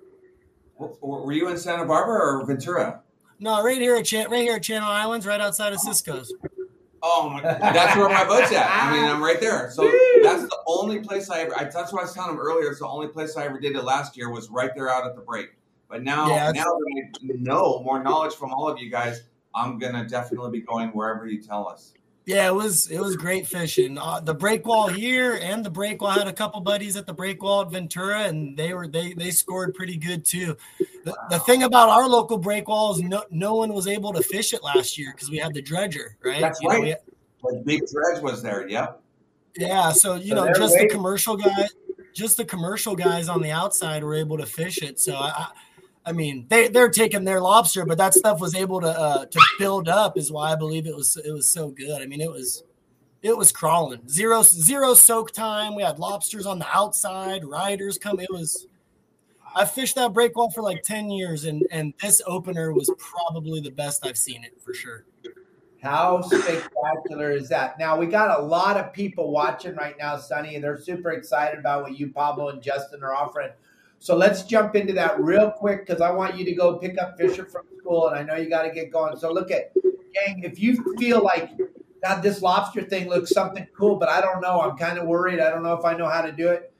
Were 0.79 1.33
you 1.33 1.49
in 1.49 1.59
Santa 1.59 1.85
Barbara 1.85 2.39
or 2.41 2.47
Ventura? 2.47 3.03
No, 3.39 3.63
right 3.63 3.81
here 3.81 3.97
at 3.97 4.05
Chan- 4.05 4.31
right 4.31 4.43
here 4.43 4.57
at 4.57 4.63
Channel 4.63 4.89
Islands, 4.89 5.27
right 5.27 5.41
outside 5.41 5.73
of 5.73 5.81
Cisco's. 5.81 6.33
Oh 7.03 7.29
my! 7.29 7.41
That's 7.43 7.97
where 7.97 8.09
my 8.09 8.25
boat's 8.25 8.53
at. 8.53 8.67
I 8.71 8.93
mean, 8.93 9.05
I'm 9.05 9.21
right 9.23 9.41
there. 9.41 9.71
So 9.73 9.83
that's 10.23 10.43
the 10.45 10.57
only 10.69 11.01
place 11.01 11.29
I 11.31 11.41
ever. 11.41 11.59
I, 11.59 11.65
that's 11.65 11.93
what 11.93 12.01
I 12.01 12.05
was 12.05 12.15
telling 12.15 12.31
him 12.31 12.39
earlier. 12.41 12.71
It's 12.71 12.79
the 12.79 12.87
only 12.87 13.09
place 13.09 13.37
I 13.37 13.45
ever 13.45 13.59
did 13.59 13.75
it 13.75 13.83
last 13.83 14.17
year 14.17 14.31
was 14.31 14.49
right 14.51 14.71
there 14.75 14.89
out 14.89 15.05
at 15.07 15.17
the 15.17 15.23
break. 15.23 15.57
But 15.89 16.05
now, 16.05 16.29
Yeah, 16.29 16.53
now 16.53 16.65
that 16.65 17.13
I 17.21 17.27
know 17.39 17.83
more 17.85 18.03
knowledge 18.03 18.35
from 18.35 18.53
all 18.53 18.69
of 18.69 18.79
you 18.79 18.89
guys, 18.89 19.23
I'm 19.55 19.79
gonna 19.79 20.09
definitely 20.09 20.53
be 20.53 20.65
going 20.65 20.91
wherever 20.91 21.27
you 21.27 21.43
tell 21.43 21.69
us. 21.69 21.93
Yeah, 22.25 22.47
it 22.47 22.55
was 22.55 22.89
it 22.89 23.01
was 23.01 23.17
great 23.17 23.49
fishing. 23.49 23.99
Uh, 23.99 24.21
the 24.21 24.33
break 24.35 24.65
wall 24.65 24.87
here 24.89 25.41
and 25.43 25.65
the 25.65 25.71
break 25.71 26.01
wall 26.01 26.11
I 26.13 26.19
had 26.19 26.29
a 26.29 26.33
couple 26.33 26.61
buddies 26.61 26.97
at 26.97 27.05
the 27.05 27.13
break 27.13 27.43
wall 27.43 27.63
at 27.63 27.73
Ventura, 27.73 28.23
and 28.25 28.57
they 28.57 28.75
were 28.75 28.87
they 28.87 29.13
they 29.15 29.31
scored 29.33 29.75
pretty 29.75 29.97
good 29.97 30.25
too. 30.25 30.57
The, 31.05 31.17
the 31.31 31.41
thing 31.41 31.65
about 31.65 31.89
our 31.89 32.09
local 32.09 32.39
break 32.39 32.69
wall 32.69 32.93
is 32.95 33.03
no 33.03 33.25
no 33.31 33.55
one 33.57 33.73
was 33.75 33.89
able 33.89 34.13
to 34.13 34.23
fish 34.23 34.53
it 34.53 34.63
last 34.63 34.97
year 34.97 35.13
because 35.13 35.31
we 35.31 35.39
had 35.39 35.53
the 35.53 35.63
dredger, 35.63 36.17
right? 36.25 36.41
That's 36.41 36.61
You 36.61 36.69
know, 36.69 36.75
right. 36.81 36.97
we- 37.43 37.51
The 37.59 37.63
big 37.65 37.81
dredge 37.91 38.23
was 38.23 38.41
there. 38.41 38.69
Yep. 38.69 39.03
yeah, 39.57 39.91
so 39.91 40.15
you 40.15 40.29
So 40.29 40.35
know, 40.45 40.53
just 40.55 40.79
the 40.79 40.87
commercial 40.89 41.37
guys, 41.37 41.71
just 42.15 42.37
the 42.37 42.45
commercial 42.45 42.95
guys 42.95 43.29
on 43.29 43.43
the 43.43 43.51
outside 43.51 44.05
were 44.05 44.15
able 44.15 44.39
to 44.39 44.47
fish 44.47 44.81
it. 44.83 45.01
So 45.01 45.17
I, 45.17 45.29
I 45.37 45.49
I 46.05 46.13
mean, 46.13 46.47
they 46.49 46.69
they're 46.69 46.91
taking 46.91 47.25
their 47.25 47.41
lobster, 47.41 47.85
but 47.87 47.99
that 47.99 48.15
stuff 48.15 48.41
was 48.41 48.55
able 48.55 48.81
to 48.81 48.89
uh, 48.89 49.27
to 49.27 49.41
build 49.59 49.89
up. 49.89 50.19
Is 50.19 50.33
why 50.33 50.53
I 50.53 50.57
believe 50.57 50.87
it 50.87 50.97
was 50.97 51.17
it 51.17 51.31
was 51.31 51.49
so 51.49 51.71
good. 51.71 52.03
I 52.03 52.07
mean, 52.07 52.21
it 52.21 52.31
was 52.31 52.65
it 53.23 53.37
was 53.37 53.53
crawling 53.53 54.09
zero 54.09 54.43
zero 54.43 54.95
soak 54.95 55.33
time. 55.33 55.77
We 55.77 55.83
had 55.83 55.99
lobsters 55.99 56.47
on 56.47 56.59
the 56.59 56.67
outside, 56.73 57.45
riders 57.45 57.99
come. 57.99 58.19
It 58.19 58.31
was. 58.31 58.67
I 59.55 59.67
fished 59.67 59.97
that 59.97 60.15
break 60.15 60.35
wall 60.35 60.51
for 60.51 60.63
like 60.63 60.83
ten 60.83 61.11
years, 61.11 61.45
and 61.45 61.65
and 61.71 61.95
this 62.03 62.21
opener 62.27 62.73
was 62.73 62.91
probably 62.99 63.61
the 63.61 63.71
best 63.71 64.05
I've 64.05 64.19
seen 64.19 64.43
it 64.43 64.61
for 64.61 64.75
sure. 64.75 65.05
How 65.83 66.21
spectacular 66.23 67.33
is 67.33 67.49
that? 67.49 67.79
Now 67.79 67.97
we 67.97 68.07
got 68.07 68.39
a 68.39 68.43
lot 68.43 68.77
of 68.77 68.93
people 68.93 69.31
watching 69.31 69.75
right 69.77 69.97
now, 69.99 70.17
Sonny, 70.17 70.55
and 70.55 70.65
they're 70.65 70.79
super 70.79 71.11
excited 71.11 71.59
about 71.59 71.83
what 71.83 71.99
you, 71.99 72.13
Pablo, 72.13 72.49
and 72.49 72.63
Justin 72.63 73.03
are 73.03 73.15
offering. 73.15 73.51
So 74.03 74.17
let's 74.17 74.43
jump 74.43 74.75
into 74.75 74.93
that 74.95 75.21
real 75.21 75.53
quick 75.53 75.87
because 75.87 76.01
I 76.01 76.11
want 76.11 76.37
you 76.37 76.45
to 76.47 76.53
go 76.53 76.77
pick 76.77 77.01
up 77.01 77.17
Fisher 77.17 77.45
from 77.45 77.63
school, 77.79 78.09
and 78.09 78.19
I 78.19 78.25
know 78.25 78.35
you 78.35 78.51
got 78.51 78.63
to 78.63 78.71
get 78.73 78.91
going. 78.91 79.17
So 79.17 79.33
look 79.33 79.53
at, 79.53 79.73
gang, 80.13 80.43
if 80.43 80.59
you 80.59 80.97
feel 80.99 81.23
like 81.23 81.53
God, 82.03 82.21
this 82.21 82.43
lobster 82.43 82.83
thing 82.83 83.09
looks 83.09 83.31
something 83.31 83.65
cool, 83.79 83.95
but 83.95 84.09
I 84.09 84.21
don't 84.21 84.41
know. 84.41 84.61
I'm 84.61 84.77
kind 84.77 84.99
of 84.99 85.07
worried. 85.07 85.39
I 85.39 85.51
don't 85.51 85.63
know 85.63 85.75
if 85.75 85.85
I 85.85 85.97
know 85.97 86.09
how 86.09 86.21
to 86.21 86.33
do 86.33 86.49
it. 86.49 86.75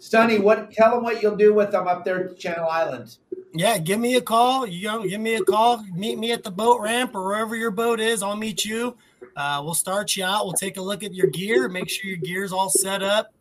Sonny, 0.00 0.40
what? 0.40 0.72
Tell 0.72 0.96
them 0.96 1.04
what 1.04 1.22
you'll 1.22 1.36
do 1.36 1.54
with 1.54 1.70
them 1.70 1.86
up 1.86 2.04
there 2.04 2.28
at 2.28 2.36
Channel 2.36 2.68
Islands. 2.68 3.20
Yeah, 3.54 3.78
give 3.78 4.00
me 4.00 4.16
a 4.16 4.20
call. 4.20 4.66
You 4.66 4.88
know, 4.88 5.04
give 5.04 5.20
me 5.20 5.36
a 5.36 5.44
call. 5.44 5.84
Meet 5.94 6.18
me 6.18 6.32
at 6.32 6.42
the 6.42 6.50
boat 6.50 6.80
ramp 6.80 7.14
or 7.14 7.22
wherever 7.22 7.54
your 7.54 7.70
boat 7.70 8.00
is. 8.00 8.20
I'll 8.20 8.34
meet 8.34 8.64
you. 8.64 8.96
Uh, 9.36 9.62
we'll 9.64 9.74
start 9.74 10.16
you 10.16 10.24
out. 10.24 10.44
We'll 10.44 10.54
take 10.54 10.76
a 10.76 10.82
look 10.82 11.04
at 11.04 11.14
your 11.14 11.28
gear. 11.28 11.68
Make 11.68 11.88
sure 11.88 12.10
your 12.10 12.18
gear's 12.18 12.50
all 12.50 12.68
set 12.68 13.04
up. 13.04 13.32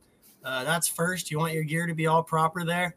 Uh, 0.43 0.63
that's 0.63 0.87
first. 0.87 1.31
You 1.31 1.39
want 1.39 1.53
your 1.53 1.63
gear 1.63 1.87
to 1.87 1.95
be 1.95 2.05
all 2.05 2.21
proper 2.21 2.63
there. 2.63 2.93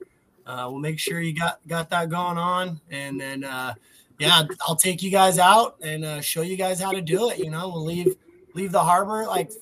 Uh, 0.50 0.68
we'll 0.68 0.80
make 0.80 0.98
sure 0.98 1.20
you 1.20 1.32
got 1.32 1.60
got 1.68 1.88
that 1.90 2.08
going 2.08 2.36
on, 2.36 2.80
and 2.90 3.20
then 3.20 3.44
uh, 3.44 3.72
yeah, 4.18 4.42
I'll 4.66 4.74
take 4.74 5.00
you 5.00 5.10
guys 5.10 5.38
out 5.38 5.76
and 5.80 6.04
uh, 6.04 6.20
show 6.20 6.42
you 6.42 6.56
guys 6.56 6.80
how 6.80 6.90
to 6.90 7.00
do 7.00 7.30
it. 7.30 7.38
You 7.38 7.50
know, 7.50 7.68
we'll 7.68 7.84
leave 7.84 8.16
leave 8.54 8.72
the 8.72 8.82
harbor 8.82 9.26
like 9.26 9.52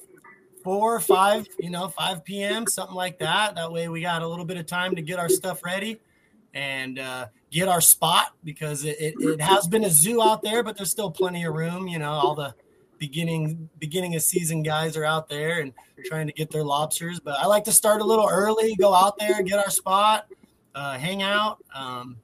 four 0.64 0.94
or 0.94 1.00
five, 1.00 1.46
you 1.58 1.68
know, 1.68 1.88
five 1.88 2.24
p.m. 2.24 2.66
something 2.66 2.96
like 2.96 3.18
that. 3.18 3.54
That 3.54 3.70
way, 3.70 3.88
we 3.88 4.00
got 4.00 4.22
a 4.22 4.26
little 4.26 4.46
bit 4.46 4.56
of 4.56 4.66
time 4.66 4.94
to 4.96 5.02
get 5.02 5.18
our 5.18 5.28
stuff 5.28 5.62
ready 5.62 6.00
and 6.54 6.98
uh, 6.98 7.26
get 7.50 7.68
our 7.68 7.82
spot 7.82 8.32
because 8.42 8.84
it, 8.84 8.96
it, 8.98 9.14
it 9.18 9.40
has 9.42 9.66
been 9.66 9.84
a 9.84 9.90
zoo 9.90 10.22
out 10.22 10.42
there, 10.42 10.62
but 10.62 10.76
there's 10.76 10.90
still 10.90 11.10
plenty 11.10 11.44
of 11.44 11.54
room. 11.54 11.86
You 11.86 11.98
know, 11.98 12.10
all 12.10 12.34
the 12.34 12.54
beginning 12.98 13.68
beginning 13.78 14.16
of 14.16 14.22
season 14.22 14.62
guys 14.62 14.96
are 14.96 15.04
out 15.04 15.28
there 15.28 15.60
and 15.60 15.72
trying 16.06 16.26
to 16.26 16.32
get 16.32 16.50
their 16.50 16.64
lobsters. 16.64 17.20
But 17.20 17.38
I 17.38 17.46
like 17.46 17.64
to 17.64 17.72
start 17.72 18.00
a 18.00 18.04
little 18.04 18.28
early, 18.28 18.74
go 18.76 18.94
out 18.94 19.18
there, 19.18 19.42
get 19.42 19.58
our 19.58 19.70
spot, 19.70 20.26
uh, 20.74 20.98
hang 20.98 21.22
out, 21.22 21.58
um, 21.74 22.16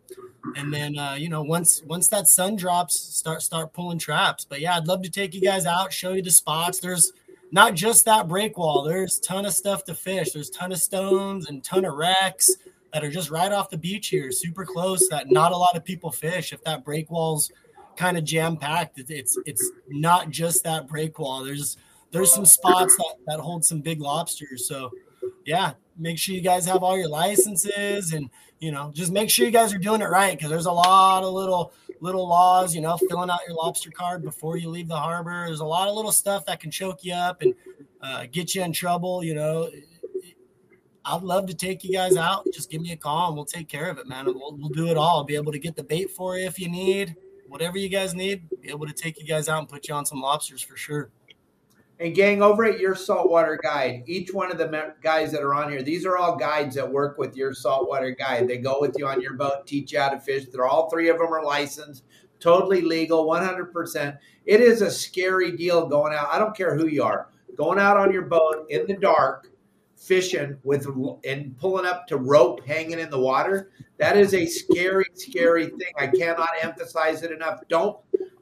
and 0.56 0.72
then 0.72 0.98
uh, 0.98 1.14
you 1.14 1.28
know 1.28 1.42
once 1.42 1.82
once 1.86 2.08
that 2.08 2.28
sun 2.28 2.56
drops, 2.56 2.98
start 2.98 3.42
start 3.42 3.72
pulling 3.72 3.98
traps. 3.98 4.44
But 4.44 4.60
yeah, 4.60 4.76
I'd 4.76 4.86
love 4.86 5.02
to 5.02 5.10
take 5.10 5.34
you 5.34 5.40
guys 5.40 5.66
out, 5.66 5.92
show 5.92 6.12
you 6.12 6.22
the 6.22 6.30
spots. 6.30 6.78
There's 6.78 7.12
not 7.50 7.74
just 7.74 8.04
that 8.04 8.28
break 8.28 8.58
wall. 8.58 8.82
There's 8.82 9.20
ton 9.20 9.46
of 9.46 9.54
stuff 9.54 9.84
to 9.84 9.94
fish. 9.94 10.32
There's 10.32 10.50
ton 10.50 10.72
of 10.72 10.78
stones 10.78 11.48
and 11.48 11.62
ton 11.62 11.84
of 11.84 11.94
wrecks 11.94 12.50
that 12.92 13.04
are 13.04 13.10
just 13.10 13.30
right 13.30 13.50
off 13.50 13.70
the 13.70 13.78
beach 13.78 14.08
here, 14.08 14.30
super 14.30 14.64
close. 14.64 15.08
That 15.08 15.30
not 15.30 15.52
a 15.52 15.56
lot 15.56 15.76
of 15.76 15.84
people 15.84 16.12
fish. 16.12 16.52
If 16.52 16.62
that 16.64 16.84
break 16.84 17.10
wall's 17.10 17.50
kind 17.96 18.16
of 18.16 18.24
jam 18.24 18.56
packed, 18.56 18.98
it's 19.08 19.38
it's 19.46 19.70
not 19.88 20.30
just 20.30 20.64
that 20.64 20.86
break 20.86 21.18
wall. 21.18 21.44
There's 21.44 21.76
there's 22.12 22.32
some 22.32 22.46
spots 22.46 22.96
that 22.96 23.16
that 23.26 23.40
hold 23.40 23.64
some 23.64 23.80
big 23.80 24.00
lobsters. 24.00 24.68
So 24.68 24.90
yeah, 25.44 25.72
make 25.98 26.18
sure 26.18 26.34
you 26.34 26.40
guys 26.40 26.66
have 26.66 26.82
all 26.82 26.96
your 26.98 27.08
licenses 27.08 28.12
and 28.12 28.30
you 28.60 28.70
know 28.72 28.90
just 28.94 29.12
make 29.12 29.30
sure 29.30 29.44
you 29.44 29.52
guys 29.52 29.74
are 29.74 29.78
doing 29.78 30.00
it 30.00 30.08
right 30.08 30.36
because 30.36 30.50
there's 30.50 30.66
a 30.66 30.72
lot 30.72 31.22
of 31.22 31.32
little 31.32 31.72
little 32.00 32.28
laws. 32.28 32.74
You 32.74 32.80
know, 32.80 32.96
filling 33.08 33.30
out 33.30 33.40
your 33.46 33.56
lobster 33.56 33.90
card 33.90 34.22
before 34.22 34.56
you 34.56 34.68
leave 34.70 34.88
the 34.88 34.96
harbor. 34.96 35.44
There's 35.46 35.60
a 35.60 35.66
lot 35.66 35.88
of 35.88 35.94
little 35.94 36.12
stuff 36.12 36.46
that 36.46 36.60
can 36.60 36.70
choke 36.70 37.04
you 37.04 37.14
up 37.14 37.42
and 37.42 37.54
uh, 38.00 38.26
get 38.30 38.54
you 38.54 38.62
in 38.62 38.72
trouble. 38.72 39.24
You 39.24 39.34
know. 39.34 39.70
I'd 41.06 41.20
love 41.20 41.44
to 41.48 41.54
take 41.54 41.84
you 41.84 41.92
guys 41.92 42.16
out. 42.16 42.46
Just 42.50 42.70
give 42.70 42.80
me 42.80 42.90
a 42.92 42.96
call 42.96 43.26
and 43.26 43.36
we'll 43.36 43.44
take 43.44 43.68
care 43.68 43.90
of 43.90 43.98
it, 43.98 44.06
man. 44.06 44.24
We'll, 44.24 44.56
we'll 44.56 44.70
do 44.70 44.86
it 44.86 44.96
all. 44.96 45.18
I'll 45.18 45.24
be 45.24 45.34
able 45.34 45.52
to 45.52 45.58
get 45.58 45.76
the 45.76 45.82
bait 45.82 46.10
for 46.10 46.38
you 46.38 46.46
if 46.46 46.58
you 46.58 46.70
need 46.70 47.14
whatever 47.54 47.78
you 47.78 47.88
guys 47.88 48.14
need. 48.14 48.48
Be 48.60 48.70
able 48.70 48.86
to 48.86 48.92
take 48.92 49.18
you 49.18 49.24
guys 49.24 49.48
out 49.48 49.60
and 49.60 49.68
put 49.68 49.86
you 49.86 49.94
on 49.94 50.04
some 50.04 50.20
lobsters 50.20 50.60
for 50.60 50.76
sure. 50.76 51.10
And 52.00 52.14
gang, 52.14 52.42
over 52.42 52.64
at 52.64 52.80
your 52.80 52.96
saltwater 52.96 53.56
guide, 53.62 54.02
each 54.06 54.34
one 54.34 54.50
of 54.50 54.58
the 54.58 54.94
guys 55.00 55.30
that 55.30 55.42
are 55.42 55.54
on 55.54 55.70
here, 55.70 55.82
these 55.82 56.04
are 56.04 56.16
all 56.16 56.36
guides 56.36 56.74
that 56.74 56.90
work 56.90 57.18
with 57.18 57.36
your 57.36 57.54
saltwater 57.54 58.10
guide. 58.10 58.48
They 58.48 58.58
go 58.58 58.80
with 58.80 58.96
you 58.98 59.06
on 59.06 59.20
your 59.20 59.34
boat, 59.34 59.66
teach 59.66 59.92
you 59.92 60.00
how 60.00 60.08
to 60.08 60.18
fish. 60.18 60.46
They're 60.52 60.66
all 60.66 60.90
three 60.90 61.08
of 61.08 61.18
them 61.18 61.32
are 61.32 61.44
licensed, 61.44 62.02
totally 62.40 62.80
legal, 62.80 63.26
100%. 63.26 64.18
It 64.44 64.60
is 64.60 64.82
a 64.82 64.90
scary 64.90 65.56
deal 65.56 65.86
going 65.86 66.12
out. 66.12 66.28
I 66.32 66.38
don't 66.38 66.56
care 66.56 66.76
who 66.76 66.88
you 66.88 67.04
are, 67.04 67.28
going 67.56 67.78
out 67.78 67.96
on 67.96 68.12
your 68.12 68.22
boat 68.22 68.66
in 68.70 68.86
the 68.88 68.96
dark, 68.96 69.52
fishing 69.96 70.58
with 70.64 70.88
and 71.24 71.56
pulling 71.58 71.86
up 71.86 72.08
to 72.08 72.16
rope 72.16 72.66
hanging 72.66 72.98
in 72.98 73.10
the 73.10 73.20
water. 73.20 73.70
That 73.98 74.16
is 74.16 74.34
a 74.34 74.46
scary, 74.46 75.06
scary 75.14 75.66
thing. 75.66 75.92
I 75.96 76.08
cannot 76.08 76.50
emphasize 76.60 77.22
it 77.22 77.30
enough. 77.30 77.60
Don't 77.68 77.98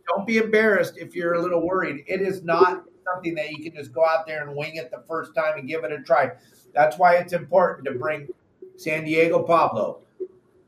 don't 0.09 0.27
be 0.27 0.39
embarrassed 0.39 0.95
if 0.97 1.15
you're 1.15 1.35
a 1.35 1.43
little 1.43 1.65
worried. 1.65 2.05
It 2.09 2.21
is 2.23 2.43
not 2.43 2.85
something 3.05 3.35
that 3.35 3.51
you 3.51 3.63
can 3.63 3.75
just 3.75 3.93
go 3.93 4.05
out 4.05 4.27
there 4.27 4.47
and 4.47 4.57
wing 4.57 4.77
it 4.77 4.91
the 4.91 5.03
first 5.09 5.35
time 5.35 5.59
and 5.59 5.69
give 5.69 5.85
it 5.85 5.93
a 5.93 6.01
try. 6.03 6.33
That's 6.75 6.99
why 6.99 7.17
it's 7.17 7.33
important 7.33 7.85
to 7.87 7.93
bring 7.93 8.29
San 8.77 9.05
Diego 9.05 9.43
Pablo, 9.43 10.01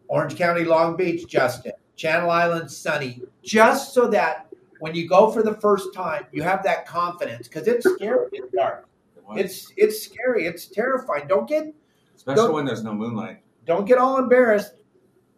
Orange 0.09 0.37
County 0.37 0.65
Long 0.65 0.97
Beach 0.97 1.27
Justin, 1.27 1.73
Channel 1.97 2.31
Islands 2.31 2.77
Sonny, 2.77 3.23
just 3.43 3.95
so 3.95 4.09
that 4.09 4.47
when 4.81 4.95
you 4.95 5.09
go 5.09 5.31
for 5.31 5.43
the 5.43 5.55
first 5.55 5.95
time, 5.95 6.27
you 6.33 6.43
have 6.43 6.63
that 6.65 6.87
confidence 6.87 7.49
because 7.49 7.67
it's 7.67 7.89
scary 7.95 8.29
in 8.33 8.43
the 8.51 8.57
dark. 8.57 8.89
It's 9.37 9.73
it's 9.79 10.03
scary. 10.03 10.47
It's 10.47 10.67
terrifying. 10.67 11.27
Don't 11.27 11.49
get 11.49 11.73
especially 12.15 12.43
don't- 12.45 12.55
when 12.55 12.65
there's 12.67 12.85
no 12.85 12.93
moonlight. 12.93 13.41
don't 13.65 13.87
get 13.87 13.97
all 13.97 14.19
embarrassed. 14.19 14.75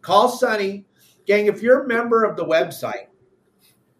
Call 0.01 0.27
Sonny, 0.27 0.85
Gang, 1.25 1.45
if 1.47 1.61
you're 1.61 1.83
a 1.83 1.87
member 1.87 2.23
of 2.23 2.35
the 2.35 2.43
website, 2.45 3.07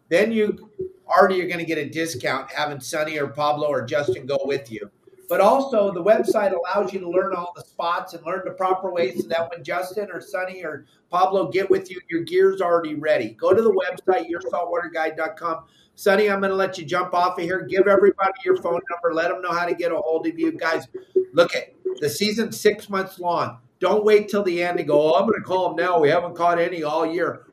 then 0.09 0.31
you 0.31 0.66
already 1.08 1.36
you're 1.36 1.47
going 1.47 1.60
to 1.60 1.66
get 1.66 1.78
a 1.78 1.89
discount 1.89 2.51
having 2.51 2.80
Sonny 2.80 3.20
or 3.20 3.28
Pablo 3.28 3.68
or 3.68 3.86
Justin 3.86 4.26
go 4.26 4.39
with 4.43 4.72
you. 4.72 4.89
But 5.30 5.41
also, 5.41 5.91
the 5.91 6.03
website 6.03 6.53
allows 6.53 6.93
you 6.93 7.01
to 7.01 7.10
learn 7.10 7.34
all 7.36 7.51
the 7.55 7.64
spots 7.64 8.14
and 8.14 8.26
learn 8.26 8.43
the 8.45 8.51
proper 8.51 8.91
ways 8.91 9.22
so 9.22 9.28
that 9.28 9.49
when 9.49 9.64
Justin 9.64 10.10
or 10.12 10.22
Sonny 10.22 10.64
or 10.64 10.86
Pablo 11.12 11.49
get 11.51 11.70
with 11.70 11.91
you, 11.91 11.99
your 12.10 12.22
gear's 12.22 12.62
already 12.62 12.95
ready. 12.95 13.32
Go 13.32 13.53
to 13.53 13.62
the 13.62 13.72
website, 13.72 14.30
yoursaltwaterguide.com. 14.30 15.66
Sonny, 15.95 16.30
I'm 16.30 16.39
going 16.39 16.51
to 16.51 16.55
let 16.55 16.78
you 16.78 16.86
jump 16.86 17.14
off 17.14 17.38
of 17.38 17.43
here. 17.43 17.62
Give 17.62 17.88
everybody 17.88 18.34
your 18.45 18.55
phone 18.58 18.80
number. 18.89 19.14
Let 19.14 19.30
them 19.30 19.41
know 19.41 19.51
how 19.51 19.66
to 19.66 19.76
get 19.76 19.91
a 19.91 19.97
hold 19.97 20.28
of 20.28 20.39
you. 20.39 20.51
Guys, 20.53 20.88
look 21.34 21.53
at 21.55 21.74
the 21.99 22.10
season's 22.10 22.60
six 22.60 22.89
months 22.89 23.20
long. 23.20 23.58
Don't 23.80 24.05
wait 24.05 24.30
till 24.30 24.43
the 24.43 24.64
end 24.64 24.78
to 24.78 24.84
go, 24.84 25.14
oh, 25.14 25.20
I'm 25.20 25.28
going 25.28 25.39
to 25.39 25.45
call 25.45 25.70
them 25.70 25.86
now. 25.86 25.99
We 25.99 26.10
haven't 26.10 26.36
caught 26.36 26.60
any 26.60 26.84
all 26.84 27.05
year. 27.05 27.47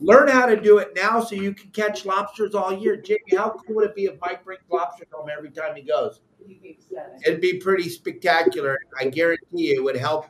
Learn 0.00 0.28
how 0.28 0.46
to 0.46 0.60
do 0.60 0.78
it 0.78 0.92
now 0.94 1.20
so 1.20 1.34
you 1.34 1.54
can 1.54 1.70
catch 1.70 2.04
lobsters 2.04 2.54
all 2.54 2.72
year. 2.76 2.96
Jamie, 2.96 3.20
how 3.36 3.50
cool 3.50 3.76
would 3.76 3.90
it 3.90 3.94
be 3.94 4.04
if 4.04 4.20
Mike 4.20 4.44
brings 4.44 4.62
lobsters 4.70 5.08
home 5.12 5.28
every 5.34 5.50
time 5.50 5.74
he 5.74 5.82
goes? 5.82 6.20
You'd 6.46 6.62
be 6.62 6.70
ecstatic. 6.70 7.20
It'd 7.26 7.40
be 7.40 7.58
pretty 7.58 7.88
spectacular. 7.88 8.78
I 8.98 9.06
guarantee 9.06 9.68
you 9.70 9.80
it 9.80 9.84
would 9.84 9.96
help 9.96 10.26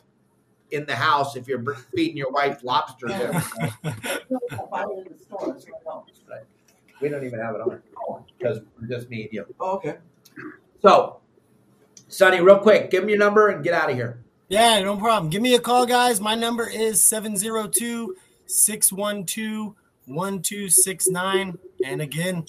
in 0.71 0.87
the 0.87 0.95
house 0.95 1.37
if 1.37 1.49
you're 1.49 1.63
feeding 1.95 2.17
your 2.17 2.31
wife 2.31 2.63
lobsters. 2.63 3.13
every 3.13 3.35
night. 3.85 4.23
I'll 4.53 4.69
buy 4.71 4.83
it 4.85 5.07
in 5.07 5.13
the 5.13 5.19
store, 5.19 5.57
so 5.59 5.69
I 5.69 5.85
don't. 5.85 6.07
We 7.01 7.09
don't 7.09 7.25
even 7.25 7.41
have 7.41 7.55
it 7.55 7.61
on 7.61 7.83
because 8.39 8.61
we're 8.81 8.89
just 8.89 9.11
me 9.11 9.25
and 9.25 9.33
you. 9.33 9.47
Oh, 9.61 9.73
okay. 9.77 9.99
So, 10.81 11.21
Sonny, 12.09 12.41
real 12.41 12.59
quick, 12.59 12.91
give 12.91 13.05
me 13.05 13.13
your 13.13 13.19
number 13.19 13.49
and 13.49 13.63
get 13.63 13.75
out 13.75 13.91
of 13.91 13.97
here. 13.97 14.23
Yeah, 14.49 14.81
no 14.83 14.97
problem. 14.97 15.29
Give 15.29 15.43
me 15.43 15.55
a 15.55 15.61
call, 15.61 15.87
guys. 15.87 16.21
My 16.21 16.35
number 16.35 16.69
is 16.69 17.05
702 17.05 18.17
612 18.47 19.75
1269. 20.07 21.59
And 21.85 22.01
again, 22.01 22.47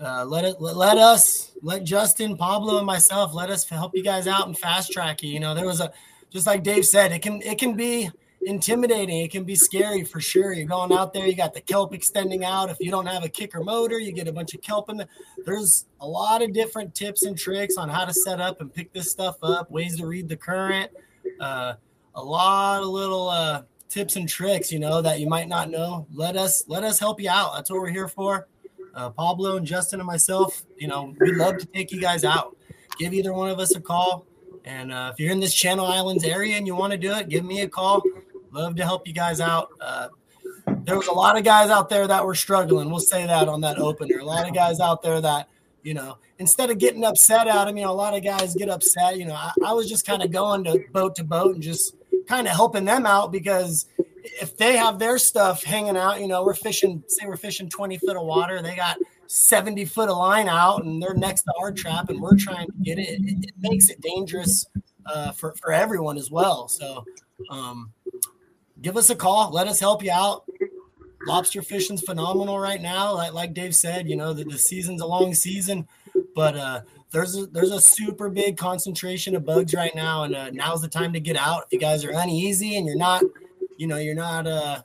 uh, 0.00 0.24
let 0.24 0.44
it 0.44 0.60
let, 0.60 0.98
us 0.98 1.52
let 1.62 1.84
Justin, 1.84 2.36
Pablo, 2.36 2.78
and 2.78 2.86
myself 2.86 3.34
let 3.34 3.50
us 3.50 3.68
help 3.68 3.92
you 3.94 4.02
guys 4.02 4.26
out 4.26 4.46
and 4.46 4.58
fast 4.58 4.92
track 4.92 5.22
you. 5.22 5.30
You 5.30 5.40
know, 5.40 5.54
there 5.54 5.66
was 5.66 5.80
a 5.80 5.92
just 6.30 6.46
like 6.46 6.62
Dave 6.62 6.84
said, 6.84 7.12
it 7.12 7.22
can 7.22 7.40
it 7.42 7.58
can 7.58 7.74
be 7.74 8.10
intimidating. 8.46 9.20
It 9.20 9.30
can 9.30 9.44
be 9.44 9.54
scary 9.54 10.04
for 10.04 10.20
sure. 10.20 10.52
You're 10.52 10.66
going 10.66 10.92
out 10.92 11.12
there, 11.12 11.26
you 11.26 11.34
got 11.34 11.54
the 11.54 11.60
kelp 11.60 11.94
extending 11.94 12.44
out. 12.44 12.70
If 12.70 12.78
you 12.80 12.90
don't 12.90 13.06
have 13.06 13.24
a 13.24 13.28
kicker 13.28 13.60
motor, 13.60 13.98
you 13.98 14.12
get 14.12 14.28
a 14.28 14.32
bunch 14.32 14.54
of 14.54 14.60
kelp 14.60 14.90
in 14.90 14.96
the. 14.96 15.08
There's 15.44 15.86
a 16.00 16.06
lot 16.06 16.42
of 16.42 16.52
different 16.52 16.94
tips 16.94 17.24
and 17.24 17.38
tricks 17.38 17.76
on 17.76 17.88
how 17.88 18.04
to 18.04 18.12
set 18.12 18.40
up 18.40 18.60
and 18.60 18.72
pick 18.72 18.92
this 18.92 19.10
stuff 19.10 19.36
up, 19.42 19.70
ways 19.70 19.96
to 19.98 20.06
read 20.06 20.28
the 20.28 20.36
current, 20.36 20.90
uh, 21.40 21.74
a 22.14 22.22
lot 22.22 22.82
of 22.82 22.88
little 22.88 23.28
uh, 23.28 23.62
tips 23.88 24.16
and 24.16 24.28
tricks, 24.28 24.72
you 24.72 24.78
know, 24.78 25.00
that 25.02 25.20
you 25.20 25.28
might 25.28 25.48
not 25.48 25.70
know. 25.70 26.06
Let 26.12 26.36
us 26.36 26.64
let 26.68 26.84
us 26.84 26.98
help 26.98 27.20
you 27.20 27.30
out. 27.30 27.54
That's 27.54 27.70
what 27.70 27.80
we're 27.80 27.90
here 27.90 28.08
for. 28.08 28.48
Uh, 28.94 29.10
Pablo 29.10 29.56
and 29.56 29.66
Justin 29.66 30.00
and 30.00 30.06
myself, 30.06 30.62
you 30.78 30.86
know, 30.86 31.14
we'd 31.20 31.36
love 31.36 31.58
to 31.58 31.66
take 31.66 31.90
you 31.90 32.00
guys 32.00 32.24
out. 32.24 32.56
Give 32.98 33.12
either 33.12 33.32
one 33.32 33.50
of 33.50 33.58
us 33.58 33.74
a 33.74 33.80
call. 33.80 34.26
And 34.64 34.92
uh, 34.92 35.10
if 35.12 35.20
you're 35.20 35.32
in 35.32 35.40
this 35.40 35.52
Channel 35.52 35.84
Islands 35.84 36.24
area 36.24 36.56
and 36.56 36.66
you 36.66 36.74
want 36.74 36.92
to 36.92 36.98
do 36.98 37.12
it, 37.12 37.28
give 37.28 37.44
me 37.44 37.62
a 37.62 37.68
call. 37.68 38.02
Love 38.52 38.76
to 38.76 38.84
help 38.84 39.06
you 39.06 39.12
guys 39.12 39.40
out. 39.40 39.68
Uh, 39.80 40.08
there 40.84 40.96
was 40.96 41.08
a 41.08 41.12
lot 41.12 41.36
of 41.36 41.44
guys 41.44 41.70
out 41.70 41.88
there 41.88 42.06
that 42.06 42.24
were 42.24 42.34
struggling. 42.34 42.88
We'll 42.88 43.00
say 43.00 43.26
that 43.26 43.48
on 43.48 43.60
that 43.62 43.78
opener. 43.78 44.18
A 44.18 44.24
lot 44.24 44.46
of 44.48 44.54
guys 44.54 44.80
out 44.80 45.02
there 45.02 45.20
that, 45.20 45.48
you 45.82 45.92
know, 45.92 46.18
instead 46.38 46.70
of 46.70 46.78
getting 46.78 47.04
upset 47.04 47.48
at 47.48 47.68
him, 47.68 47.76
you 47.76 47.84
know, 47.84 47.90
a 47.90 47.92
lot 47.92 48.14
of 48.14 48.22
guys 48.22 48.54
get 48.54 48.68
upset. 48.68 49.18
You 49.18 49.26
know, 49.26 49.34
I, 49.34 49.52
I 49.64 49.72
was 49.72 49.88
just 49.88 50.06
kind 50.06 50.22
of 50.22 50.30
going 50.30 50.64
to 50.64 50.84
boat 50.92 51.16
to 51.16 51.24
boat 51.24 51.54
and 51.54 51.62
just 51.62 51.96
kind 52.26 52.46
of 52.46 52.52
helping 52.52 52.84
them 52.84 53.06
out 53.06 53.32
because 53.32 53.86
if 54.24 54.56
they 54.56 54.76
have 54.76 54.98
their 54.98 55.18
stuff 55.18 55.62
hanging 55.62 55.96
out, 55.96 56.20
you 56.20 56.26
know, 56.26 56.44
we're 56.44 56.54
fishing, 56.54 57.02
say 57.08 57.26
we're 57.26 57.36
fishing 57.36 57.68
20 57.68 57.98
foot 57.98 58.16
of 58.16 58.24
water, 58.24 58.62
they 58.62 58.74
got 58.74 58.96
70 59.26 59.84
foot 59.86 60.08
of 60.08 60.16
line 60.16 60.48
out 60.48 60.84
and 60.84 61.02
they're 61.02 61.14
next 61.14 61.42
to 61.42 61.52
our 61.60 61.72
trap 61.72 62.08
and 62.08 62.20
we're 62.20 62.36
trying 62.36 62.66
to 62.66 62.72
get 62.82 62.98
it. 62.98 63.20
It, 63.20 63.44
it 63.44 63.54
makes 63.58 63.90
it 63.90 64.00
dangerous 64.00 64.66
uh, 65.06 65.32
for, 65.32 65.54
for 65.56 65.72
everyone 65.72 66.16
as 66.16 66.30
well. 66.30 66.68
So, 66.68 67.04
um, 67.50 67.92
give 68.80 68.96
us 68.96 69.10
a 69.10 69.14
call. 69.14 69.50
Let 69.50 69.68
us 69.68 69.80
help 69.80 70.02
you 70.02 70.10
out. 70.10 70.44
Lobster 71.26 71.62
fishing's 71.62 72.02
phenomenal 72.02 72.58
right 72.58 72.80
now. 72.80 73.14
Like, 73.14 73.32
like 73.32 73.54
Dave 73.54 73.74
said, 73.74 74.08
you 74.08 74.16
know, 74.16 74.32
the, 74.32 74.44
the 74.44 74.58
season's 74.58 75.00
a 75.00 75.06
long 75.06 75.34
season, 75.34 75.88
but 76.34 76.56
uh, 76.56 76.80
there's 77.14 77.36
a, 77.36 77.46
there's 77.46 77.70
a 77.70 77.80
super 77.80 78.28
big 78.28 78.56
concentration 78.56 79.36
of 79.36 79.44
bugs 79.44 79.72
right 79.72 79.94
now, 79.94 80.24
and 80.24 80.34
uh, 80.34 80.50
now's 80.50 80.82
the 80.82 80.88
time 80.88 81.12
to 81.12 81.20
get 81.20 81.36
out. 81.36 81.62
If 81.66 81.72
you 81.72 81.78
guys 81.78 82.04
are 82.04 82.10
uneasy 82.10 82.76
and 82.76 82.84
you're 82.84 82.96
not, 82.96 83.22
you 83.76 83.86
know, 83.86 83.98
you're 83.98 84.16
not 84.16 84.48
uh, 84.48 84.82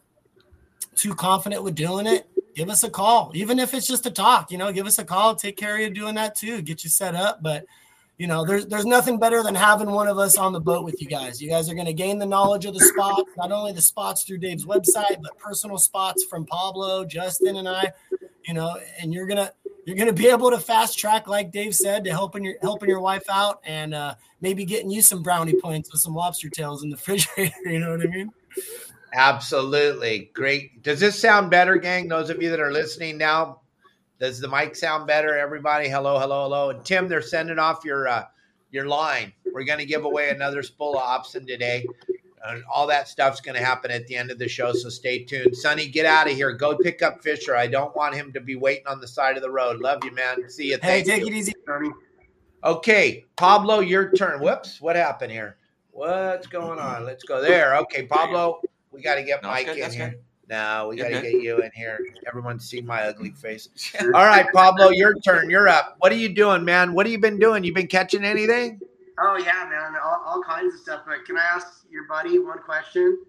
too 0.96 1.16
confident 1.16 1.64
with 1.64 1.74
doing 1.74 2.06
it, 2.06 2.30
give 2.56 2.70
us 2.70 2.84
a 2.84 2.90
call. 2.90 3.32
Even 3.34 3.58
if 3.58 3.74
it's 3.74 3.88
just 3.88 4.06
a 4.06 4.12
talk, 4.12 4.52
you 4.52 4.60
know, 4.60 4.72
give 4.72 4.86
us 4.86 5.00
a 5.00 5.04
call. 5.04 5.36
Take 5.36 5.58
care 5.58 5.84
of 5.84 5.94
doing 5.96 6.14
that 6.16 6.36
too. 6.36 6.62
Get 6.62 6.84
you 6.84 6.92
set 6.92 7.16
up, 7.16 7.42
but 7.42 7.66
you 8.20 8.28
know, 8.28 8.46
there's 8.46 8.68
there's 8.68 8.86
nothing 8.86 9.18
better 9.18 9.42
than 9.42 9.56
having 9.56 9.90
one 9.90 10.08
of 10.08 10.20
us 10.20 10.38
on 10.38 10.54
the 10.54 10.60
boat 10.60 10.86
with 10.86 11.02
you 11.02 11.08
guys. 11.08 11.42
You 11.42 11.50
guys 11.50 11.68
are 11.68 11.74
going 11.74 11.88
to 11.88 11.94
gain 11.94 12.20
the 12.20 12.28
knowledge 12.28 12.66
of 12.66 12.76
the 12.76 12.82
spots, 12.82 13.32
not 13.38 13.52
only 13.52 13.72
the 13.72 13.82
spots 13.82 14.24
through 14.24 14.38
Dave's 14.38 14.66
website, 14.66 15.20
but 15.24 15.36
personal 15.40 15.80
spots 15.80 16.26
from 16.26 16.46
Pablo, 16.46 17.06
Justin, 17.06 17.56
and 17.56 17.68
I. 17.68 17.92
You 18.46 18.54
know, 18.54 18.78
and 19.02 19.14
you're 19.14 19.28
gonna 19.28 19.52
you're 19.86 19.96
gonna 19.96 20.14
be 20.14 20.28
able 20.28 20.52
to 20.52 20.60
fast 20.60 20.98
track, 20.98 21.28
like 21.28 21.52
Dave 21.52 21.76
said, 21.76 22.04
to 22.04 22.12
helping 22.12 22.44
your 22.44 22.56
helping 22.62 22.90
your 22.90 23.02
wife 23.02 23.24
out, 23.30 23.62
and 23.64 23.94
uh, 23.94 24.16
maybe 24.42 24.66
getting 24.66 24.90
you 24.90 25.02
some 25.02 25.24
brownie 25.24 25.60
points 25.60 25.92
with 25.92 26.02
some 26.02 26.14
lobster 26.14 26.50
tails 26.50 26.84
in 26.84 26.90
the 26.90 26.96
refrigerator. 26.98 27.56
You 27.66 27.80
know 27.80 27.92
what 27.92 28.02
I 28.02 28.08
mean? 28.08 28.32
Absolutely. 29.14 30.30
Great. 30.34 30.84
Does 30.84 31.00
this 31.00 31.20
sound 31.20 31.50
better, 31.50 31.78
gang? 31.78 32.08
Those 32.08 32.30
of 32.30 32.42
you 32.42 32.50
that 32.52 32.60
are 32.60 32.72
listening 32.72 33.18
now, 33.18 33.62
does 34.20 34.40
the 34.40 34.48
mic 34.48 34.76
sound 34.76 35.08
better? 35.08 35.38
Everybody, 35.38 35.90
hello, 35.90 36.20
hello, 36.20 36.44
hello. 36.44 36.70
And 36.70 36.86
Tim, 36.86 37.08
they're 37.08 37.22
sending 37.22 37.58
off 37.58 37.84
your 37.84 38.08
uh, 38.08 38.26
your 38.72 38.88
line. 38.88 39.34
We're 39.52 39.64
going 39.64 39.80
to 39.80 39.86
give 39.86 40.06
away 40.06 40.30
another 40.30 40.62
spool 40.62 40.98
of 40.98 41.04
Opsin 41.04 41.48
today. 41.48 41.86
And 42.46 42.64
all 42.72 42.88
that 42.88 43.08
stuff's 43.08 43.42
going 43.42 43.56
to 43.56 43.64
happen 43.64 43.92
at 43.92 44.08
the 44.08 44.16
end 44.16 44.32
of 44.32 44.40
the 44.40 44.48
show, 44.48 44.72
so 44.72 44.90
stay 44.90 45.24
tuned. 45.24 45.56
Sonny, 45.56 45.88
get 45.88 46.06
out 46.06 46.28
of 46.30 46.34
here. 46.34 46.54
Go 46.54 46.78
pick 46.78 47.02
up 47.02 47.22
Fisher. 47.22 47.56
I 47.56 47.68
don't 47.68 47.94
want 47.96 48.16
him 48.16 48.32
to 48.34 48.40
be 48.40 48.56
waiting 48.56 48.88
on 48.88 49.02
the 49.02 49.08
side 49.08 49.36
of 49.36 49.44
the 49.44 49.52
road. 49.52 49.82
Love 49.82 50.00
you, 50.06 50.12
man. 50.14 50.50
See 50.50 50.70
you. 50.72 50.78
Hey, 50.82 51.04
take 51.04 51.22
you. 51.22 51.28
it 51.28 51.34
easy, 51.34 51.54
Tony. 51.68 51.90
Okay, 52.64 53.26
Pablo, 53.36 53.80
your 53.80 54.12
turn. 54.14 54.40
Whoops, 54.42 54.80
what 54.82 54.96
happened 54.96 55.32
here? 55.32 55.58
What's 55.92 56.48
going 56.48 56.80
on? 56.80 57.06
Let's 57.06 57.24
go 57.24 57.42
there. 57.42 57.76
Okay, 57.78 58.06
Pablo, 58.06 58.62
we 58.92 59.02
got 59.02 59.16
to 59.16 59.24
get 59.24 59.44
No, 59.44 59.50
Mike 59.50 59.66
good, 59.66 59.78
in 59.78 59.92
here. 59.92 60.10
good. 60.10 60.20
No, 60.50 60.88
we 60.90 60.96
got 60.96 61.10
to 61.10 61.22
get 61.22 61.42
you 61.42 61.62
in 61.62 61.70
here. 61.76 62.00
Everyone 62.28 62.60
see 62.60 62.82
my 62.82 63.04
ugly 63.04 63.32
face. 63.32 63.70
All 64.02 64.10
right, 64.12 64.46
Pablo, 64.54 64.90
your 64.90 65.14
turn. 65.20 65.50
You're 65.50 65.68
up. 65.70 65.96
What 66.00 66.12
are 66.12 66.16
you 66.16 66.30
doing, 66.30 66.66
man? 66.66 66.94
What 66.94 67.06
have 67.06 67.12
you 67.12 67.20
been 67.20 67.38
doing? 67.38 67.64
You 67.64 67.74
been 67.74 67.88
catching 67.88 68.24
anything? 68.24 68.80
Oh 69.22 69.38
yeah, 69.38 69.68
man, 69.70 70.00
all, 70.04 70.24
all 70.26 70.44
kinds 70.44 70.74
of 70.74 70.80
stuff. 70.80 71.02
But 71.06 71.26
can 71.26 71.38
I 71.38 71.44
ask 71.44 71.86
your 71.90 72.08
buddy 72.08 72.40
one 72.40 72.60
question? 72.60 73.20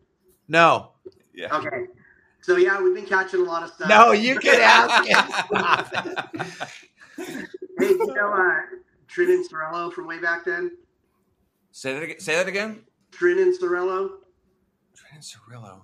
No. 0.48 0.92
Yeah. 1.34 1.56
Okay. 1.56 1.86
So 2.42 2.56
yeah, 2.56 2.80
we've 2.80 2.94
been 2.94 3.06
catching 3.06 3.40
a 3.40 3.44
lot 3.44 3.62
of 3.62 3.70
stuff. 3.70 3.88
No, 3.88 4.12
you 4.12 4.38
can 4.38 4.60
ask 4.60 5.08
it. 5.08 5.34
Stop 5.46 5.90
it. 7.18 7.48
Hey, 7.78 7.88
you 7.88 8.14
know 8.14 8.32
uh, 8.32 8.60
Trin 9.08 9.30
and 9.30 9.48
Sorello 9.48 9.92
from 9.92 10.06
way 10.06 10.18
back 10.18 10.44
then? 10.44 10.70
say 11.72 11.92
that 11.94 12.02
again. 12.02 12.20
Say 12.20 12.34
that 12.34 12.48
again. 12.48 12.82
Trin 13.10 13.38
and 13.38 13.58
Sorello, 13.58 14.10
Trent 14.94 15.22
Cirillo. 15.22 15.82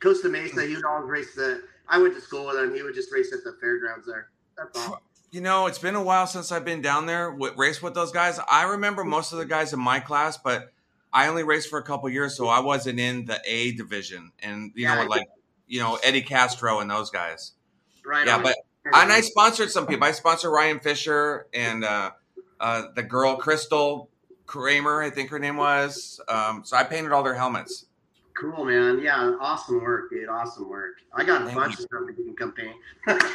Costa 0.00 0.28
Mesa. 0.28 0.64
He 0.66 0.74
would 0.74 0.84
always 0.84 1.08
race 1.08 1.34
the. 1.34 1.62
I 1.88 1.98
went 1.98 2.14
to 2.14 2.20
school 2.20 2.46
with 2.46 2.56
him. 2.56 2.74
He 2.74 2.82
would 2.82 2.94
just 2.94 3.12
race 3.12 3.32
at 3.32 3.44
the 3.44 3.56
fairgrounds 3.60 4.06
there. 4.06 4.28
That's 4.56 4.78
all. 4.78 5.02
You 5.32 5.40
know, 5.40 5.66
it's 5.66 5.78
been 5.78 5.94
a 5.94 6.02
while 6.02 6.26
since 6.26 6.52
I've 6.52 6.64
been 6.64 6.82
down 6.82 7.06
there 7.06 7.30
with 7.30 7.56
race 7.56 7.80
with 7.80 7.94
those 7.94 8.12
guys. 8.12 8.38
I 8.50 8.64
remember 8.64 9.02
most 9.02 9.32
of 9.32 9.38
the 9.38 9.46
guys 9.46 9.72
in 9.72 9.80
my 9.80 9.98
class, 9.98 10.36
but 10.36 10.70
I 11.10 11.26
only 11.28 11.42
raced 11.42 11.70
for 11.70 11.78
a 11.78 11.82
couple 11.82 12.08
years, 12.10 12.36
so 12.36 12.48
I 12.48 12.60
wasn't 12.60 13.00
in 13.00 13.24
the 13.24 13.40
A 13.46 13.72
division. 13.72 14.32
And 14.42 14.72
you 14.74 14.86
know, 14.86 14.92
Yeah. 14.94 15.00
with 15.00 15.08
like 15.08 15.26
you 15.66 15.80
know 15.80 15.98
Eddie 16.04 16.20
Castro 16.20 16.80
and 16.80 16.90
those 16.90 17.08
guys. 17.10 17.52
Right. 18.04 18.26
Yeah, 18.26 18.36
on. 18.36 18.42
but 18.42 18.56
and 18.84 19.10
I 19.10 19.22
sponsored 19.22 19.70
some 19.70 19.86
people. 19.86 20.04
I 20.06 20.12
sponsored 20.12 20.52
Ryan 20.52 20.80
Fisher 20.80 21.46
and 21.54 21.82
uh, 21.82 22.10
uh, 22.60 22.82
the 22.94 23.02
girl 23.02 23.36
Crystal 23.36 24.10
Kramer, 24.44 25.00
I 25.02 25.08
think 25.08 25.30
her 25.30 25.38
name 25.38 25.56
was. 25.56 26.20
Um, 26.28 26.62
so 26.62 26.76
I 26.76 26.84
painted 26.84 27.10
all 27.12 27.22
their 27.22 27.34
helmets. 27.36 27.86
Cool, 28.38 28.66
man. 28.66 29.00
Yeah, 29.00 29.36
awesome 29.40 29.80
work, 29.80 30.10
dude. 30.10 30.28
Awesome 30.28 30.68
work. 30.68 30.96
I 31.14 31.24
got 31.24 31.40
a 31.40 31.44
Thank 31.46 31.56
bunch 31.56 31.78
you. 31.78 31.84
of 31.84 31.88
stuff 31.88 32.00
that 32.06 32.18
you 32.18 32.24
can 32.24 32.34
come 32.36 32.52
paint. 32.52 32.76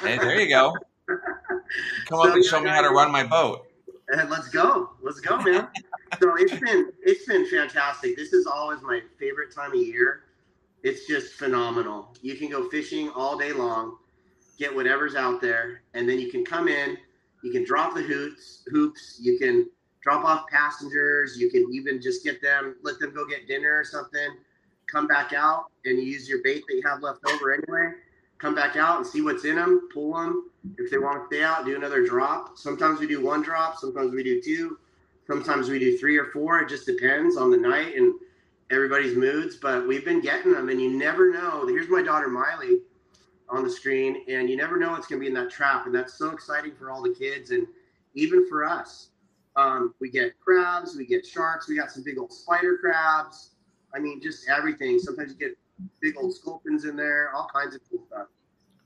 Hey, 0.03 0.17
there 0.17 0.39
you 0.39 0.49
go. 0.53 0.75
Come 1.07 2.19
up 2.19 2.27
So, 2.27 2.33
and 2.33 2.45
show 2.45 2.61
me 2.61 2.69
how 2.69 2.81
to 2.81 2.89
run 2.89 3.11
my 3.11 3.23
boat. 3.23 3.67
And 4.09 4.29
let's 4.29 4.49
go. 4.49 4.91
Let's 5.01 5.19
go, 5.19 5.41
man. 5.41 5.67
so 6.21 6.35
it's 6.35 6.57
been 6.59 6.91
it's 7.03 7.25
been 7.25 7.45
fantastic. 7.49 8.15
This 8.15 8.33
is 8.33 8.45
always 8.45 8.81
my 8.81 9.01
favorite 9.19 9.53
time 9.53 9.71
of 9.71 9.79
year. 9.79 10.23
It's 10.83 11.07
just 11.07 11.33
phenomenal. 11.33 12.15
You 12.21 12.35
can 12.35 12.49
go 12.49 12.69
fishing 12.69 13.09
all 13.09 13.37
day 13.37 13.51
long, 13.51 13.97
get 14.57 14.73
whatever's 14.73 15.15
out 15.15 15.41
there, 15.41 15.81
and 15.93 16.07
then 16.07 16.19
you 16.19 16.31
can 16.31 16.45
come 16.45 16.67
in. 16.67 16.97
You 17.43 17.51
can 17.51 17.65
drop 17.65 17.95
the 17.95 18.01
hoops. 18.01 18.63
Hoops. 18.71 19.19
You 19.21 19.37
can 19.37 19.69
drop 20.01 20.23
off 20.23 20.47
passengers. 20.47 21.37
You 21.37 21.49
can 21.49 21.67
even 21.73 22.01
just 22.01 22.23
get 22.23 22.41
them, 22.41 22.75
let 22.83 22.99
them 22.99 23.13
go 23.13 23.25
get 23.25 23.47
dinner 23.47 23.77
or 23.77 23.83
something. 23.83 24.29
Come 24.89 25.07
back 25.07 25.33
out 25.33 25.65
and 25.83 26.01
use 26.01 26.29
your 26.29 26.39
bait 26.43 26.63
that 26.67 26.75
you 26.75 26.83
have 26.87 27.01
left 27.01 27.19
over 27.29 27.53
anyway. 27.53 27.91
Come 28.39 28.53
back 28.53 28.75
out 28.75 28.97
and 28.97 29.07
see 29.07 29.21
what's 29.21 29.45
in 29.45 29.55
them. 29.55 29.89
Pull 29.93 30.13
them. 30.13 30.49
If 30.77 30.91
they 30.91 30.97
want 30.97 31.21
to 31.21 31.35
stay 31.35 31.43
out, 31.43 31.65
do 31.65 31.75
another 31.75 32.05
drop. 32.05 32.57
Sometimes 32.57 32.99
we 32.99 33.07
do 33.07 33.23
one 33.23 33.41
drop. 33.41 33.77
Sometimes 33.77 34.13
we 34.13 34.23
do 34.23 34.41
two. 34.41 34.77
Sometimes 35.25 35.69
we 35.69 35.79
do 35.79 35.97
three 35.97 36.17
or 36.17 36.25
four. 36.25 36.59
It 36.59 36.69
just 36.69 36.85
depends 36.85 37.37
on 37.37 37.51
the 37.51 37.57
night 37.57 37.95
and 37.95 38.13
everybody's 38.69 39.15
moods. 39.15 39.57
But 39.57 39.87
we've 39.87 40.05
been 40.05 40.21
getting 40.21 40.53
them, 40.53 40.69
and 40.69 40.79
you 40.79 40.97
never 40.97 41.31
know. 41.31 41.65
Here's 41.67 41.89
my 41.89 42.01
daughter 42.01 42.27
Miley 42.27 42.79
on 43.49 43.63
the 43.63 43.69
screen, 43.69 44.23
and 44.27 44.49
you 44.49 44.57
never 44.57 44.77
know 44.77 44.91
what's 44.91 45.07
going 45.07 45.19
to 45.21 45.23
be 45.23 45.27
in 45.27 45.33
that 45.33 45.49
trap, 45.49 45.85
and 45.85 45.95
that's 45.95 46.17
so 46.17 46.31
exciting 46.31 46.73
for 46.75 46.91
all 46.91 47.01
the 47.01 47.13
kids 47.13 47.51
and 47.51 47.65
even 48.13 48.47
for 48.47 48.65
us. 48.65 49.09
Um, 49.55 49.93
we 49.99 50.09
get 50.09 50.39
crabs, 50.39 50.95
we 50.95 51.05
get 51.05 51.25
sharks, 51.25 51.67
we 51.67 51.75
got 51.75 51.91
some 51.91 52.03
big 52.03 52.17
old 52.17 52.31
spider 52.31 52.77
crabs. 52.77 53.51
I 53.93 53.99
mean, 53.99 54.21
just 54.21 54.47
everything. 54.49 54.99
Sometimes 54.99 55.31
you 55.31 55.37
get 55.37 55.57
big 56.01 56.15
old 56.17 56.33
sculpins 56.33 56.85
in 56.85 56.95
there, 56.95 57.31
all 57.33 57.49
kinds 57.53 57.75
of 57.75 57.81
cool 57.89 58.03
stuff. 58.07 58.27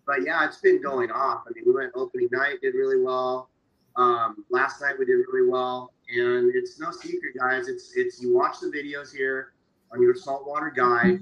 But 0.06 0.24
yeah, 0.24 0.46
it's 0.46 0.58
been 0.58 0.82
going 0.82 1.12
off. 1.12 1.44
I 1.48 1.52
mean, 1.54 1.64
we 1.66 1.74
went 1.74 1.92
opening 1.96 2.30
night, 2.32 2.62
did 2.62 2.74
really 2.74 3.02
well. 3.02 3.50
Um, 3.96 4.46
last 4.50 4.82
night 4.82 4.98
we 4.98 5.06
did 5.06 5.14
really 5.32 5.50
well, 5.50 5.94
and 6.10 6.54
it's 6.56 6.80
no 6.80 6.92
secret, 6.92 7.36
guys. 7.38 7.68
It's 7.68 7.94
it's 7.96 8.22
you 8.22 8.34
watch 8.34 8.60
the 8.62 8.68
videos 8.68 9.14
here 9.14 9.54
on 9.92 10.02
your 10.02 10.16
saltwater 10.16 10.70
guide. 10.70 11.20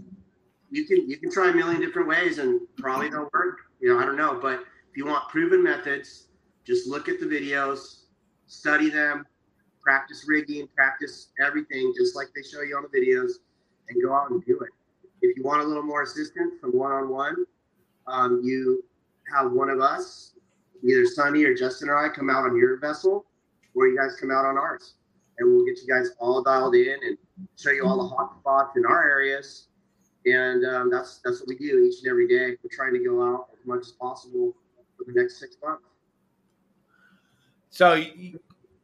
You 0.72 0.86
can 0.86 1.10
you 1.10 1.18
can 1.18 1.32
try 1.32 1.50
a 1.50 1.54
million 1.54 1.82
different 1.82 2.08
ways, 2.08 2.38
and 2.38 2.62
probably 2.78 3.10
don't 3.10 3.32
work. 3.34 3.58
You 3.80 3.94
know, 3.94 4.00
I 4.00 4.06
don't 4.06 4.18
know, 4.18 4.40
but 4.40 4.60
if 4.60 4.98
you 4.98 5.06
want 5.06 5.28
proven 5.30 5.64
methods, 5.64 6.28
just 6.66 6.88
look 6.88 7.10
at 7.10 7.20
the 7.20 7.26
videos, 7.26 8.04
study 8.46 8.90
them, 8.90 9.26
practice 9.82 10.26
rigging, 10.28 10.68
practice 10.76 11.30
everything, 11.44 11.94
just 11.98 12.16
like 12.16 12.28
they 12.36 12.44
show 12.44 12.62
you 12.62 12.78
on 12.78 12.84
the 12.84 13.00
videos, 13.00 13.32
and 13.88 14.02
go 14.04 14.14
out 14.14 14.30
and 14.30 14.46
do 14.46 14.60
it. 14.60 14.70
If 15.22 15.38
you 15.38 15.44
want 15.44 15.62
a 15.62 15.66
little 15.66 15.84
more 15.84 16.04
assistance 16.04 16.56
from 16.62 16.72
one-on-one, 16.72 17.36
um, 18.08 18.42
you 18.44 18.84
have 19.34 19.52
one 19.52 19.70
of 19.70 19.80
us, 19.80 20.34
either 20.84 21.06
Sonny 21.06 21.44
or 21.44 21.54
Justin 21.54 21.90
or 21.90 21.98
I, 21.98 22.10
come 22.10 22.30
out 22.30 22.46
on 22.46 22.56
your 22.56 22.78
vessel, 22.80 23.26
or 23.76 23.88
you 23.88 23.98
guys 23.98 24.16
come 24.20 24.32
out 24.32 24.46
on 24.46 24.58
ours, 24.58 24.96
and 25.38 25.52
we'll 25.52 25.66
get 25.66 25.78
you 25.82 25.88
guys 25.88 26.12
all 26.20 26.42
dialed 26.42 26.76
in 26.76 26.98
and 27.04 27.18
show 27.58 27.72
you 27.72 27.86
all 27.86 27.98
the 27.98 28.16
hot 28.16 28.40
spots 28.40 28.78
in 28.78 28.86
our 28.86 29.04
areas. 29.04 29.68
And 30.26 30.66
um, 30.66 30.92
that's 30.92 31.22
that's 31.24 31.40
what 31.40 31.48
we 31.48 31.56
do 31.58 31.86
each 31.86 32.00
and 32.04 32.10
every 32.10 32.28
day. 32.28 32.58
We're 32.62 32.70
trying 32.72 32.94
to 32.94 33.00
go 33.00 33.24
out 33.24 33.48
as 33.54 33.66
much 33.66 33.82
as 33.82 33.92
possible 33.92 34.54
for 34.98 35.06
the 35.06 35.14
next 35.20 35.40
six 35.40 35.56
months. 35.64 35.84
So 37.70 38.04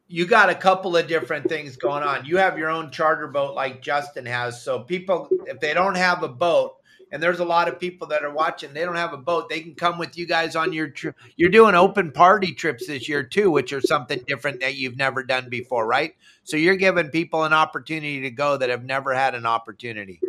you, 0.08 0.26
got 0.26 0.50
a 0.50 0.56
couple 0.56 0.96
of 0.96 1.08
different 1.08 1.48
things 1.50 1.76
going 1.78 2.04
on. 2.04 2.26
You 2.26 2.38
have 2.38 2.58
your 2.58 2.70
own 2.70 2.92
charter 2.92 3.28
boat 3.28 3.56
like 3.56 3.82
Justin 3.82 4.26
has. 4.26 4.62
So 4.62 4.80
people, 4.80 5.30
if 5.48 5.60
they 5.60 5.74
don't 5.74 5.96
have 5.96 6.24
a 6.24 6.28
boat, 6.28 6.76
and 7.12 7.24
there's 7.24 7.40
a 7.40 7.46
lot 7.46 7.70
of 7.70 7.80
people 7.80 8.08
that 8.08 8.24
are 8.24 8.34
watching, 8.34 8.74
they 8.74 8.84
don't 8.84 8.98
have 8.98 9.14
a 9.14 9.18
boat, 9.18 9.48
they 9.48 9.62
can 9.62 9.74
come 9.74 9.98
with 9.98 10.18
you 10.18 10.26
guys 10.26 10.54
on 10.56 10.74
your 10.74 10.90
trip. 10.90 11.16
You're 11.38 11.50
doing 11.50 11.74
open 11.74 12.12
party 12.12 12.54
trips 12.54 12.88
this 12.88 13.08
year 13.08 13.24
too, 13.24 13.50
which 13.50 13.72
are 13.72 13.80
something 13.80 14.20
different 14.28 14.60
that 14.60 14.76
you've 14.76 14.98
never 14.98 15.24
done 15.24 15.48
before, 15.48 15.88
right? 15.88 16.14
So 16.44 16.58
you're 16.58 16.76
giving 16.76 17.08
people 17.08 17.46
an 17.46 17.54
opportunity 17.54 18.20
to 18.20 18.32
go 18.32 18.58
that 18.58 18.70
have 18.70 18.84
never 18.84 19.14
had 19.14 19.34
an 19.34 19.46
opportunity. 19.46 20.20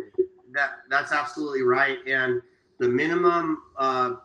That 0.53 0.77
that's 0.89 1.11
absolutely 1.11 1.63
right. 1.63 1.97
And 2.07 2.41
the 2.77 2.87
minimum 2.87 3.63
uh, 3.77 4.15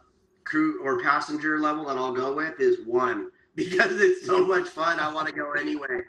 crew 0.45 0.85
or 0.85 1.03
passenger 1.03 1.59
level 1.59 1.87
that 1.87 1.97
I'll 1.97 2.13
go 2.13 2.33
with 2.33 2.61
is 2.61 2.87
one 2.87 3.32
because 3.57 4.01
it's 4.01 4.27
so 4.27 4.47
much 4.47 4.69
fun. 4.69 4.99
I 4.99 5.13
want 5.13 5.29
to 5.29 5.35
go 5.35 5.53
anyway. 5.53 6.01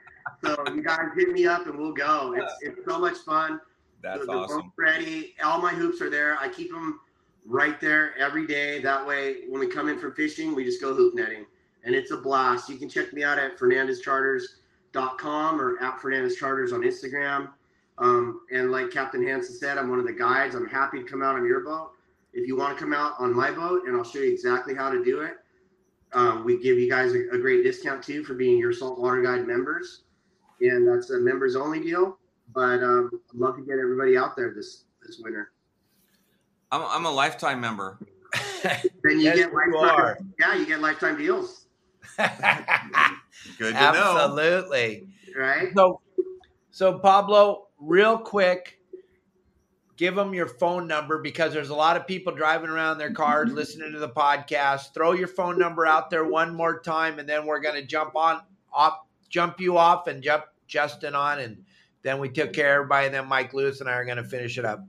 So 0.43 0.55
you 0.73 0.81
guys 0.81 1.09
hit 1.15 1.29
me 1.29 1.45
up 1.45 1.67
and 1.67 1.77
we'll 1.77 1.91
go. 1.91 2.33
It's 2.37 2.53
it's 2.61 2.79
so 2.87 2.99
much 2.99 3.17
fun. 3.17 3.59
That's 4.01 4.21
the, 4.21 4.27
the 4.27 4.31
awesome. 4.31 4.71
ready. 4.77 5.35
All 5.43 5.61
my 5.61 5.73
hoops 5.73 6.01
are 6.01 6.09
there. 6.09 6.37
I 6.39 6.47
keep 6.49 6.71
them 6.71 7.01
right 7.45 7.79
there 7.81 8.17
every 8.17 8.47
day. 8.47 8.79
That 8.79 9.05
way, 9.05 9.41
when 9.49 9.59
we 9.59 9.67
come 9.67 9.89
in 9.89 9.99
from 9.99 10.13
fishing, 10.13 10.55
we 10.55 10.63
just 10.63 10.79
go 10.81 10.93
hoop 10.93 11.15
netting, 11.15 11.45
and 11.83 11.93
it's 11.93 12.11
a 12.11 12.17
blast. 12.17 12.69
You 12.69 12.77
can 12.77 12.87
check 12.89 13.11
me 13.13 13.23
out 13.23 13.37
at 13.37 13.57
FernandezCharters.com 13.57 15.61
or 15.61 15.77
at 15.81 16.01
Fernandez 16.01 16.37
Charters 16.37 16.71
on 16.71 16.79
Instagram. 16.81 17.49
Um, 17.97 18.41
and 18.51 18.71
like 18.71 18.91
Captain 18.91 19.25
Hansen 19.25 19.55
said, 19.55 19.77
I'm 19.77 19.89
one 19.89 19.99
of 19.99 20.05
the 20.05 20.13
guides. 20.13 20.55
I'm 20.55 20.67
happy 20.67 20.99
to 20.99 21.05
come 21.05 21.21
out 21.21 21.35
on 21.35 21.45
your 21.45 21.61
boat. 21.61 21.91
If 22.33 22.47
you 22.47 22.57
want 22.57 22.77
to 22.77 22.83
come 22.83 22.93
out 22.93 23.13
on 23.19 23.33
my 23.33 23.51
boat, 23.51 23.83
and 23.85 23.95
I'll 23.95 24.03
show 24.03 24.19
you 24.19 24.31
exactly 24.31 24.73
how 24.73 24.89
to 24.89 25.03
do 25.03 25.21
it. 25.21 25.35
Um, 26.14 26.43
we 26.45 26.61
give 26.61 26.78
you 26.78 26.89
guys 26.89 27.14
a, 27.14 27.30
a 27.36 27.38
great 27.39 27.64
discount 27.64 28.03
too 28.03 28.24
for 28.24 28.34
being 28.34 28.57
your 28.57 28.74
saltwater 28.74 29.22
guide 29.22 29.47
members, 29.47 30.03
and 30.61 30.88
that's 30.88 31.09
a 31.09 31.20
members 31.20 31.55
only 31.55 31.80
deal 31.80 32.18
but 32.53 32.84
um, 32.84 33.09
I'd 33.34 33.39
love 33.39 33.55
to 33.57 33.61
get 33.64 33.80
everybody 33.80 34.18
out 34.18 34.36
there 34.36 34.53
this 34.53 34.86
this 35.05 35.20
winter. 35.24 35.51
I'm, 36.72 36.82
I'm 36.84 37.05
a 37.05 37.11
lifetime 37.11 37.59
member. 37.59 37.99
Then 39.03 39.20
you 39.20 39.26
Yes, 39.26 39.36
get 39.36 39.51
you 39.51 39.78
are. 39.78 40.18
Yeah, 40.39 40.55
you 40.55 40.66
get 40.66 40.80
lifetime 40.80 41.18
deals, 41.18 41.66
Good 42.18 43.74
to 43.74 43.91
know. 43.91 44.18
Absolutely. 44.18 45.09
right? 45.38 45.68
So, 45.76 45.99
so 46.72 46.97
Pablo, 46.99 47.68
real 47.78 48.18
quick, 48.18 48.80
give 49.97 50.15
them 50.15 50.33
your 50.33 50.47
phone 50.47 50.87
number 50.87 51.19
because 51.19 51.53
there's 51.53 51.69
a 51.69 51.75
lot 51.75 51.97
of 51.97 52.07
people 52.07 52.33
driving 52.33 52.69
around 52.69 52.97
their 52.97 53.11
cars 53.11 53.51
listening 53.53 53.91
to 53.91 53.99
the 53.99 54.09
podcast. 54.09 54.93
Throw 54.93 55.13
your 55.13 55.27
phone 55.27 55.57
number 55.57 55.85
out 55.85 56.09
there 56.09 56.25
one 56.25 56.55
more 56.55 56.79
time, 56.79 57.19
and 57.19 57.27
then 57.27 57.45
we're 57.45 57.59
going 57.59 57.75
to 57.75 57.85
jump 57.85 58.15
on 58.15 58.41
off, 58.71 58.99
jump 59.29 59.59
you 59.59 59.77
off, 59.77 60.07
and 60.07 60.23
jump 60.23 60.45
Justin 60.67 61.15
on, 61.15 61.39
and 61.39 61.63
then 62.01 62.19
we 62.19 62.29
took 62.29 62.53
care 62.53 62.71
of 62.71 62.85
everybody. 62.85 63.07
And 63.07 63.15
then 63.15 63.27
Mike 63.27 63.53
Lewis 63.53 63.81
and 63.81 63.89
I 63.89 63.93
are 63.93 64.05
going 64.05 64.17
to 64.17 64.23
finish 64.23 64.57
it 64.57 64.65
up. 64.65 64.85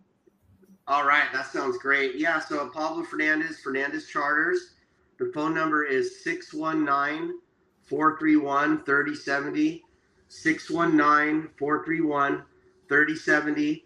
All 0.86 1.07
right, 1.07 1.24
that 1.32 1.46
sounds 1.46 1.78
great. 1.78 2.16
Yeah, 2.16 2.38
so 2.38 2.68
Pablo 2.68 3.05
Fernandez, 3.05 3.61
Fernandez 3.61 4.07
Charters. 4.07 4.74
The 5.18 5.30
phone 5.32 5.55
number 5.55 5.84
is 5.84 6.22
619 6.24 7.38
431 7.84 8.84
3070. 8.84 9.82
619 10.28 11.48
431 11.57 12.42
3070. 12.88 13.84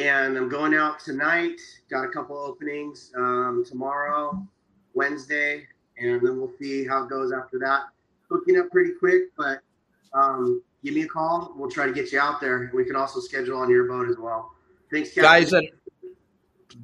And 0.00 0.38
I'm 0.38 0.48
going 0.48 0.74
out 0.74 0.98
tonight. 0.98 1.60
Got 1.90 2.04
a 2.04 2.08
couple 2.08 2.38
openings 2.38 3.12
um, 3.16 3.64
tomorrow, 3.68 4.46
Wednesday, 4.94 5.66
and 5.98 6.26
then 6.26 6.38
we'll 6.38 6.52
see 6.58 6.86
how 6.86 7.04
it 7.04 7.10
goes 7.10 7.32
after 7.32 7.58
that. 7.58 7.82
Hooking 8.30 8.58
up 8.58 8.70
pretty 8.70 8.92
quick, 8.98 9.24
but 9.36 9.60
um, 10.14 10.62
give 10.82 10.94
me 10.94 11.02
a 11.02 11.06
call. 11.06 11.52
We'll 11.54 11.70
try 11.70 11.84
to 11.84 11.92
get 11.92 12.12
you 12.12 12.18
out 12.18 12.40
there. 12.40 12.70
We 12.72 12.86
can 12.86 12.96
also 12.96 13.20
schedule 13.20 13.58
on 13.58 13.68
your 13.68 13.88
boat 13.88 14.08
as 14.08 14.16
well. 14.16 14.54
Thanks, 14.90 15.10
Captain. 15.10 15.24
Guys 15.24 15.50
that 15.50 15.64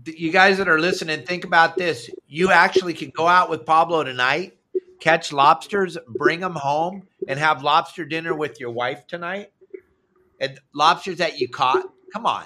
you 0.05 0.31
guys 0.31 0.59
that 0.59 0.69
are 0.69 0.79
listening, 0.79 1.25
think 1.25 1.45
about 1.45 1.77
this. 1.77 2.11
You 2.27 2.51
actually 2.51 2.93
can 2.93 3.11
go 3.11 3.27
out 3.27 3.49
with 3.49 3.65
Pablo 3.65 4.05
tonight, 4.05 4.59
catch 5.01 5.33
lobsters, 5.33 5.97
bring 6.07 6.41
them 6.41 6.55
home, 6.55 7.09
and 7.29 7.39
have 7.39 7.63
lobster 7.63 8.05
dinner 8.05 8.35
with 8.35 8.61
your 8.61 8.73
wife 8.73 9.07
tonight. 9.07 9.53
And 10.39 10.61
lobsters 10.75 11.17
that 11.19 11.39
you 11.39 11.49
caught. 11.49 11.83
Come 12.13 12.27
on. 12.27 12.45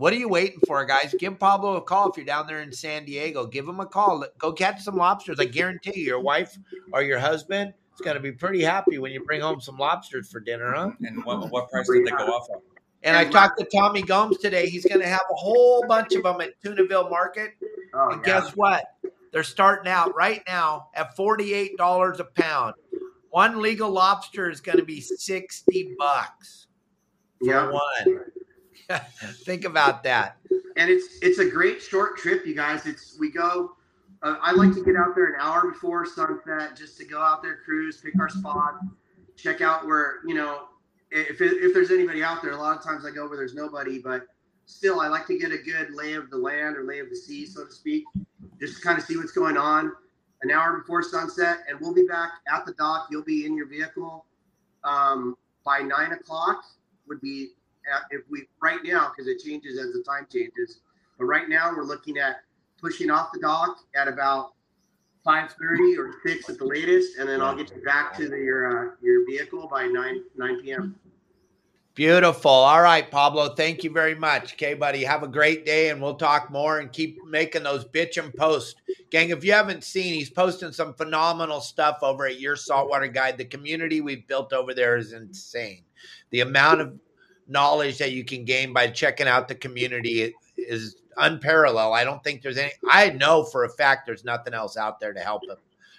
What 0.00 0.14
are 0.14 0.16
you 0.16 0.28
waiting 0.30 0.60
for, 0.66 0.82
guys? 0.86 1.14
Give 1.18 1.38
Pablo 1.38 1.76
a 1.76 1.82
call 1.82 2.08
if 2.08 2.16
you're 2.16 2.24
down 2.24 2.46
there 2.46 2.62
in 2.62 2.72
San 2.72 3.04
Diego. 3.04 3.46
Give 3.46 3.68
him 3.68 3.80
a 3.80 3.86
call. 3.86 4.24
Go 4.38 4.50
catch 4.50 4.80
some 4.80 4.96
lobsters. 4.96 5.38
I 5.38 5.44
guarantee 5.44 5.92
you, 6.00 6.06
your 6.06 6.20
wife 6.20 6.56
or 6.94 7.02
your 7.02 7.18
husband 7.18 7.74
is 7.94 8.00
going 8.00 8.14
to 8.16 8.20
be 8.22 8.32
pretty 8.32 8.62
happy 8.62 8.98
when 8.98 9.12
you 9.12 9.22
bring 9.22 9.42
home 9.42 9.60
some 9.60 9.76
lobsters 9.76 10.30
for 10.30 10.40
dinner, 10.40 10.72
huh? 10.72 10.92
And 11.02 11.22
what, 11.26 11.50
what 11.50 11.70
price 11.70 11.86
did 11.86 12.06
they 12.06 12.12
go 12.12 12.28
off 12.28 12.48
of? 12.48 12.62
And 13.02 13.14
I 13.14 13.26
talked 13.26 13.58
to 13.58 13.66
Tommy 13.66 14.00
Gomes 14.00 14.38
today. 14.38 14.70
He's 14.70 14.86
going 14.86 15.02
to 15.02 15.06
have 15.06 15.20
a 15.30 15.34
whole 15.34 15.84
bunch 15.86 16.14
of 16.14 16.22
them 16.22 16.40
at 16.40 16.58
Tunaville 16.62 17.10
Market. 17.10 17.50
Oh, 17.92 18.08
And 18.12 18.24
yeah. 18.26 18.40
guess 18.40 18.56
what? 18.56 18.82
They're 19.34 19.42
starting 19.42 19.92
out 19.92 20.14
right 20.16 20.40
now 20.48 20.88
at 20.94 21.14
$48 21.14 22.18
a 22.20 22.24
pound. 22.24 22.74
One 23.28 23.60
legal 23.60 23.90
lobster 23.90 24.48
is 24.48 24.62
going 24.62 24.78
to 24.78 24.84
be 24.84 25.02
60 25.02 25.94
bucks 25.98 26.68
for 27.38 27.50
Yeah. 27.50 27.70
one. 27.70 28.20
Think 29.44 29.64
about 29.64 30.02
that. 30.04 30.36
and 30.76 30.90
it's 30.90 31.18
it's 31.22 31.38
a 31.38 31.48
great 31.48 31.82
short 31.82 32.16
trip, 32.16 32.46
you 32.46 32.54
guys. 32.54 32.86
It's 32.86 33.16
we 33.18 33.30
go. 33.30 33.76
Uh, 34.22 34.36
I 34.42 34.52
like 34.52 34.74
to 34.74 34.84
get 34.84 34.96
out 34.96 35.14
there 35.14 35.26
an 35.32 35.40
hour 35.40 35.70
before 35.70 36.04
sunset, 36.04 36.76
just 36.76 36.98
to 36.98 37.04
go 37.04 37.20
out 37.20 37.42
there, 37.42 37.58
cruise, 37.64 37.98
pick 37.98 38.18
our 38.20 38.28
spot, 38.28 38.74
check 39.36 39.60
out 39.62 39.86
where 39.86 40.16
you 40.26 40.34
know 40.34 40.68
if 41.10 41.40
if 41.40 41.72
there's 41.74 41.90
anybody 41.90 42.22
out 42.22 42.42
there. 42.42 42.52
A 42.52 42.56
lot 42.56 42.76
of 42.76 42.84
times 42.84 43.04
I 43.06 43.10
go 43.10 43.26
where 43.28 43.36
there's 43.36 43.54
nobody, 43.54 43.98
but 43.98 44.26
still 44.66 45.00
I 45.00 45.08
like 45.08 45.26
to 45.26 45.38
get 45.38 45.52
a 45.52 45.58
good 45.58 45.92
lay 45.92 46.12
of 46.14 46.30
the 46.30 46.36
land 46.36 46.76
or 46.76 46.84
lay 46.84 46.98
of 47.00 47.08
the 47.10 47.16
sea, 47.16 47.46
so 47.46 47.64
to 47.64 47.72
speak, 47.72 48.04
just 48.60 48.76
to 48.76 48.82
kind 48.82 48.98
of 48.98 49.04
see 49.04 49.16
what's 49.16 49.32
going 49.32 49.56
on. 49.56 49.92
an 50.42 50.50
hour 50.50 50.78
before 50.78 51.02
sunset, 51.02 51.58
and 51.68 51.78
we'll 51.80 51.94
be 51.94 52.06
back 52.06 52.32
at 52.52 52.64
the 52.64 52.72
dock. 52.74 53.08
You'll 53.10 53.24
be 53.24 53.44
in 53.46 53.56
your 53.56 53.66
vehicle 53.66 54.24
um, 54.84 55.36
by 55.64 55.80
nine 55.80 56.12
o'clock. 56.12 56.62
Would 57.08 57.20
be 57.20 57.50
if 58.10 58.22
we 58.28 58.46
right 58.62 58.80
now 58.84 59.10
because 59.10 59.28
it 59.28 59.42
changes 59.42 59.78
as 59.78 59.92
the 59.92 60.02
time 60.02 60.26
changes. 60.32 60.80
But 61.18 61.26
right 61.26 61.48
now 61.48 61.72
we're 61.74 61.84
looking 61.84 62.18
at 62.18 62.42
pushing 62.80 63.10
off 63.10 63.30
the 63.32 63.40
dock 63.40 63.78
at 63.94 64.08
about 64.08 64.52
five 65.22 65.54
thirty 65.60 65.98
or 65.98 66.14
six 66.24 66.48
at 66.48 66.58
the 66.58 66.64
latest, 66.64 67.18
and 67.18 67.28
then 67.28 67.42
I'll 67.42 67.54
get 67.54 67.70
you 67.70 67.82
back 67.82 68.16
to 68.16 68.28
the, 68.28 68.36
your 68.36 68.92
uh, 68.92 68.94
your 69.02 69.26
vehicle 69.26 69.68
by 69.68 69.86
nine 69.86 70.22
nine 70.36 70.60
p.m. 70.62 70.96
Beautiful. 71.94 72.50
All 72.50 72.80
right, 72.80 73.10
Pablo. 73.10 73.54
Thank 73.54 73.84
you 73.84 73.90
very 73.90 74.14
much. 74.14 74.54
Okay, 74.54 74.74
buddy. 74.74 75.04
Have 75.04 75.22
a 75.22 75.28
great 75.28 75.66
day, 75.66 75.90
and 75.90 76.00
we'll 76.00 76.14
talk 76.14 76.50
more 76.50 76.78
and 76.78 76.90
keep 76.90 77.22
making 77.26 77.64
those 77.64 77.84
bitchin' 77.84 78.34
posts. 78.34 78.80
Gang, 79.10 79.30
if 79.30 79.44
you 79.44 79.52
haven't 79.52 79.84
seen, 79.84 80.14
he's 80.14 80.30
posting 80.30 80.72
some 80.72 80.94
phenomenal 80.94 81.60
stuff 81.60 81.98
over 82.00 82.26
at 82.26 82.40
Your 82.40 82.56
Saltwater 82.56 83.08
Guide. 83.08 83.36
The 83.36 83.44
community 83.44 84.00
we've 84.00 84.26
built 84.28 84.52
over 84.52 84.72
there 84.72 84.96
is 84.96 85.12
insane. 85.12 85.82
The 86.30 86.40
amount 86.40 86.80
of 86.80 86.98
knowledge 87.50 87.98
that 87.98 88.12
you 88.12 88.24
can 88.24 88.44
gain 88.44 88.72
by 88.72 88.86
checking 88.86 89.26
out 89.26 89.48
the 89.48 89.54
community 89.54 90.34
is 90.56 90.96
unparalleled. 91.16 91.94
I 91.94 92.04
don't 92.04 92.22
think 92.22 92.42
there's 92.42 92.56
any, 92.56 92.72
I 92.88 93.10
know 93.10 93.44
for 93.44 93.64
a 93.64 93.68
fact 93.68 94.06
there's 94.06 94.24
nothing 94.24 94.54
else 94.54 94.76
out 94.76 95.00
there 95.00 95.12
to 95.12 95.20
help 95.20 95.42
him. 95.44 95.56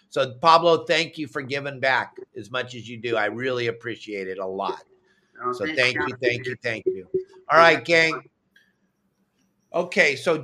So, 0.10 0.34
Pablo, 0.41 0.86
thank 0.86 1.18
you 1.18 1.28
for 1.28 1.41
giving 1.41 1.80
back 1.80 2.16
as 2.36 2.52
much 2.52 2.76
as 2.76 2.88
you 2.88 2.97
do. 2.97 3.16
I 3.16 3.26
really 3.26 3.68
appreciate 3.68 4.28
it 4.28 4.39
a 4.39 4.45
lot. 4.45 4.84
Uh, 5.43 5.54
So 5.54 5.66
thank 5.66 5.95
you, 5.95 6.16
thank 6.22 6.45
you, 6.45 6.56
thank 6.62 6.86
you. 6.86 7.08
All 7.49 7.58
right, 7.58 7.84
gang. 7.84 8.22
Okay, 9.74 10.16
so 10.16 10.43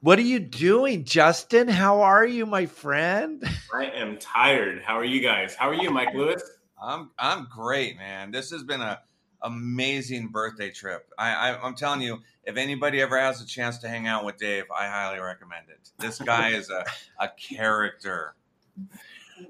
what 0.00 0.18
are 0.18 0.22
you 0.22 0.40
doing, 0.40 1.04
Justin? 1.04 1.68
How 1.68 2.02
are 2.02 2.26
you, 2.26 2.44
my 2.44 2.66
friend? 2.66 3.42
I 3.74 3.86
am 3.86 4.18
tired. 4.18 4.82
How 4.82 4.98
are 4.98 5.04
you 5.04 5.20
guys? 5.20 5.54
How 5.54 5.68
are 5.68 5.74
you, 5.74 5.90
Mike 5.90 6.14
Lewis? 6.14 6.42
I'm 6.82 7.10
I'm 7.18 7.48
great, 7.50 7.96
man. 7.96 8.30
This 8.30 8.50
has 8.50 8.62
been 8.62 8.82
a 8.82 9.00
amazing 9.44 10.28
birthday 10.28 10.70
trip. 10.70 11.08
I, 11.16 11.32
I 11.52 11.62
I'm 11.62 11.74
telling 11.74 12.00
you, 12.00 12.20
if 12.44 12.56
anybody 12.56 13.00
ever 13.00 13.18
has 13.18 13.40
a 13.40 13.46
chance 13.46 13.78
to 13.78 13.88
hang 13.88 14.06
out 14.06 14.24
with 14.24 14.36
Dave, 14.38 14.64
I 14.76 14.86
highly 14.88 15.20
recommend 15.20 15.66
it. 15.68 15.90
This 15.98 16.18
guy 16.18 16.50
is 16.50 16.70
a 16.70 16.84
a 17.20 17.28
character. 17.28 18.34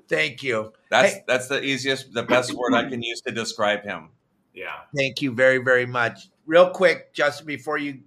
Thank 0.09 0.43
you. 0.43 0.73
That's 0.91 1.15
Hey. 1.15 1.25
that's 1.27 1.49
the 1.49 1.63
easiest, 1.63 2.13
the 2.13 2.23
best 2.23 2.53
word 2.53 2.75
I 2.75 2.89
can 2.89 3.03
use 3.03 3.21
to 3.23 3.33
describe 3.33 3.83
him. 3.83 4.11
Yeah. 4.53 4.73
Thank 4.97 5.23
you 5.23 5.33
very, 5.33 5.59
very 5.59 5.87
much. 5.87 6.29
Real 6.47 6.71
quick, 6.71 7.13
Justin, 7.13 7.47
before 7.47 7.79
you 7.79 8.01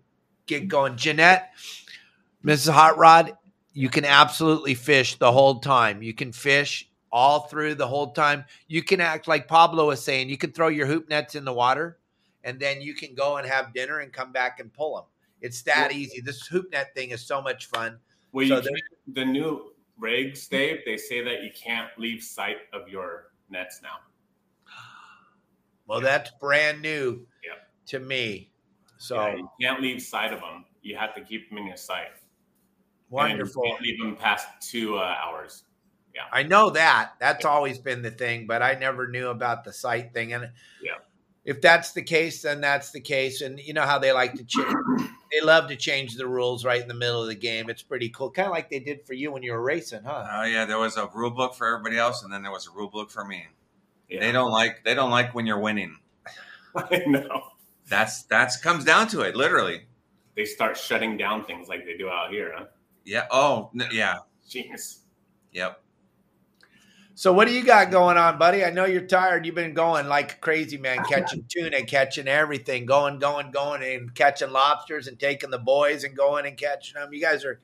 get 0.46 0.68
going, 0.68 0.96
Jeanette, 0.96 1.52
Mrs. 2.46 2.72
Hot 2.72 2.98
Rod, 2.98 3.34
you 3.74 3.90
can 3.90 4.06
absolutely 4.06 4.74
fish 4.74 5.18
the 5.18 5.32
whole 5.32 5.60
time. 5.60 6.02
You 6.02 6.14
can 6.14 6.32
fish 6.32 6.87
all 7.12 7.42
through 7.48 7.76
the 7.76 7.88
whole 7.88 8.12
time. 8.12 8.46
You 8.68 8.84
can 8.84 9.02
act 9.02 9.28
like 9.28 9.48
Pablo 9.48 9.88
was 9.88 10.04
saying. 10.04 10.30
You 10.30 10.38
can 10.38 10.52
throw 10.52 10.68
your 10.68 10.88
hoop 10.88 11.10
nets 11.10 11.36
in 11.36 11.46
the 11.46 11.54
water, 11.54 12.00
and 12.44 12.60
then 12.60 12.82
you 12.82 12.94
can 12.94 13.16
go 13.16 13.38
and 13.38 13.48
have 13.48 13.74
dinner 13.74 14.00
and 14.00 14.12
come 14.12 14.32
back 14.32 14.60
and 14.60 14.72
pull 14.72 14.96
them. 14.96 15.06
It's 15.42 15.62
that 15.64 15.92
easy. 15.92 16.20
This 16.22 16.48
hoop 16.48 16.72
net 16.72 16.94
thing 16.96 17.12
is 17.12 17.22
so 17.22 17.42
much 17.42 17.68
fun. 17.68 18.00
Well, 18.32 18.62
So 18.62 18.70
the 19.14 19.26
new 19.26 19.72
rigs, 19.98 20.48
Dave, 20.48 20.80
they 20.86 20.98
say 20.98 21.24
that 21.24 21.44
you 21.44 21.52
can't 21.56 21.90
leave 21.98 22.24
sight 22.24 22.58
of 22.74 22.88
your 22.90 23.32
nets 23.50 23.82
now. 23.82 24.00
Well, 25.88 26.02
that's 26.02 26.32
brand 26.40 26.82
new 26.82 27.26
Yep. 27.44 27.70
to 27.88 28.00
me. 28.00 28.52
So 28.98 29.16
Yeah, 29.16 29.36
you 29.36 29.50
can't 29.62 29.82
leave 29.82 30.02
sight 30.02 30.34
of 30.34 30.42
them. 30.42 30.66
You 30.82 30.98
have 30.98 31.16
to 31.16 31.22
keep 31.22 31.50
them 31.50 31.58
in 31.60 31.68
your 31.68 31.78
sight. 31.78 32.12
wonderful. 33.10 33.64
And 33.64 33.68
you 33.68 33.72
can't 33.72 33.82
leave 33.84 34.00
them 34.00 34.16
past 34.18 34.48
two 34.60 34.98
uh, 34.98 35.16
hours. 35.24 35.64
I 36.32 36.44
know 36.44 36.70
that. 36.72 37.14
That's 37.20 37.46
always 37.46 37.78
been 37.80 38.02
the 38.02 38.12
thing, 38.12 38.48
but 38.48 38.62
I 38.62 38.74
never 38.76 39.08
knew 39.08 39.30
about 39.30 39.64
the 39.64 39.74
site 39.74 40.14
thing. 40.14 40.34
And 40.34 40.50
Yeah. 40.82 40.96
if 41.46 41.62
that's 41.62 41.92
the 41.94 42.02
case, 42.02 42.42
then 42.42 42.62
that's 42.62 42.92
the 42.92 43.02
case. 43.02 43.42
And 43.42 43.60
you 43.60 43.74
know 43.74 43.84
how 43.86 44.00
they 44.00 44.12
like 44.12 44.34
to 44.36 44.44
change. 44.44 44.74
they 45.32 45.42
love 45.42 45.68
to 45.70 45.76
change 45.76 46.16
the 46.16 46.28
rules 46.28 46.64
right 46.66 46.82
in 46.82 46.88
the 46.88 46.94
middle 46.94 47.22
of 47.22 47.28
the 47.28 47.36
game. 47.36 47.70
It's 47.70 47.82
pretty 47.84 48.10
cool, 48.10 48.32
kind 48.32 48.48
of 48.48 48.54
like 48.54 48.70
they 48.70 48.80
did 48.80 49.06
for 49.06 49.14
you 49.14 49.32
when 49.32 49.44
you 49.44 49.52
were 49.52 49.62
racing, 49.64 50.04
huh? 50.04 50.28
Oh 50.32 50.44
yeah, 50.44 50.66
there 50.66 50.80
was 50.80 50.98
a 50.98 51.08
rule 51.14 51.32
book 51.32 51.56
for 51.56 51.68
everybody 51.68 51.98
else, 51.98 52.24
and 52.24 52.32
then 52.32 52.42
there 52.44 52.52
was 52.52 52.68
a 52.68 52.72
rule 52.72 52.90
book 52.90 53.12
for 53.12 53.26
me. 53.26 53.46
Yeah. 54.10 54.22
They 54.22 54.32
don't 54.32 54.52
like 54.52 54.84
they 54.86 54.94
don't 54.94 55.12
like 55.12 55.36
when 55.36 55.46
you're 55.46 55.60
winning. 55.60 55.98
I 56.76 57.04
know. 57.08 57.44
That's 57.90 58.24
that's 58.24 58.58
comes 58.58 58.84
down 58.86 59.08
to 59.10 59.22
it, 59.22 59.36
literally. 59.36 59.86
They 60.36 60.46
start 60.46 60.78
shutting 60.78 61.18
down 61.18 61.46
things 61.46 61.68
like 61.68 61.86
they 61.86 61.98
do 61.98 62.10
out 62.10 62.32
here, 62.32 62.54
huh? 62.56 62.66
Yeah. 63.06 63.26
Oh 63.32 63.70
n- 63.78 63.90
yeah. 63.92 64.18
Jeez. 64.48 65.00
Yep. 65.52 65.82
So 67.18 67.34
what 67.34 67.48
do 67.48 67.54
you 67.56 67.64
got 67.64 67.90
going 67.90 68.16
on, 68.16 68.38
buddy? 68.38 68.64
I 68.64 68.70
know 68.70 68.86
you're 68.86 69.02
tired. 69.02 69.44
You've 69.44 69.56
been 69.56 69.74
going 69.74 70.08
like 70.08 70.40
crazy, 70.40 70.78
man, 70.78 71.04
catching 71.10 71.44
tuna, 71.50 71.82
catching 71.82 72.28
everything, 72.28 72.86
going, 72.86 73.18
going, 73.18 73.50
going, 73.50 73.82
and 73.82 74.14
catching 74.14 74.52
lobsters 74.52 75.08
and 75.08 75.20
taking 75.20 75.50
the 75.50 75.58
boys 75.58 76.04
and 76.04 76.16
going 76.16 76.46
and 76.46 76.56
catching 76.56 76.94
them. 76.94 77.12
You 77.12 77.20
guys 77.20 77.44
are 77.44 77.60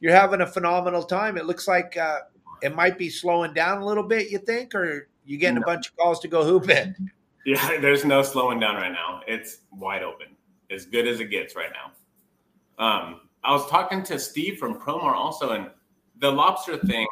you're 0.00 0.12
having 0.12 0.40
a 0.40 0.46
phenomenal 0.48 1.04
time. 1.04 1.38
It 1.38 1.46
looks 1.46 1.68
like 1.68 1.96
uh, 1.96 2.22
it 2.60 2.74
might 2.74 2.98
be 2.98 3.08
slowing 3.08 3.54
down 3.54 3.82
a 3.82 3.86
little 3.86 4.02
bit. 4.02 4.32
You 4.32 4.38
think, 4.38 4.74
or 4.74 5.06
you 5.24 5.38
getting 5.38 5.58
a 5.58 5.64
bunch 5.64 5.90
of 5.90 5.96
calls 5.96 6.18
to 6.20 6.28
go 6.28 6.44
hooping? 6.44 6.96
Yeah, 7.46 7.80
there's 7.80 8.04
no 8.04 8.20
slowing 8.20 8.60
down 8.60 8.74
right 8.74 8.92
now. 8.92 9.22
It's 9.26 9.60
wide 9.72 10.02
open, 10.02 10.26
as 10.70 10.84
good 10.84 11.08
as 11.08 11.20
it 11.20 11.30
gets 11.30 11.56
right 11.56 11.70
now. 11.72 12.84
Um, 12.84 13.20
I 13.42 13.52
was 13.52 13.66
talking 13.70 14.02
to 14.02 14.18
Steve 14.18 14.58
from 14.58 14.78
Promar 14.78 15.14
also, 15.14 15.52
and 15.52 15.70
the 16.18 16.30
lobster 16.30 16.76
thing. 16.76 17.06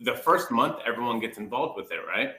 The 0.00 0.14
first 0.14 0.50
month, 0.50 0.76
everyone 0.86 1.20
gets 1.20 1.38
involved 1.38 1.76
with 1.76 1.90
it, 1.92 2.00
right? 2.06 2.34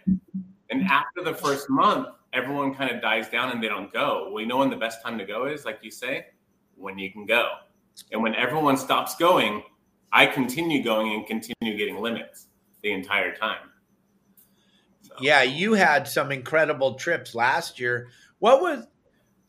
And 0.70 0.84
after 0.84 1.24
the 1.24 1.34
first 1.34 1.70
month, 1.70 2.08
everyone 2.34 2.74
kind 2.74 2.90
of 2.90 3.02
dies 3.02 3.30
down 3.30 3.52
and 3.52 3.62
they 3.62 3.68
don't 3.68 3.92
go. 3.92 4.32
We 4.34 4.46
know 4.46 4.58
when 4.58 4.70
the 4.70 4.78
best 4.78 5.04
time 5.04 5.18
to 5.18 5.26
go 5.26 5.46
is, 5.46 5.66
like 5.66 5.80
you 5.82 5.92
say, 5.92 6.28
when 6.76 6.98
you 6.98 7.12
can 7.12 7.26
go. 7.26 7.50
And 8.12 8.24
when 8.24 8.34
everyone 8.36 8.78
stops 8.78 9.16
going, 9.16 9.64
I 10.12 10.26
continue 10.26 10.84
going 10.84 11.14
and 11.14 11.26
continue 11.28 11.78
getting 11.78 11.98
limits 12.00 12.48
the 12.82 12.92
entire 12.94 13.36
time. 13.36 13.70
So- 15.02 15.16
Yeah, 15.22 15.44
you 15.44 15.74
had 15.74 16.08
some 16.08 16.32
incredible 16.32 16.96
trips 16.96 17.36
last 17.36 17.80
year. 17.80 18.08
What 18.40 18.62
was 18.62 18.88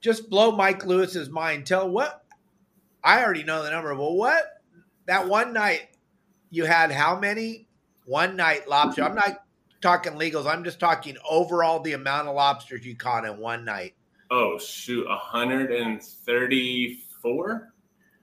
just 0.00 0.28
blow 0.28 0.52
Mike 0.52 0.84
Lewis's 0.84 1.30
mind? 1.30 1.66
Tell 1.66 1.88
what 1.88 2.24
I 3.04 3.22
already 3.24 3.44
know 3.44 3.62
the 3.62 3.70
number, 3.70 3.94
but 3.94 4.12
what 4.12 4.62
that 5.06 5.26
one 5.28 5.52
night 5.52 5.88
you 6.50 6.64
had 6.64 6.90
how 6.92 7.18
many 7.18 7.68
one 8.05 8.36
night 8.36 8.68
lobster? 8.68 9.03
I'm 9.03 9.14
not 9.14 9.38
talking 9.82 10.14
legals. 10.14 10.46
I'm 10.46 10.64
just 10.64 10.80
talking 10.80 11.18
overall 11.28 11.80
the 11.80 11.92
amount 11.92 12.28
of 12.28 12.34
lobsters 12.34 12.86
you 12.86 12.96
caught 12.96 13.24
in 13.24 13.38
one 13.38 13.64
night. 13.64 13.94
Oh 14.30 14.59
shoot, 14.59 15.07
134, 15.07 17.72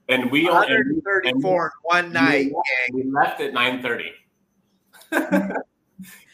and 0.08 0.30
we 0.30 0.48
only 0.48 0.66
134 0.66 1.66
in 1.66 1.70
one 1.82 2.12
night. 2.12 2.50
gang. 2.50 2.54
we 2.92 3.04
left 3.04 3.40
at 3.40 3.52
9:30, 3.52 4.10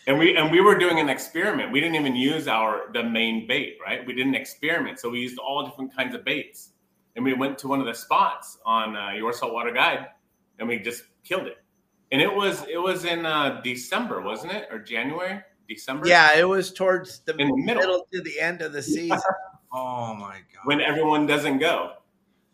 and 0.06 0.18
we 0.18 0.34
and 0.36 0.50
we 0.50 0.62
were 0.62 0.78
doing 0.78 0.98
an 0.98 1.10
experiment. 1.10 1.72
We 1.72 1.80
didn't 1.80 1.96
even 1.96 2.16
use 2.16 2.48
our 2.48 2.90
the 2.94 3.02
main 3.02 3.46
bait, 3.46 3.76
right? 3.84 4.06
We 4.06 4.14
did 4.14 4.26
an 4.26 4.34
experiment, 4.34 4.98
so 4.98 5.10
we 5.10 5.20
used 5.20 5.36
all 5.38 5.66
different 5.66 5.94
kinds 5.94 6.14
of 6.14 6.24
baits, 6.24 6.70
and 7.16 7.22
we 7.22 7.34
went 7.34 7.58
to 7.58 7.68
one 7.68 7.80
of 7.80 7.86
the 7.86 7.94
spots 7.94 8.56
on 8.64 8.96
uh, 8.96 9.10
your 9.10 9.34
saltwater 9.34 9.72
guide, 9.72 10.06
and 10.58 10.66
we 10.66 10.78
just 10.78 11.02
killed 11.22 11.48
it. 11.48 11.58
And 12.12 12.22
it 12.22 12.32
was 12.32 12.62
it 12.68 12.78
was 12.80 13.04
in 13.04 13.26
uh, 13.26 13.60
December, 13.62 14.20
wasn't 14.22 14.52
it, 14.52 14.68
or 14.70 14.78
January? 14.78 15.40
December. 15.68 16.06
Yeah, 16.06 16.36
it 16.38 16.44
was 16.48 16.72
towards 16.72 17.20
the 17.20 17.32
In 17.36 17.48
the 17.48 17.56
middle. 17.56 17.80
middle 17.82 18.06
to 18.12 18.20
the 18.22 18.38
end 18.40 18.62
of 18.62 18.72
the 18.72 18.82
season. 18.82 19.18
Oh 19.72 20.14
my 20.14 20.36
god. 20.54 20.62
when 20.64 20.80
everyone 20.80 21.26
doesn't 21.26 21.58
go. 21.58 21.94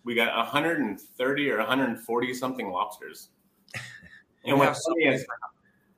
We 0.03 0.15
got 0.15 0.35
130 0.37 1.51
or 1.51 1.59
140 1.59 2.35
something 2.35 2.69
lobsters. 2.71 3.29
And 4.45 4.55
We 4.55 4.67
what's 4.67 4.69
have 4.69 4.77
so 4.79 4.91
funny 4.95 5.05
is 5.15 5.27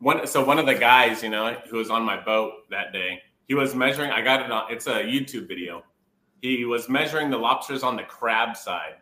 one 0.01 0.27
so 0.27 0.45
one 0.45 0.59
of 0.59 0.67
the 0.67 0.75
guys, 0.75 1.23
you 1.23 1.31
know, 1.31 1.57
who 1.71 1.77
was 1.79 1.89
on 1.89 2.03
my 2.03 2.23
boat 2.23 2.69
that 2.71 2.93
day, 2.93 3.23
he 3.49 3.55
was 3.55 3.75
measuring. 3.75 4.11
I 4.11 4.21
got 4.23 4.43
it 4.43 4.51
on. 4.51 4.71
It's 4.71 4.87
a 4.89 5.03
YouTube 5.05 5.47
video. 5.49 5.83
He 6.43 6.65
was 6.67 6.89
measuring 6.91 7.31
the 7.31 7.39
lobsters 7.39 7.83
on 7.85 7.97
the 7.97 8.03
crab 8.03 8.57
side. 8.57 8.97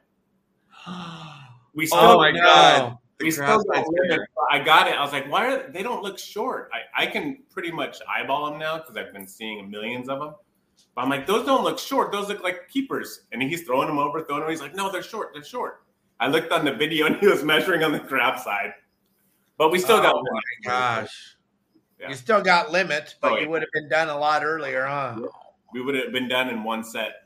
We 1.74 1.86
still, 1.86 1.98
Oh 2.00 2.16
my 2.18 2.30
no. 2.30 2.40
god. 2.42 2.98
The 3.23 3.27
we 3.27 3.31
still 3.31 3.47
got 3.47 3.66
side's 3.75 3.89
limits. 3.91 4.25
I 4.51 4.59
got 4.59 4.89
it. 4.89 4.95
I 4.95 5.03
was 5.03 5.12
like, 5.12 5.31
why 5.31 5.47
are 5.55 5.70
they 5.70 5.83
don't 5.83 6.03
look 6.03 6.18
short? 6.18 6.70
I, 6.73 7.05
I 7.05 7.07
can 7.07 7.39
pretty 7.51 7.70
much 7.73 7.99
eyeball 8.09 8.51
them 8.51 8.59
now 8.59 8.79
because 8.79 8.97
I've 8.97 9.12
been 9.12 9.27
seeing 9.27 9.70
millions 9.70 10.09
of 10.09 10.20
them. 10.20 10.35
But 10.95 11.03
I'm 11.03 11.09
like, 11.11 11.27
those 11.27 11.47
don't 11.47 11.64
look 11.64 11.79
short. 11.79 12.12
Those 12.12 12.29
look 12.29 12.43
like 12.43 12.68
keepers. 12.68 13.23
And 13.33 13.43
he's 13.43 13.62
throwing 13.62 13.89
them 13.89 13.99
over, 13.99 14.23
throwing 14.25 14.43
them. 14.43 14.51
He's 14.51 14.61
like, 14.61 14.75
no, 14.75 14.91
they're 14.93 15.03
short. 15.03 15.31
They're 15.33 15.43
short. 15.45 15.83
I 16.20 16.29
looked 16.29 16.53
on 16.53 16.64
the 16.64 16.73
video 16.75 17.07
and 17.07 17.16
he 17.16 17.27
was 17.27 17.43
measuring 17.43 17.83
on 17.83 17.93
the 17.93 18.01
crab 18.01 18.39
side. 18.39 18.75
But 19.59 19.70
we 19.70 19.79
still 19.79 20.03
got 20.03 20.14
Oh 20.14 20.18
one. 20.18 20.25
my 20.33 20.70
gosh. 20.70 21.37
Yeah. 22.01 22.09
You 22.09 22.14
still 22.14 22.43
got 22.43 22.73
limits, 22.73 23.14
but 23.20 23.33
Oh, 23.33 23.39
you 23.39 23.49
would 23.49 23.62
have 23.62 23.70
been 23.73 23.89
done 23.89 24.09
a 24.09 24.18
lot 24.18 24.45
earlier, 24.45 24.85
huh? 24.85 25.20
We 25.73 25.81
would 25.83 25.95
have 25.95 26.12
been 26.12 26.29
done 26.29 26.49
in 26.49 26.64
one 26.64 26.83
set. 26.83 27.22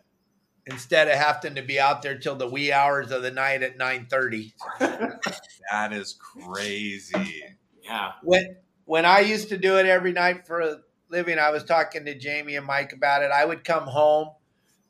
Instead 0.67 1.07
of 1.09 1.15
having 1.15 1.55
to 1.55 1.63
be 1.63 1.79
out 1.79 2.03
there 2.03 2.19
till 2.19 2.35
the 2.35 2.49
wee 2.49 2.73
hours 2.73 3.13
of 3.13 3.23
the 3.23 3.31
night 3.31 3.63
at 3.63 3.77
nine 3.77 4.07
thirty. 4.11 4.53
That 5.71 5.93
is 5.93 6.17
crazy. 6.21 7.43
Yeah. 7.83 8.13
when 8.23 8.57
when 8.85 9.05
I 9.05 9.21
used 9.21 9.49
to 9.49 9.57
do 9.57 9.79
it 9.79 9.87
every 9.87 10.13
night 10.13 10.47
for 10.47 10.61
a 10.61 10.79
living, 11.09 11.39
I 11.39 11.51
was 11.51 11.65
talking 11.65 12.05
to 12.05 12.15
Jamie 12.17 12.57
and 12.57 12.67
Mike 12.67 12.93
about 12.93 13.23
it. 13.23 13.31
I 13.33 13.45
would 13.45 13.65
come 13.65 13.85
home, 13.85 14.31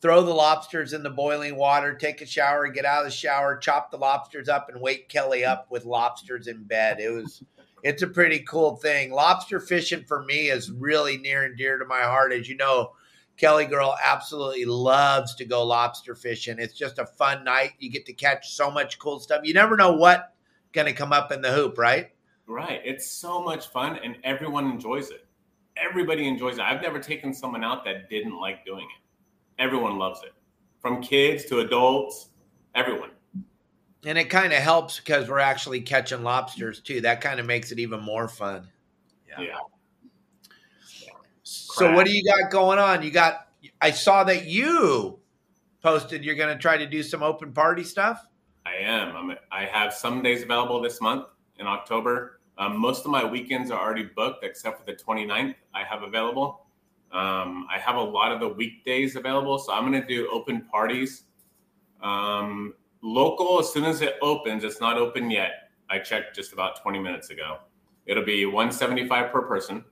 throw 0.03 0.23
the 0.23 0.35
lobsters 0.35 0.93
in 0.93 1.03
the 1.03 1.11
boiling 1.11 1.57
water, 1.57 1.95
take 1.95 2.21
a 2.21 2.27
shower, 2.27 2.69
get 2.69 2.85
out 2.85 3.01
of 3.01 3.07
the 3.07 3.11
shower, 3.11 3.57
chop 3.57 3.91
the 3.91 3.97
lobsters 3.97 4.49
up, 4.49 4.69
and 4.69 4.81
wake 4.81 5.09
Kelly 5.09 5.45
up 5.45 5.71
with 5.71 5.87
lobsters 5.87 6.47
in 6.47 6.65
bed. 6.65 7.01
It 7.01 7.11
was 7.11 7.43
it's 7.83 8.03
a 8.03 8.07
pretty 8.07 8.41
cool 8.41 8.77
thing. 8.77 9.13
Lobster 9.13 9.61
fishing 9.61 10.05
for 10.05 10.25
me 10.25 10.51
is 10.51 10.71
really 10.71 11.17
near 11.17 11.45
and 11.45 11.57
dear 11.57 11.79
to 11.79 11.85
my 11.85 12.03
heart. 12.03 12.33
As 12.33 12.49
you 12.49 12.57
know, 12.57 12.93
Kelly 13.37 13.67
girl 13.67 13.97
absolutely 14.03 14.65
loves 14.65 15.35
to 15.35 15.45
go 15.45 15.65
lobster 15.65 16.15
fishing. 16.15 16.59
It's 16.59 16.75
just 16.75 16.99
a 16.99 17.07
fun 17.07 17.45
night. 17.45 17.73
You 17.79 17.91
get 17.91 18.07
to 18.07 18.13
catch 18.13 18.55
so 18.55 18.71
much 18.71 18.99
cool 18.99 19.21
stuff. 19.21 19.43
You 19.45 19.55
never 19.55 19.77
know 19.77 19.93
what 19.93 20.35
gonna 20.73 20.93
come 20.93 21.13
up 21.13 21.33
in 21.33 21.43
the 21.43 21.53
hoop, 21.53 21.79
right? 21.79 22.11
Right. 22.47 22.81
It's 22.85 23.07
so 23.07 23.43
much 23.43 23.69
fun 23.69 23.99
and 24.03 24.17
everyone 24.25 24.71
enjoys 24.71 25.11
it. 25.11 25.27
Everybody 25.77 26.27
enjoys 26.27 26.59
it. 26.59 26.63
I've 26.63 26.81
never 26.81 26.99
taken 26.99 27.35
someone 27.35 27.65
out 27.65 27.85
that 27.85 28.09
didn't 28.09 28.39
like 28.39 28.65
doing 28.65 28.85
it. 28.85 29.63
Everyone 29.63 29.99
loves 29.99 30.23
it. 30.23 30.33
From 30.81 31.03
kids 31.03 31.45
to 31.47 31.61
adults, 31.61 32.31
everyone. 32.75 33.11
And 34.05 34.17
it 34.17 34.31
kind 34.31 34.53
of 34.53 34.61
helps 34.61 34.99
because 35.01 35.29
we're 35.29 35.41
actually 35.41 35.81
catching 35.81 36.23
lobsters 36.23 36.81
too. 36.81 37.01
That 37.01 37.21
kind 37.21 37.41
of 37.41 37.47
makes 37.47 37.73
it 37.73 37.79
even 37.79 38.01
more 38.01 38.29
fun. 38.29 38.69
Yeah. 39.39 39.59
So 41.77 41.95
what 41.95 42.07
do 42.07 42.13
you 42.13 42.25
got 42.25 42.51
going 42.51 42.79
on? 42.79 43.03
You 43.03 43.11
got 43.11 43.49
I 43.81 43.91
saw 43.91 44.25
that 44.25 44.47
you 44.47 45.19
posted 45.83 46.25
you're 46.25 46.35
going 46.35 46.55
to 46.55 46.61
try 46.61 46.77
to 46.77 46.87
do 46.87 47.03
some 47.03 47.23
open 47.23 47.53
party 47.53 47.85
stuff. 47.85 48.27
I 48.65 48.75
am. 48.83 49.17
I'm, 49.17 49.37
I 49.53 49.65
have 49.65 49.95
some 49.95 50.23
days 50.23 50.43
available 50.43 50.81
this 50.81 51.01
month 51.01 51.27
in 51.59 51.67
October. 51.67 52.41
Um, 52.59 52.77
most 52.77 53.05
of 53.05 53.11
my 53.11 53.25
weekends 53.25 53.71
are 53.71 53.81
already 53.81 54.05
booked 54.17 54.43
except 54.43 54.81
for 54.81 54.87
the 54.87 54.95
29th 54.95 55.55
I 55.75 55.85
have 55.85 56.03
available. 56.03 56.67
Um, 57.13 57.67
I 57.71 57.79
have 57.79 57.97
a 57.97 58.03
lot 58.03 58.33
of 58.33 58.41
the 58.41 58.49
weekdays 58.49 59.15
available, 59.15 59.59
so 59.59 59.73
I'm 59.73 59.91
going 59.91 60.01
to 60.01 60.07
do 60.07 60.29
open 60.33 60.63
parties. 60.63 61.25
Um, 62.03 62.75
local, 63.03 63.61
as 63.61 63.73
soon 63.73 63.85
as 63.85 64.03
it 64.03 64.17
opens, 64.23 64.65
it's 64.65 64.81
not 64.81 64.97
open 64.97 65.31
yet. 65.31 65.71
I 65.89 65.99
checked 65.99 66.35
just 66.35 66.53
about 66.53 66.83
20 66.83 66.99
minutes 66.99 67.31
ago. 67.31 67.59
It'll 68.07 68.25
be 68.25 68.45
175 68.47 69.33
per 69.33 69.43
person, 69.43 69.85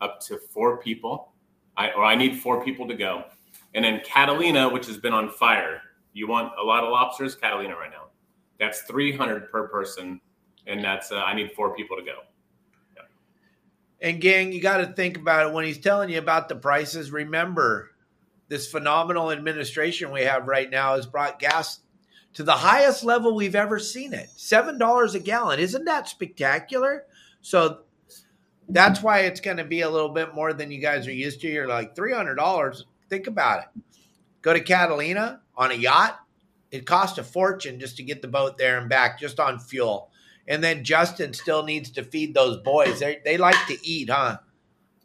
up 0.00 0.20
to 0.22 0.38
four 0.38 0.78
people. 0.78 1.29
I, 1.76 1.90
or 1.92 2.04
I 2.04 2.14
need 2.14 2.40
four 2.40 2.64
people 2.64 2.86
to 2.88 2.94
go. 2.94 3.24
And 3.74 3.84
then 3.84 4.00
Catalina, 4.04 4.68
which 4.68 4.86
has 4.86 4.98
been 4.98 5.12
on 5.12 5.30
fire. 5.30 5.82
You 6.12 6.28
want 6.28 6.52
a 6.60 6.64
lot 6.64 6.82
of 6.82 6.90
lobsters? 6.90 7.34
Catalina 7.34 7.76
right 7.76 7.90
now. 7.90 8.08
That's 8.58 8.82
300 8.82 9.50
per 9.50 9.68
person, 9.68 10.20
and 10.66 10.84
that's 10.84 11.12
uh, 11.12 11.16
I 11.16 11.34
need 11.34 11.52
four 11.52 11.74
people 11.74 11.96
to 11.96 12.02
go. 12.02 12.18
And 14.02 14.20
gang, 14.20 14.50
you 14.52 14.62
got 14.62 14.78
to 14.78 14.86
think 14.86 15.18
about 15.18 15.46
it 15.46 15.52
when 15.52 15.64
he's 15.64 15.78
telling 15.78 16.08
you 16.08 16.18
about 16.18 16.48
the 16.48 16.56
prices. 16.56 17.12
Remember, 17.12 17.90
this 18.48 18.70
phenomenal 18.70 19.30
administration 19.30 20.10
we 20.10 20.22
have 20.22 20.48
right 20.48 20.70
now 20.70 20.96
has 20.96 21.06
brought 21.06 21.38
gas 21.38 21.80
to 22.34 22.42
the 22.42 22.52
highest 22.52 23.04
level 23.04 23.34
we've 23.34 23.54
ever 23.54 23.78
seen 23.78 24.14
it. 24.14 24.28
$7 24.36 25.14
a 25.14 25.18
gallon. 25.18 25.60
Isn't 25.60 25.84
that 25.84 26.08
spectacular? 26.08 27.04
So 27.42 27.80
that's 28.72 29.02
why 29.02 29.20
it's 29.20 29.40
going 29.40 29.56
to 29.56 29.64
be 29.64 29.82
a 29.82 29.90
little 29.90 30.08
bit 30.08 30.34
more 30.34 30.52
than 30.52 30.70
you 30.70 30.80
guys 30.80 31.06
are 31.06 31.12
used 31.12 31.40
to. 31.42 31.48
You're 31.48 31.68
like 31.68 31.94
$300. 31.94 32.82
Think 33.08 33.26
about 33.26 33.64
it. 33.64 33.82
Go 34.42 34.52
to 34.52 34.60
Catalina 34.60 35.40
on 35.56 35.70
a 35.70 35.74
yacht. 35.74 36.20
It 36.70 36.86
costs 36.86 37.18
a 37.18 37.24
fortune 37.24 37.80
just 37.80 37.96
to 37.96 38.02
get 38.02 38.22
the 38.22 38.28
boat 38.28 38.56
there 38.56 38.78
and 38.78 38.88
back, 38.88 39.18
just 39.18 39.40
on 39.40 39.58
fuel. 39.58 40.10
And 40.46 40.62
then 40.62 40.84
Justin 40.84 41.32
still 41.32 41.64
needs 41.64 41.90
to 41.90 42.04
feed 42.04 42.32
those 42.32 42.58
boys. 42.58 43.00
They, 43.00 43.20
they 43.24 43.36
like 43.36 43.66
to 43.66 43.76
eat, 43.82 44.08
huh? 44.10 44.38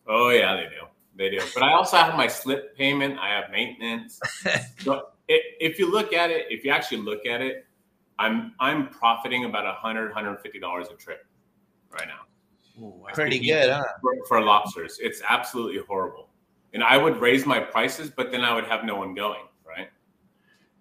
Oh 0.07 0.29
yeah, 0.29 0.55
they 0.55 0.63
do. 0.63 0.85
They 1.17 1.29
do. 1.29 1.43
But 1.53 1.63
I 1.63 1.73
also 1.73 1.97
have 1.97 2.15
my 2.15 2.27
slip 2.27 2.75
payment. 2.77 3.17
I 3.19 3.29
have 3.29 3.51
maintenance. 3.51 4.19
so 4.79 5.07
if 5.27 5.79
you 5.79 5.91
look 5.91 6.13
at 6.13 6.29
it, 6.29 6.45
if 6.49 6.63
you 6.63 6.71
actually 6.71 7.01
look 7.01 7.25
at 7.25 7.41
it, 7.41 7.65
I'm 8.19 8.53
I'm 8.59 8.89
profiting 8.89 9.45
about 9.45 9.65
100 9.65 10.05
150 10.09 10.59
dollars 10.59 10.87
a 10.91 10.95
trip 10.95 11.25
right 11.91 12.07
now. 12.07 12.21
Pretty 13.13 13.39
good, 13.39 13.69
huh? 13.69 13.83
For, 14.01 14.13
for 14.27 14.41
lobsters, 14.41 14.99
it's 15.01 15.21
absolutely 15.27 15.81
horrible. 15.87 16.29
And 16.73 16.83
I 16.83 16.97
would 16.97 17.21
raise 17.21 17.45
my 17.45 17.59
prices, 17.59 18.09
but 18.09 18.31
then 18.31 18.41
I 18.41 18.53
would 18.53 18.65
have 18.65 18.83
no 18.83 18.95
one 18.95 19.13
going, 19.13 19.43
right? 19.65 19.89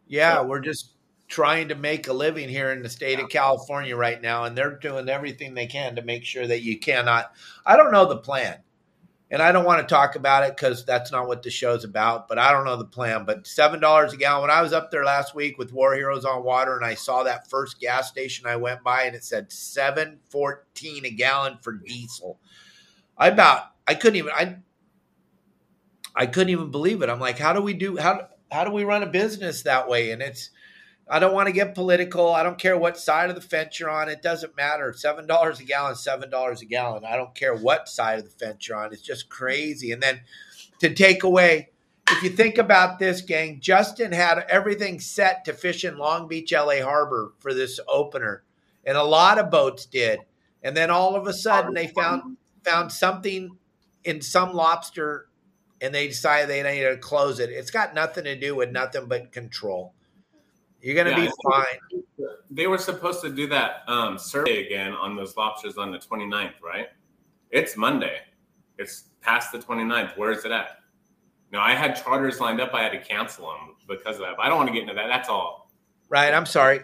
Yeah, 0.08 0.42
we're 0.42 0.60
just 0.60 0.94
trying 1.28 1.68
to 1.68 1.74
make 1.74 2.08
a 2.08 2.12
living 2.12 2.48
here 2.48 2.72
in 2.72 2.82
the 2.82 2.88
state 2.88 3.20
of 3.20 3.28
California 3.28 3.96
right 3.96 4.20
now, 4.20 4.44
and 4.44 4.56
they're 4.56 4.76
doing 4.78 5.08
everything 5.08 5.54
they 5.54 5.66
can 5.66 5.96
to 5.96 6.02
make 6.02 6.24
sure 6.24 6.46
that 6.46 6.62
you 6.62 6.78
cannot. 6.78 7.32
I 7.64 7.76
don't 7.76 7.92
know 7.92 8.06
the 8.06 8.18
plan, 8.18 8.58
and 9.34 9.42
I 9.42 9.50
don't 9.50 9.64
want 9.64 9.80
to 9.80 9.92
talk 9.92 10.14
about 10.14 10.44
it 10.44 10.56
because 10.56 10.84
that's 10.84 11.10
not 11.10 11.26
what 11.26 11.42
the 11.42 11.50
show's 11.50 11.82
about. 11.82 12.28
But 12.28 12.38
I 12.38 12.52
don't 12.52 12.64
know 12.64 12.76
the 12.76 12.84
plan. 12.84 13.24
But 13.24 13.48
seven 13.48 13.80
dollars 13.80 14.12
a 14.12 14.16
gallon. 14.16 14.42
When 14.42 14.50
I 14.52 14.62
was 14.62 14.72
up 14.72 14.92
there 14.92 15.04
last 15.04 15.34
week 15.34 15.58
with 15.58 15.72
War 15.72 15.96
Heroes 15.96 16.24
on 16.24 16.44
Water, 16.44 16.76
and 16.76 16.86
I 16.86 16.94
saw 16.94 17.24
that 17.24 17.50
first 17.50 17.80
gas 17.80 18.08
station, 18.08 18.46
I 18.46 18.54
went 18.54 18.84
by 18.84 19.02
and 19.02 19.16
it 19.16 19.24
said 19.24 19.50
seven 19.50 20.20
fourteen 20.30 21.04
a 21.04 21.10
gallon 21.10 21.58
for 21.60 21.72
diesel. 21.72 22.38
I 23.18 23.26
about 23.26 23.72
I 23.88 23.96
couldn't 23.96 24.18
even 24.18 24.30
I 24.32 24.58
I 26.14 26.26
couldn't 26.26 26.50
even 26.50 26.70
believe 26.70 27.02
it. 27.02 27.10
I'm 27.10 27.18
like, 27.18 27.38
how 27.38 27.52
do 27.52 27.60
we 27.60 27.74
do 27.74 27.96
how 27.96 28.28
how 28.52 28.62
do 28.62 28.70
we 28.70 28.84
run 28.84 29.02
a 29.02 29.06
business 29.06 29.62
that 29.62 29.88
way? 29.88 30.12
And 30.12 30.22
it's 30.22 30.50
I 31.08 31.18
don't 31.18 31.34
want 31.34 31.48
to 31.48 31.52
get 31.52 31.74
political. 31.74 32.32
I 32.32 32.42
don't 32.42 32.58
care 32.58 32.78
what 32.78 32.96
side 32.96 33.28
of 33.28 33.36
the 33.36 33.42
fence 33.42 33.78
you're 33.78 33.90
on. 33.90 34.08
It 34.08 34.22
doesn't 34.22 34.56
matter. 34.56 34.92
Seven 34.94 35.26
dollars 35.26 35.60
a 35.60 35.64
gallon, 35.64 35.96
seven 35.96 36.30
dollars 36.30 36.62
a 36.62 36.66
gallon. 36.66 37.04
I 37.04 37.16
don't 37.16 37.34
care 37.34 37.54
what 37.54 37.88
side 37.88 38.18
of 38.18 38.24
the 38.24 38.30
fence 38.30 38.66
you're 38.66 38.78
on. 38.78 38.92
It's 38.92 39.02
just 39.02 39.28
crazy. 39.28 39.92
And 39.92 40.02
then 40.02 40.20
to 40.80 40.94
take 40.94 41.22
away, 41.22 41.70
if 42.10 42.22
you 42.22 42.30
think 42.30 42.58
about 42.58 42.98
this, 42.98 43.20
gang, 43.20 43.60
Justin 43.60 44.12
had 44.12 44.44
everything 44.48 45.00
set 45.00 45.44
to 45.44 45.52
fish 45.52 45.84
in 45.84 45.98
Long 45.98 46.28
Beach, 46.28 46.52
LA 46.52 46.82
Harbor 46.82 47.32
for 47.38 47.52
this 47.52 47.80
opener, 47.88 48.42
and 48.84 48.96
a 48.96 49.04
lot 49.04 49.38
of 49.38 49.50
boats 49.50 49.86
did. 49.86 50.20
And 50.62 50.76
then 50.76 50.90
all 50.90 51.16
of 51.16 51.26
a 51.26 51.32
sudden, 51.32 51.74
they 51.74 51.88
found 51.88 52.38
found 52.64 52.92
something 52.92 53.56
in 54.04 54.20
some 54.20 54.54
lobster, 54.54 55.28
and 55.80 55.94
they 55.94 56.08
decided 56.08 56.48
they 56.48 56.62
needed 56.62 56.90
to 56.90 56.96
close 56.96 57.40
it. 57.40 57.50
It's 57.50 57.70
got 57.70 57.94
nothing 57.94 58.24
to 58.24 58.38
do 58.38 58.54
with 58.56 58.70
nothing 58.70 59.06
but 59.06 59.32
control. 59.32 59.93
You're 60.84 60.94
gonna 60.94 61.18
Yeah, 61.18 61.26
be 61.26 61.32
fine. 61.42 62.28
They 62.50 62.66
were 62.66 62.76
supposed 62.76 63.22
to 63.22 63.30
do 63.30 63.46
that 63.46 63.84
um, 63.88 64.18
survey 64.18 64.66
again 64.66 64.92
on 64.92 65.16
those 65.16 65.34
lobsters 65.34 65.78
on 65.78 65.90
the 65.90 65.98
29th, 65.98 66.60
right? 66.62 66.88
It's 67.50 67.74
Monday. 67.74 68.18
It's 68.78 69.04
past 69.22 69.50
the 69.50 69.58
29th. 69.58 70.18
Where 70.18 70.30
is 70.30 70.44
it 70.44 70.52
at? 70.52 70.80
No, 71.52 71.60
I 71.60 71.72
had 71.72 71.94
charters 71.94 72.38
lined 72.38 72.60
up. 72.60 72.74
I 72.74 72.82
had 72.82 72.92
to 72.92 73.00
cancel 73.00 73.46
them 73.46 73.76
because 73.88 74.16
of 74.16 74.22
that. 74.22 74.36
But 74.36 74.44
I 74.44 74.48
don't 74.50 74.58
want 74.58 74.68
to 74.68 74.74
get 74.74 74.82
into 74.82 74.94
that. 74.94 75.06
That's 75.06 75.30
all. 75.30 75.70
Right. 76.10 76.34
I'm 76.34 76.46
sorry. 76.46 76.80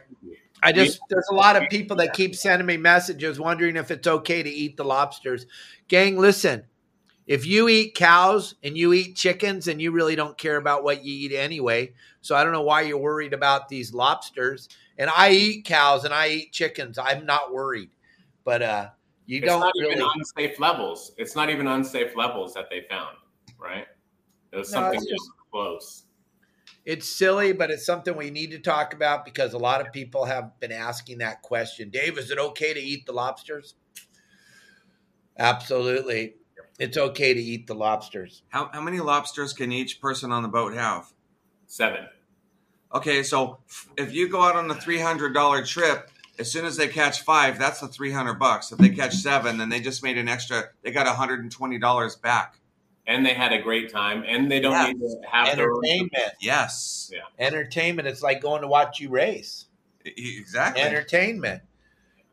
I 0.63 0.73
just 0.73 1.01
there's 1.11 1.29
a 1.31 1.35
lot 1.35 1.57
of 1.57 1.69
people 1.69 1.97
that 1.99 2.15
keep 2.15 2.35
sending 2.35 2.67
me 2.67 2.79
messages 2.79 3.39
wondering 3.39 3.77
if 3.77 3.91
it's 3.91 4.07
okay 4.07 4.43
to 4.43 4.51
eat 4.51 4.77
the 4.77 4.85
lobsters. 4.85 5.47
Gang, 5.89 6.17
listen. 6.17 6.65
If 7.31 7.47
you 7.47 7.69
eat 7.69 7.95
cows 7.95 8.57
and 8.65 8.77
you 8.77 8.93
eat 8.93 9.15
chickens 9.15 9.69
and 9.69 9.81
you 9.81 9.93
really 9.93 10.17
don't 10.17 10.37
care 10.37 10.57
about 10.57 10.83
what 10.83 11.05
you 11.05 11.15
eat 11.15 11.33
anyway, 11.33 11.93
so 12.23 12.35
I 12.35 12.43
don't 12.43 12.53
know 12.53 12.63
why 12.63 12.81
you're 12.81 12.99
worried 12.99 13.33
about 13.33 13.69
these 13.69 13.95
lobsters. 13.95 14.69
And 14.99 15.09
I 15.17 15.31
eat 15.31 15.65
cows 15.65 16.05
and 16.05 16.13
I 16.13 16.27
eat 16.29 16.53
chickens. 16.53 16.99
I'm 16.99 17.25
not 17.25 17.53
worried. 17.53 17.91
But 18.43 18.63
uh 18.63 18.89
you 19.27 19.39
It's 19.39 19.47
don't 19.47 19.61
not 19.61 19.73
really 19.79 19.93
even 19.93 20.09
unsafe 20.17 20.59
levels. 20.59 21.13
It's 21.19 21.37
not 21.37 21.51
even 21.51 21.69
unsafe 21.69 22.17
levels 22.17 22.53
that 22.55 22.69
they 22.69 22.81
found, 22.91 23.17
right? 23.61 23.87
It 24.51 24.57
was 24.57 24.73
No, 24.73 24.79
something 24.79 24.95
it's 24.97 25.05
just 25.05 25.15
just- 25.15 25.31
close. 25.53 26.07
it's 26.85 27.07
silly, 27.09 27.53
but 27.53 27.71
it's 27.71 27.87
something 27.87 28.17
we 28.17 28.31
need 28.31 28.51
to 28.51 28.59
talk 28.59 28.93
about 28.93 29.25
because 29.25 29.55
a 29.55 29.59
lot 29.59 29.81
of 29.81 29.93
people 29.93 30.25
have 30.25 30.59
been 30.59 30.73
asking 30.73 31.19
that 31.19 31.43
question. 31.43 31.91
Dave, 31.91 32.19
is 32.19 32.33
it 32.33 32.39
okay 32.39 32.75
to 32.75 32.81
eat 32.81 33.07
the 33.07 33.13
lobsters? 33.13 33.77
Absolutely. 35.39 36.35
It's 36.81 36.97
okay 36.97 37.35
to 37.35 37.41
eat 37.41 37.67
the 37.67 37.75
lobsters. 37.75 38.43
How, 38.49 38.71
how 38.73 38.81
many 38.81 39.01
lobsters 39.01 39.53
can 39.53 39.71
each 39.71 40.01
person 40.01 40.33
on 40.33 40.43
the 40.43 40.49
boat 40.49 40.73
have? 40.73 41.13
Seven. 41.67 42.07
Okay, 42.95 43.23
so 43.23 43.59
if 43.99 44.15
you 44.15 44.29
go 44.29 44.41
out 44.43 44.57
on 44.57 44.69
a 44.71 44.75
three 44.75 44.99
hundred 44.99 45.35
dollar 45.35 45.65
trip, 45.65 46.11
as 46.39 46.51
soon 46.51 46.65
as 46.65 46.79
they 46.79 46.89
catch 46.89 47.21
five, 47.21 47.59
that's 47.59 47.81
the 47.81 47.87
three 47.87 48.11
hundred 48.11 48.39
bucks. 48.39 48.73
If 48.73 48.79
they 48.79 48.89
catch 48.89 49.15
seven, 49.15 49.59
then 49.59 49.69
they 49.69 49.79
just 49.79 50.03
made 50.03 50.17
an 50.17 50.27
extra. 50.27 50.71
They 50.83 50.91
got 50.91 51.07
hundred 51.07 51.41
and 51.41 51.53
twenty 51.53 51.79
dollars 51.79 52.17
back. 52.17 52.57
And 53.07 53.27
they 53.27 53.35
had 53.35 53.53
a 53.53 53.61
great 53.61 53.93
time. 53.93 54.25
And 54.27 54.51
they 54.51 54.59
don't 54.61 54.73
Yeah. 54.73 54.87
need 54.93 55.01
to 55.01 55.21
have 55.31 55.57
their 55.57 55.71
own. 55.73 55.85
Entertainment. 55.85 56.33
Yes, 56.41 57.13
Entertainment. 57.39 58.09
It's 58.09 58.23
like 58.23 58.41
going 58.41 58.63
to 58.63 58.69
watch 58.69 59.01
you 59.01 59.11
race. 59.11 59.67
Exactly. 60.05 60.83
Entertainment. 60.83 61.63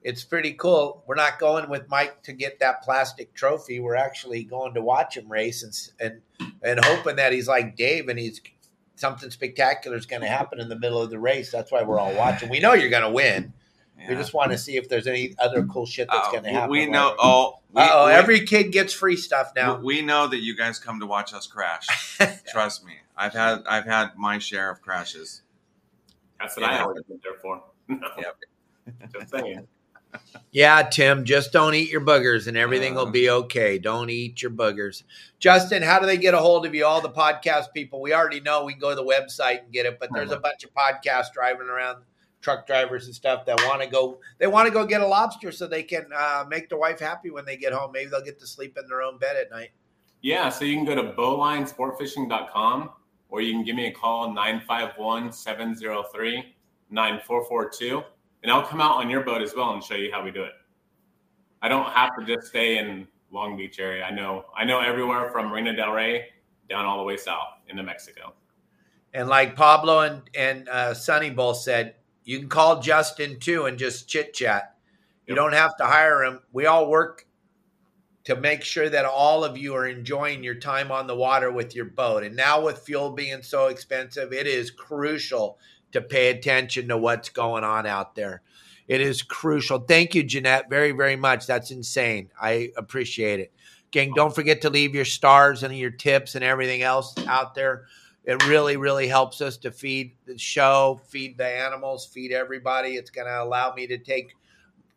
It's 0.03 0.23
pretty 0.23 0.53
cool. 0.53 1.03
We're 1.07 1.15
not 1.15 1.39
going 1.39 1.69
with 1.69 1.89
Mike 1.89 2.23
to 2.23 2.33
get 2.33 2.59
that 2.59 2.81
plastic 2.83 3.33
trophy. 3.33 3.79
We're 3.79 3.95
actually 3.95 4.43
going 4.43 4.73
to 4.75 4.81
watch 4.81 5.17
him 5.17 5.27
race 5.29 5.63
and 5.63 6.21
and 6.39 6.51
and 6.61 6.83
hoping 6.85 7.15
that 7.17 7.33
he's 7.33 7.47
like 7.47 7.75
Dave 7.75 8.07
and 8.07 8.17
he's 8.17 8.39
something 8.95 9.29
spectacular 9.31 9.97
is 9.97 10.05
going 10.05 10.21
to 10.21 10.27
happen 10.27 10.59
in 10.59 10.69
the 10.69 10.79
middle 10.79 11.01
of 11.01 11.09
the 11.09 11.19
race. 11.19 11.51
That's 11.51 11.71
why 11.71 11.83
we're 11.83 11.99
all 11.99 12.13
watching. 12.15 12.49
We 12.49 12.59
know 12.59 12.73
you're 12.73 12.89
going 12.89 13.03
to 13.03 13.09
win. 13.11 13.53
We 14.07 14.13
just 14.15 14.33
want 14.33 14.51
to 14.51 14.57
see 14.59 14.77
if 14.77 14.87
there's 14.89 15.07
any 15.07 15.33
other 15.39 15.63
cool 15.65 15.87
shit 15.87 16.07
that's 16.11 16.27
Uh, 16.27 16.31
going 16.31 16.43
to 16.43 16.51
happen. 16.51 16.69
we 16.69 16.85
know. 16.85 17.15
Oh, 17.17 17.59
we, 17.73 17.81
Uh-oh, 17.81 18.05
we- 18.05 18.11
every 18.13 18.45
kid 18.45 18.71
gets 18.71 18.93
free 18.93 19.17
stuff 19.17 19.51
now. 19.55 19.77
we 19.77 20.01
know 20.03 20.27
that 20.27 20.37
you 20.37 20.55
guys 20.55 20.77
come 20.79 20.99
to 20.99 21.07
watch 21.07 21.33
us 21.33 21.47
crash. 21.47 21.87
Trust 22.51 22.85
me, 22.85 22.93
I've 23.17 23.33
had 23.33 23.63
I've 23.67 23.85
had 23.85 24.15
my 24.15 24.37
share 24.37 24.69
of 24.69 24.81
crashes. 24.83 25.41
That's 26.39 26.55
what 26.55 26.69
I 26.69 26.75
Yeah. 26.75 26.83
always 26.83 27.03
been 27.03 27.19
there 27.23 27.33
for. 27.41 27.63
No. 27.87 28.07
Yep. 28.19 28.37
Just 29.13 29.31
saying. 29.31 29.67
Yeah, 30.51 30.81
Tim, 30.83 31.23
just 31.25 31.51
don't 31.51 31.75
eat 31.75 31.89
your 31.89 32.01
boogers 32.01 32.47
and 32.47 32.57
everything 32.57 32.95
will 32.95 33.07
Uh. 33.07 33.11
be 33.11 33.29
okay. 33.29 33.77
Don't 33.77 34.09
eat 34.09 34.41
your 34.41 34.51
boogers. 34.51 35.03
Justin, 35.39 35.83
how 35.83 35.99
do 35.99 36.05
they 36.05 36.17
get 36.17 36.33
a 36.33 36.39
hold 36.39 36.65
of 36.65 36.73
you? 36.73 36.85
All 36.85 37.01
the 37.01 37.09
podcast 37.09 37.73
people, 37.73 38.01
we 38.01 38.13
already 38.13 38.39
know 38.39 38.63
we 38.63 38.73
can 38.73 38.79
go 38.79 38.89
to 38.89 38.95
the 38.95 39.03
website 39.05 39.59
and 39.63 39.71
get 39.71 39.85
it, 39.85 39.99
but 39.99 40.09
there's 40.13 40.31
a 40.31 40.39
bunch 40.39 40.63
of 40.63 40.73
podcasts 40.73 41.31
driving 41.33 41.67
around, 41.67 42.03
truck 42.41 42.65
drivers 42.65 43.05
and 43.05 43.13
stuff 43.15 43.45
that 43.45 43.59
want 43.67 43.81
to 43.81 43.87
go. 43.87 44.19
They 44.39 44.47
want 44.47 44.67
to 44.67 44.73
go 44.73 44.85
get 44.85 45.01
a 45.01 45.07
lobster 45.07 45.51
so 45.51 45.67
they 45.67 45.83
can 45.83 46.05
uh, 46.15 46.45
make 46.47 46.69
their 46.69 46.77
wife 46.79 46.99
happy 46.99 47.29
when 47.29 47.45
they 47.45 47.57
get 47.57 47.73
home. 47.73 47.91
Maybe 47.91 48.09
they'll 48.09 48.23
get 48.23 48.39
to 48.39 48.47
sleep 48.47 48.77
in 48.81 48.87
their 48.87 49.01
own 49.01 49.17
bed 49.17 49.35
at 49.35 49.51
night. 49.51 49.69
Yeah, 50.21 50.49
so 50.49 50.65
you 50.65 50.75
can 50.75 50.85
go 50.85 50.95
to 50.95 51.13
bowlinesportfishing.com 51.13 52.89
or 53.29 53.41
you 53.41 53.53
can 53.53 53.63
give 53.63 53.75
me 53.75 53.87
a 53.87 53.91
call 53.91 54.33
951 54.33 55.31
703 55.31 56.55
9442 56.89 58.03
and 58.43 58.51
I'll 58.51 58.63
come 58.65 58.81
out 58.81 58.97
on 58.97 59.09
your 59.09 59.21
boat 59.23 59.41
as 59.41 59.53
well 59.55 59.73
and 59.73 59.83
show 59.83 59.95
you 59.95 60.11
how 60.11 60.23
we 60.23 60.31
do 60.31 60.43
it. 60.43 60.53
I 61.61 61.67
don't 61.69 61.89
have 61.91 62.11
to 62.19 62.25
just 62.25 62.47
stay 62.49 62.77
in 62.77 63.07
Long 63.31 63.57
Beach 63.57 63.79
area. 63.79 64.03
I 64.03 64.11
know 64.11 64.45
I 64.55 64.63
know 64.65 64.79
everywhere 64.79 65.29
from 65.31 65.47
Marina 65.47 65.75
Del 65.75 65.91
Rey 65.91 66.25
down 66.69 66.85
all 66.85 66.97
the 66.97 67.03
way 67.03 67.17
south 67.17 67.59
into 67.67 67.83
Mexico. 67.83 68.33
And 69.13 69.27
like 69.27 69.55
Pablo 69.55 70.01
and 70.01 70.21
and 70.35 70.69
uh, 70.69 70.93
Sonny 70.93 71.29
both 71.29 71.57
said, 71.57 71.95
you 72.23 72.39
can 72.39 72.49
call 72.49 72.81
Justin 72.81 73.39
too 73.39 73.65
and 73.65 73.77
just 73.77 74.07
chit 74.07 74.33
chat. 74.33 74.75
You 75.25 75.35
Yep. 75.35 75.35
don't 75.35 75.53
have 75.53 75.75
to 75.77 75.85
hire 75.85 76.23
him. 76.23 76.41
We 76.53 76.65
all 76.65 76.89
work 76.89 77.25
to 78.25 78.35
make 78.35 78.63
sure 78.63 78.89
that 78.89 79.05
all 79.05 79.43
of 79.45 79.57
you 79.57 79.73
are 79.73 79.87
enjoying 79.87 80.43
your 80.43 80.55
time 80.55 80.91
on 80.91 81.07
the 81.07 81.15
water 81.15 81.51
with 81.51 81.73
your 81.75 81.85
boat. 81.85 82.23
And 82.23 82.35
now 82.35 82.61
with 82.63 82.79
fuel 82.79 83.11
being 83.11 83.41
so 83.41 83.67
expensive, 83.67 84.33
it 84.33 84.47
is 84.47 84.69
crucial 84.69 85.59
to 85.91 86.01
pay 86.01 86.29
attention 86.29 86.87
to 86.89 86.97
what's 86.97 87.29
going 87.29 87.63
on 87.63 87.85
out 87.85 88.15
there. 88.15 88.41
It 88.87 89.01
is 89.01 89.21
crucial. 89.21 89.79
Thank 89.79 90.15
you, 90.15 90.23
Jeanette, 90.23 90.69
very, 90.69 90.91
very 90.91 91.15
much. 91.15 91.45
That's 91.45 91.71
insane. 91.71 92.29
I 92.39 92.71
appreciate 92.77 93.39
it. 93.39 93.51
Gang, 93.91 94.13
don't 94.13 94.33
forget 94.35 94.61
to 94.61 94.69
leave 94.69 94.95
your 94.95 95.05
stars 95.05 95.63
and 95.63 95.77
your 95.77 95.91
tips 95.91 96.35
and 96.35 96.43
everything 96.43 96.81
else 96.81 97.13
out 97.27 97.55
there. 97.55 97.85
It 98.23 98.45
really, 98.47 98.75
really 98.75 99.07
helps 99.07 99.39
us 99.39 99.55
to 99.57 99.71
feed 99.71 100.11
the 100.25 100.37
show, 100.37 100.99
feed 101.07 101.37
the 101.37 101.47
animals, 101.47 102.05
feed 102.05 102.33
everybody. 102.33 102.95
It's 102.95 103.09
going 103.09 103.27
to 103.27 103.41
allow 103.41 103.73
me 103.73 103.87
to 103.87 103.97
take, 103.97 104.35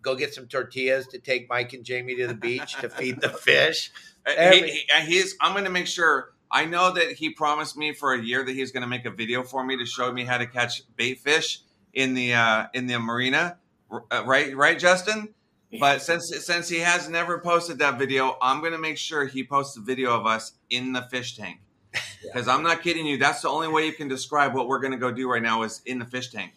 go 0.02 0.16
get 0.16 0.34
some 0.34 0.46
tortillas 0.48 1.06
to 1.08 1.18
take 1.20 1.48
Mike 1.48 1.72
and 1.72 1.84
Jamie 1.84 2.16
to 2.16 2.26
the 2.26 2.34
beach 2.34 2.74
to 2.80 2.88
feed 2.88 3.20
the 3.20 3.28
fish. 3.28 3.92
Every- 4.26 4.70
he, 4.70 4.86
he-. 5.06 5.24
I'm 5.40 5.52
going 5.52 5.64
to 5.64 5.70
make 5.70 5.86
sure. 5.86 6.32
I 6.50 6.64
know 6.64 6.92
that 6.92 7.12
he 7.12 7.30
promised 7.30 7.76
me 7.76 7.92
for 7.92 8.12
a 8.12 8.22
year 8.22 8.44
that 8.44 8.52
he's 8.52 8.72
going 8.72 8.82
to 8.82 8.88
make 8.88 9.04
a 9.04 9.10
video 9.10 9.42
for 9.42 9.64
me 9.64 9.76
to 9.76 9.86
show 9.86 10.12
me 10.12 10.24
how 10.24 10.38
to 10.38 10.46
catch 10.46 10.82
bait 10.96 11.20
fish 11.20 11.60
in 11.92 12.14
the 12.14 12.34
uh, 12.34 12.66
in 12.74 12.86
the 12.86 12.98
marina. 12.98 13.58
Uh, 13.90 14.22
right, 14.26 14.56
right, 14.56 14.78
Justin. 14.78 15.34
But 15.78 16.02
since 16.02 16.32
since 16.44 16.68
he 16.68 16.78
has 16.78 17.08
never 17.08 17.38
posted 17.38 17.78
that 17.78 17.98
video, 17.98 18.36
I'm 18.42 18.60
going 18.60 18.72
to 18.72 18.78
make 18.78 18.98
sure 18.98 19.26
he 19.26 19.44
posts 19.44 19.76
a 19.76 19.80
video 19.80 20.12
of 20.18 20.26
us 20.26 20.52
in 20.68 20.92
the 20.92 21.02
fish 21.02 21.36
tank. 21.36 21.60
Because 22.22 22.48
I'm 22.48 22.62
not 22.62 22.82
kidding 22.82 23.06
you. 23.06 23.16
That's 23.16 23.40
the 23.40 23.48
only 23.48 23.66
way 23.66 23.86
you 23.86 23.94
can 23.94 24.06
describe 24.06 24.54
what 24.54 24.68
we're 24.68 24.78
going 24.78 24.92
to 24.92 24.98
go 24.98 25.10
do 25.10 25.28
right 25.30 25.42
now 25.42 25.62
is 25.62 25.80
in 25.86 25.98
the 25.98 26.04
fish 26.04 26.30
tank. 26.30 26.52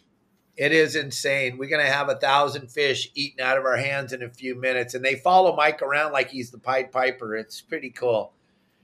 It 0.58 0.74
is 0.74 0.98
insane. 0.98 1.58
We're 1.58 1.70
going 1.70 1.86
to 1.86 1.92
have 1.92 2.10
a 2.10 2.16
thousand 2.16 2.70
fish 2.70 3.10
eaten 3.16 3.44
out 3.44 3.58
of 3.58 3.64
our 3.64 3.78
hands 3.78 4.12
in 4.12 4.22
a 4.22 4.30
few 4.30 4.56
minutes, 4.56 4.94
and 4.94 5.06
they 5.06 5.16
follow 5.16 5.56
Mike 5.56 5.82
around 5.82 6.12
like 6.12 6.30
he's 6.30 6.52
the 6.52 6.60
Pied 6.60 6.92
Piper. 6.92 7.36
It's 7.36 7.62
pretty 7.62 7.90
cool. 7.92 8.34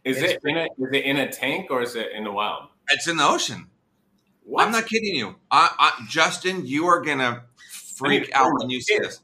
Is 0.04 0.22
It's 0.22 0.34
it 0.34 0.40
in 0.44 0.58
a 0.58 0.64
is 0.64 0.90
it 0.94 1.06
in 1.06 1.18
a 1.18 1.32
tank 1.32 1.68
or 1.70 1.82
is 1.82 1.96
it 1.96 2.12
in 2.14 2.24
the 2.24 2.32
wild? 2.32 2.68
It's 2.90 3.08
in 3.08 3.18
the 3.18 3.28
ocean. 3.28 3.68
What? 4.44 4.66
I'm 4.66 4.72
not 4.72 4.88
kidding 4.88 5.14
you. 5.14 5.36
I, 5.52 5.70
I, 5.78 6.06
Justin, 6.10 6.66
you 6.66 6.88
are 6.88 7.02
gonna 7.02 7.44
freak 7.96 8.32
out 8.34 8.52
when 8.58 8.70
you 8.70 8.82
see 8.82 8.98
this. 8.98 9.22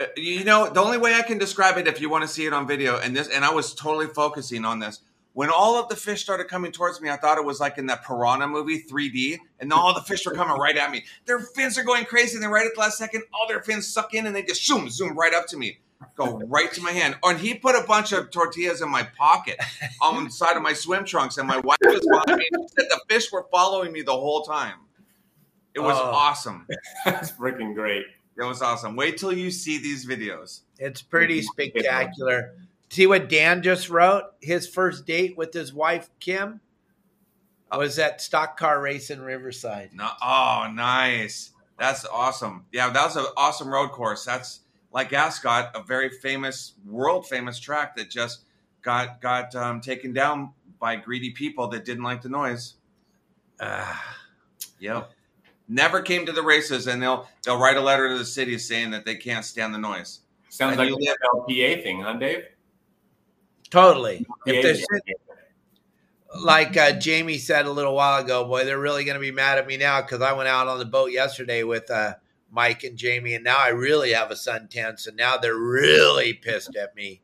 Uh, 0.00 0.06
You 0.16 0.44
know, 0.44 0.68
the 0.70 0.80
only 0.80 0.98
way 0.98 1.14
I 1.14 1.22
can 1.22 1.38
describe 1.38 1.76
it, 1.76 1.86
if 1.86 2.00
you 2.00 2.08
want 2.08 2.22
to 2.22 2.28
see 2.28 2.46
it 2.46 2.52
on 2.52 2.66
video, 2.66 2.98
and 2.98 3.14
this, 3.14 3.28
and 3.28 3.44
I 3.44 3.52
was 3.52 3.74
totally 3.74 4.06
focusing 4.06 4.64
on 4.64 4.78
this. 4.78 5.00
When 5.34 5.50
all 5.50 5.78
of 5.78 5.90
the 5.90 5.96
fish 5.96 6.22
started 6.22 6.48
coming 6.48 6.72
towards 6.72 7.02
me, 7.02 7.10
I 7.10 7.16
thought 7.18 7.36
it 7.36 7.44
was 7.44 7.60
like 7.60 7.76
in 7.76 7.84
that 7.86 8.02
Piranha 8.06 8.48
movie, 8.48 8.82
3D, 8.82 9.36
and 9.60 9.70
all 9.70 9.92
the 9.92 10.00
fish 10.00 10.24
were 10.24 10.32
coming 10.32 10.56
right 10.56 10.76
at 10.78 10.90
me. 10.90 11.04
Their 11.26 11.40
fins 11.40 11.76
are 11.76 11.84
going 11.84 12.06
crazy, 12.06 12.36
and 12.36 12.42
then 12.42 12.50
right 12.50 12.64
at 12.64 12.72
the 12.74 12.80
last 12.80 12.96
second, 12.96 13.24
all 13.34 13.46
their 13.46 13.62
fins 13.62 13.86
suck 13.86 14.14
in, 14.14 14.26
and 14.26 14.34
they 14.34 14.42
just 14.42 14.64
zoom, 14.66 14.88
zoom 14.88 15.14
right 15.18 15.34
up 15.34 15.46
to 15.48 15.58
me, 15.58 15.80
go 16.16 16.38
right 16.46 16.72
to 16.72 16.80
my 16.82 16.92
hand. 16.92 17.16
Oh, 17.22 17.30
and 17.30 17.38
he 17.40 17.54
put 17.54 17.74
a 17.74 17.86
bunch 17.86 18.12
of 18.12 18.30
tortillas 18.30 18.82
in 18.82 18.90
my 18.90 19.02
pocket 19.16 19.58
on 20.02 20.24
the 20.24 20.30
side 20.30 20.56
of 20.56 20.62
my 20.62 20.72
swim 20.72 21.04
trunks, 21.04 21.38
and 21.38 21.46
my 21.48 21.58
wife 21.58 21.78
was 21.82 22.06
following 22.10 22.38
me. 22.38 22.66
Said 22.78 22.86
the 22.90 23.00
fish 23.08 23.30
were 23.32 23.46
following 23.50 23.92
me 23.92 24.02
the 24.02 24.12
whole 24.12 24.42
time. 24.42 24.74
It 25.74 25.80
was 25.80 25.96
Oh. 25.98 26.04
awesome. 26.04 26.66
That's 27.04 27.32
freaking 27.32 27.74
great. 27.74 28.04
It 28.38 28.44
was 28.44 28.60
awesome. 28.62 28.96
Wait 28.96 29.16
till 29.18 29.32
you 29.32 29.50
see 29.50 29.78
these 29.78 30.06
videos. 30.06 30.60
It's 30.78 31.00
pretty 31.02 31.42
spectacular. 31.42 32.54
See 32.90 33.06
what 33.06 33.28
Dan 33.28 33.62
just 33.62 33.88
wrote? 33.90 34.24
His 34.40 34.68
first 34.68 35.06
date 35.06 35.36
with 35.36 35.52
his 35.52 35.72
wife, 35.74 36.08
Kim, 36.20 36.60
I 37.70 37.78
was 37.78 37.98
at 37.98 38.20
Stock 38.20 38.58
Car 38.58 38.80
Race 38.80 39.10
in 39.10 39.20
Riverside. 39.22 39.90
No, 39.92 40.08
oh, 40.22 40.70
nice. 40.72 41.50
That's 41.78 42.06
awesome. 42.06 42.66
Yeah, 42.72 42.90
that 42.90 43.04
was 43.04 43.16
an 43.16 43.26
awesome 43.36 43.68
road 43.68 43.90
course. 43.90 44.24
That's 44.24 44.60
like 44.92 45.12
Ascot, 45.12 45.70
a 45.74 45.82
very 45.82 46.08
famous, 46.08 46.74
world 46.86 47.26
famous 47.28 47.58
track 47.58 47.96
that 47.96 48.10
just 48.10 48.40
got 48.82 49.20
got 49.20 49.54
um, 49.54 49.80
taken 49.80 50.12
down 50.12 50.52
by 50.78 50.96
greedy 50.96 51.30
people 51.30 51.68
that 51.68 51.84
didn't 51.84 52.04
like 52.04 52.22
the 52.22 52.28
noise. 52.28 52.74
Ah. 53.60 54.16
Yep. 54.78 55.10
Never 55.68 56.00
came 56.02 56.26
to 56.26 56.32
the 56.32 56.42
races, 56.42 56.86
and 56.86 57.02
they'll 57.02 57.28
they'll 57.44 57.58
write 57.58 57.76
a 57.76 57.80
letter 57.80 58.08
to 58.08 58.18
the 58.18 58.24
city 58.24 58.56
saying 58.58 58.90
that 58.92 59.04
they 59.04 59.16
can't 59.16 59.44
stand 59.44 59.74
the 59.74 59.78
noise. 59.78 60.20
Sounds 60.48 60.72
And 60.72 60.80
like 60.80 60.88
you 60.88 60.96
the 60.96 61.16
LPA 61.34 61.82
thing, 61.82 62.00
huh, 62.02 62.14
Dave? 62.14 62.44
totally. 63.70 64.24
If 64.46 64.56
PA 64.56 64.62
they're 64.62 64.74
thing. 64.74 64.84
sitting- 64.92 65.14
like 66.42 66.76
uh, 66.76 66.92
Jamie 66.92 67.38
said 67.38 67.64
a 67.66 67.70
little 67.70 67.94
while 67.94 68.22
ago, 68.22 68.44
boy, 68.44 68.64
they're 68.64 68.78
really 68.78 69.04
going 69.04 69.14
to 69.14 69.20
be 69.20 69.30
mad 69.30 69.56
at 69.58 69.66
me 69.66 69.76
now 69.78 70.02
because 70.02 70.20
I 70.20 70.32
went 70.34 70.48
out 70.48 70.68
on 70.68 70.78
the 70.78 70.84
boat 70.84 71.10
yesterday 71.10 71.62
with 71.62 71.90
uh, 71.90 72.14
Mike 72.56 72.82
and 72.84 72.96
Jamie, 72.96 73.34
and 73.34 73.44
now 73.44 73.58
I 73.58 73.68
really 73.68 74.12
have 74.14 74.30
a 74.30 74.34
suntan. 74.34 74.98
So 74.98 75.10
now 75.14 75.36
they're 75.36 75.54
really 75.54 76.32
pissed 76.32 76.74
at 76.74 76.96
me. 76.96 77.20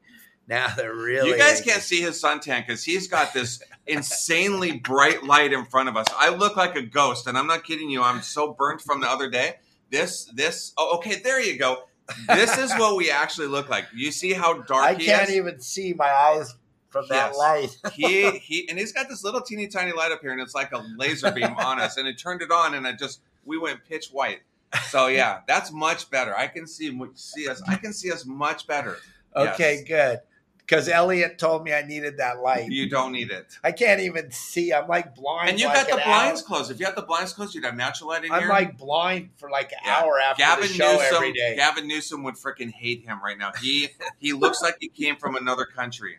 Now 0.47 0.69
they're 0.77 0.95
really. 0.95 1.31
you 1.31 1.39
guys 1.39 1.57
angry. 1.59 1.73
can't 1.73 1.83
see 1.83 2.03
his 2.03 2.23
suntan 2.23 2.67
because 2.67 2.85
he's 2.85 3.09
got 3.09 3.33
this 3.33 3.63
insanely 3.87 4.79
bright 4.79 5.25
light 5.25 5.53
in 5.53 5.65
front 5.65 5.89
of 5.89 5.97
us. 5.97 6.07
I 6.17 6.29
look 6.29 6.57
like 6.57 6.77
a 6.77 6.83
ghost, 6.83 7.27
and 7.27 7.39
I'm 7.39 7.47
not 7.47 7.65
kidding 7.65 7.89
you. 7.91 8.03
I'm 8.03 8.21
so 8.23 8.53
burnt 8.53 8.83
from 8.83 9.01
the 9.01 9.09
other 9.09 9.31
day. 9.31 9.55
This, 9.91 10.27
this. 10.35 10.73
Oh, 10.77 10.97
okay, 10.99 11.17
there 11.17 11.41
you 11.41 11.59
go. 11.59 11.85
This 12.29 12.59
is 12.59 12.71
what 12.75 12.97
we 12.97 13.11
actually 13.11 13.47
look 13.47 13.71
like. 13.71 13.87
You 13.95 14.13
see 14.13 14.35
how 14.35 14.63
dark 14.63 14.85
I 14.85 14.95
can't 14.95 15.31
is? 15.31 15.35
even 15.37 15.61
see 15.61 15.95
my 15.95 16.11
eyes 16.11 16.55
from 16.91 17.07
that 17.09 17.29
Yes. 17.33 17.39
light. 17.39 17.79
he 17.95 18.31
he 18.39 18.69
and 18.69 18.79
he's 18.79 18.93
got 18.93 19.09
this 19.09 19.25
little 19.25 19.41
teeny 19.41 19.67
tiny 19.69 19.93
light 19.93 20.13
up 20.13 20.21
here 20.21 20.33
and 20.33 20.41
it's 20.41 20.55
like 20.55 20.73
a 20.73 20.85
laser 20.99 21.31
beam 21.31 21.55
on 21.57 21.81
us 21.81 21.97
and 21.97 22.07
it 22.07 22.19
turned 22.19 22.43
it 22.43 22.51
on 22.51 22.75
and 22.75 22.87
it 22.87 22.99
just 22.99 23.23
we 23.47 23.57
went 23.57 23.83
pitch 23.89 24.09
white 24.11 24.41
so 24.89 25.07
yeah 25.09 25.41
that's 25.47 25.71
much 25.73 26.11
better 26.11 26.37
i 26.37 26.47
can 26.47 26.67
see 26.67 26.99
see 27.15 27.49
us 27.49 27.63
i 27.69 27.77
can 27.77 27.93
see 27.93 28.11
us 28.13 28.25
much 28.27 28.67
better 28.67 28.97
Okay, 29.35 29.77
Yes. 29.77 29.89
good. 29.89 30.19
Because 30.59 30.89
Elliot 30.89 31.39
told 31.39 31.65
me 31.65 31.73
I 31.75 31.83
needed 31.83 32.19
that 32.19 32.39
light. 32.41 32.71
you 32.71 32.89
don't 32.89 33.13
need 33.13 33.31
it 33.31 33.59
I 33.65 33.73
can't 33.73 34.01
even 34.03 34.31
see. 34.31 34.73
I'm 34.73 34.87
like 34.89 35.15
blind. 35.15 35.51
and 35.51 35.61
you 35.61 35.67
like 35.67 35.89
got 35.89 35.97
the 35.99 36.03
blinds 36.05 36.41
hour. 36.43 36.47
closed 36.47 36.71
if 36.71 36.79
you 36.79 36.87
had 36.87 36.97
the 36.97 37.03
blinds 37.03 37.33
closed 37.33 37.55
you'd 37.55 37.65
have 37.65 37.75
natural 37.75 38.11
light 38.11 38.25
in 38.25 38.33
I'm 38.33 38.41
here 38.41 38.49
like 38.51 38.77
blind 38.79 39.31
for 39.37 39.51
like 39.51 39.73
an 39.73 39.79
Yeah. 39.85 39.99
hour 40.03 40.19
after 40.21 40.43
Gavin 40.43 40.63
the 40.69 40.69
show 40.75 40.93
Newsom, 40.93 41.15
every 41.17 41.33
day. 41.33 41.57
Gavin 41.57 41.89
Newsom 41.89 42.23
would 42.25 42.37
freaking 42.37 42.71
hate 42.71 43.05
him 43.05 43.21
right 43.23 43.37
now. 43.39 43.53
He 43.61 43.89
he 44.19 44.33
looks 44.35 44.63
like 44.63 44.77
he 44.81 44.89
came 44.89 45.17
from 45.17 45.35
another 45.37 45.65
country. 45.67 46.19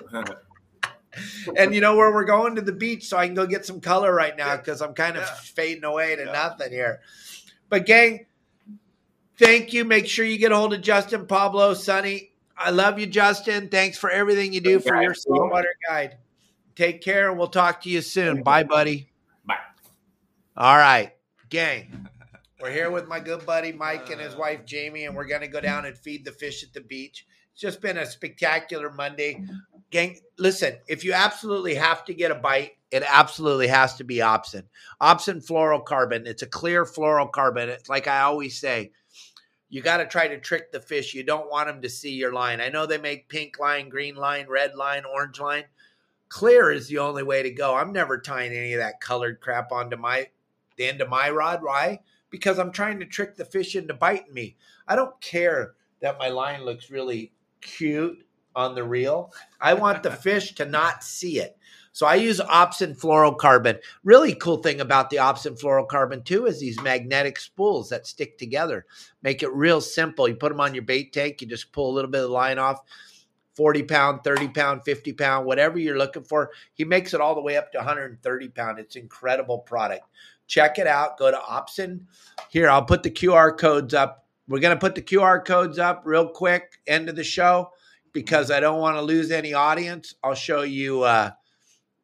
and 1.56 1.74
you 1.74 1.80
know 1.80 1.96
where 1.96 2.12
we're 2.12 2.24
going 2.24 2.54
to 2.56 2.60
the 2.62 2.72
beach, 2.72 3.08
so 3.08 3.16
I 3.16 3.26
can 3.26 3.34
go 3.34 3.46
get 3.46 3.64
some 3.64 3.80
color 3.80 4.12
right 4.14 4.36
now 4.36 4.48
Yeah. 4.48 4.56
because 4.58 4.82
I'm 4.82 4.94
kind 4.94 5.16
of 5.16 5.22
Yeah. 5.22 5.34
fading 5.34 5.84
away 5.84 6.16
to 6.16 6.24
Yeah. 6.24 6.32
nothing 6.32 6.70
here. 6.72 7.00
But 7.68 7.86
gang, 7.86 8.26
thank 9.38 9.72
you. 9.72 9.84
Make 9.84 10.06
sure 10.06 10.24
you 10.24 10.38
get 10.38 10.52
a 10.52 10.56
hold 10.56 10.74
of 10.74 10.82
Justin, 10.82 11.26
Pablo, 11.26 11.74
Sonny. 11.74 12.32
I 12.56 12.70
love 12.70 12.98
you, 12.98 13.06
Justin. 13.06 13.68
Thanks 13.68 13.98
for 13.98 14.10
everything 14.10 14.52
you 14.52 14.60
do 14.60 14.78
Thanks, 14.78 14.88
for 14.88 15.02
your 15.02 15.14
saltwater 15.14 15.74
guide. 15.88 16.16
Take 16.74 17.02
care, 17.02 17.28
and 17.28 17.38
we'll 17.38 17.48
talk 17.48 17.82
to 17.82 17.90
you 17.90 18.00
soon. 18.00 18.42
Bye, 18.42 18.64
buddy. 18.64 19.10
Bye. 19.46 19.56
All 20.56 20.76
right, 20.76 21.12
gang. 21.50 22.08
We're 22.60 22.70
here 22.70 22.90
with 22.90 23.06
my 23.06 23.20
good 23.20 23.44
buddy 23.44 23.72
Mike 23.72 24.10
and 24.10 24.20
his 24.20 24.34
wife 24.34 24.64
Jamie, 24.64 25.04
and 25.04 25.14
we're 25.14 25.26
going 25.26 25.42
to 25.42 25.48
go 25.48 25.60
down 25.60 25.84
and 25.84 25.96
feed 25.96 26.24
the 26.24 26.32
fish 26.32 26.62
at 26.62 26.72
the 26.72 26.80
beach. 26.80 27.26
It's 27.52 27.60
just 27.60 27.82
been 27.82 27.98
a 27.98 28.06
spectacular 28.06 28.90
Monday. 28.90 29.44
Gang, 29.90 30.18
listen, 30.38 30.76
if 30.88 31.04
you 31.04 31.12
absolutely 31.12 31.74
have 31.74 32.04
to 32.06 32.14
get 32.14 32.30
a 32.30 32.34
bite, 32.34 32.72
it 32.90 33.04
absolutely 33.06 33.68
has 33.68 33.94
to 33.96 34.04
be 34.04 34.16
Opsin. 34.16 34.64
Opsin 35.00 35.44
fluorocarbon. 35.46 36.26
It's 36.26 36.42
a 36.42 36.46
clear 36.46 36.84
fluorocarbon. 36.84 37.68
It's 37.68 37.88
like 37.88 38.08
I 38.08 38.20
always 38.20 38.58
say, 38.58 38.92
you 39.68 39.82
got 39.82 39.98
to 39.98 40.06
try 40.06 40.28
to 40.28 40.38
trick 40.38 40.70
the 40.70 40.80
fish. 40.80 41.14
You 41.14 41.24
don't 41.24 41.50
want 41.50 41.68
them 41.68 41.82
to 41.82 41.88
see 41.88 42.12
your 42.12 42.32
line. 42.32 42.60
I 42.60 42.68
know 42.68 42.86
they 42.86 42.98
make 42.98 43.28
pink 43.28 43.58
line, 43.58 43.88
green 43.88 44.14
line, 44.14 44.46
red 44.48 44.74
line, 44.76 45.04
orange 45.04 45.40
line. 45.40 45.64
Clear 46.28 46.70
is 46.70 46.88
the 46.88 46.98
only 46.98 47.22
way 47.22 47.42
to 47.42 47.50
go. 47.50 47.74
I'm 47.74 47.92
never 47.92 48.20
tying 48.20 48.52
any 48.52 48.72
of 48.74 48.80
that 48.80 49.00
colored 49.00 49.40
crap 49.40 49.72
onto 49.72 49.96
my 49.96 50.26
the 50.76 50.86
end 50.86 51.00
of 51.00 51.08
my 51.08 51.30
rod. 51.30 51.62
Why? 51.62 52.00
Because 52.30 52.58
I'm 52.58 52.72
trying 52.72 52.98
to 53.00 53.06
trick 53.06 53.36
the 53.36 53.44
fish 53.44 53.76
into 53.76 53.94
biting 53.94 54.34
me. 54.34 54.56
I 54.86 54.96
don't 54.96 55.18
care 55.20 55.74
that 56.00 56.18
my 56.18 56.28
line 56.28 56.64
looks 56.64 56.90
really 56.90 57.32
cute 57.60 58.25
on 58.56 58.74
the 58.74 58.82
reel. 58.82 59.32
I 59.60 59.74
want 59.74 60.02
the 60.02 60.10
fish 60.10 60.54
to 60.56 60.64
not 60.64 61.04
see 61.04 61.38
it. 61.38 61.56
So 61.92 62.06
I 62.06 62.16
use 62.16 62.40
Opsin 62.40 62.98
fluorocarbon. 62.98 63.78
Really 64.04 64.34
cool 64.34 64.58
thing 64.58 64.80
about 64.80 65.08
the 65.08 65.16
Opsin 65.16 65.58
fluorocarbon 65.58 66.24
too 66.24 66.46
is 66.46 66.58
these 66.58 66.80
magnetic 66.82 67.38
spools 67.38 67.88
that 67.90 68.06
stick 68.06 68.36
together. 68.36 68.84
Make 69.22 69.42
it 69.42 69.52
real 69.52 69.80
simple. 69.80 70.28
You 70.28 70.34
put 70.34 70.50
them 70.50 70.60
on 70.60 70.74
your 70.74 70.82
bait 70.82 71.12
tank, 71.12 71.40
you 71.40 71.46
just 71.46 71.72
pull 71.72 71.90
a 71.90 71.94
little 71.94 72.10
bit 72.10 72.24
of 72.24 72.30
line 72.30 72.58
off. 72.58 72.80
40 73.54 73.84
pound, 73.84 74.20
30 74.22 74.48
pound, 74.48 74.82
50 74.84 75.14
pound, 75.14 75.46
whatever 75.46 75.78
you're 75.78 75.96
looking 75.96 76.24
for. 76.24 76.50
He 76.74 76.84
makes 76.84 77.14
it 77.14 77.22
all 77.22 77.34
the 77.34 77.40
way 77.40 77.56
up 77.56 77.72
to 77.72 77.78
130 77.78 78.48
pound. 78.50 78.78
It's 78.78 78.96
incredible 78.96 79.60
product. 79.60 80.02
Check 80.46 80.78
it 80.78 80.86
out. 80.86 81.16
Go 81.16 81.30
to 81.30 81.38
Opsin. 81.38 82.00
Here, 82.50 82.68
I'll 82.68 82.84
put 82.84 83.02
the 83.02 83.10
QR 83.10 83.56
codes 83.56 83.94
up. 83.94 84.26
We're 84.48 84.60
going 84.60 84.76
to 84.76 84.80
put 84.80 84.94
the 84.94 85.02
QR 85.02 85.42
codes 85.44 85.78
up 85.78 86.02
real 86.04 86.28
quick, 86.28 86.78
end 86.86 87.08
of 87.08 87.16
the 87.16 87.24
show, 87.24 87.72
because 88.16 88.50
I 88.50 88.60
don't 88.60 88.80
want 88.80 88.96
to 88.96 89.02
lose 89.02 89.30
any 89.30 89.52
audience. 89.52 90.14
I'll 90.24 90.32
show 90.32 90.62
you 90.62 91.02
uh, 91.02 91.32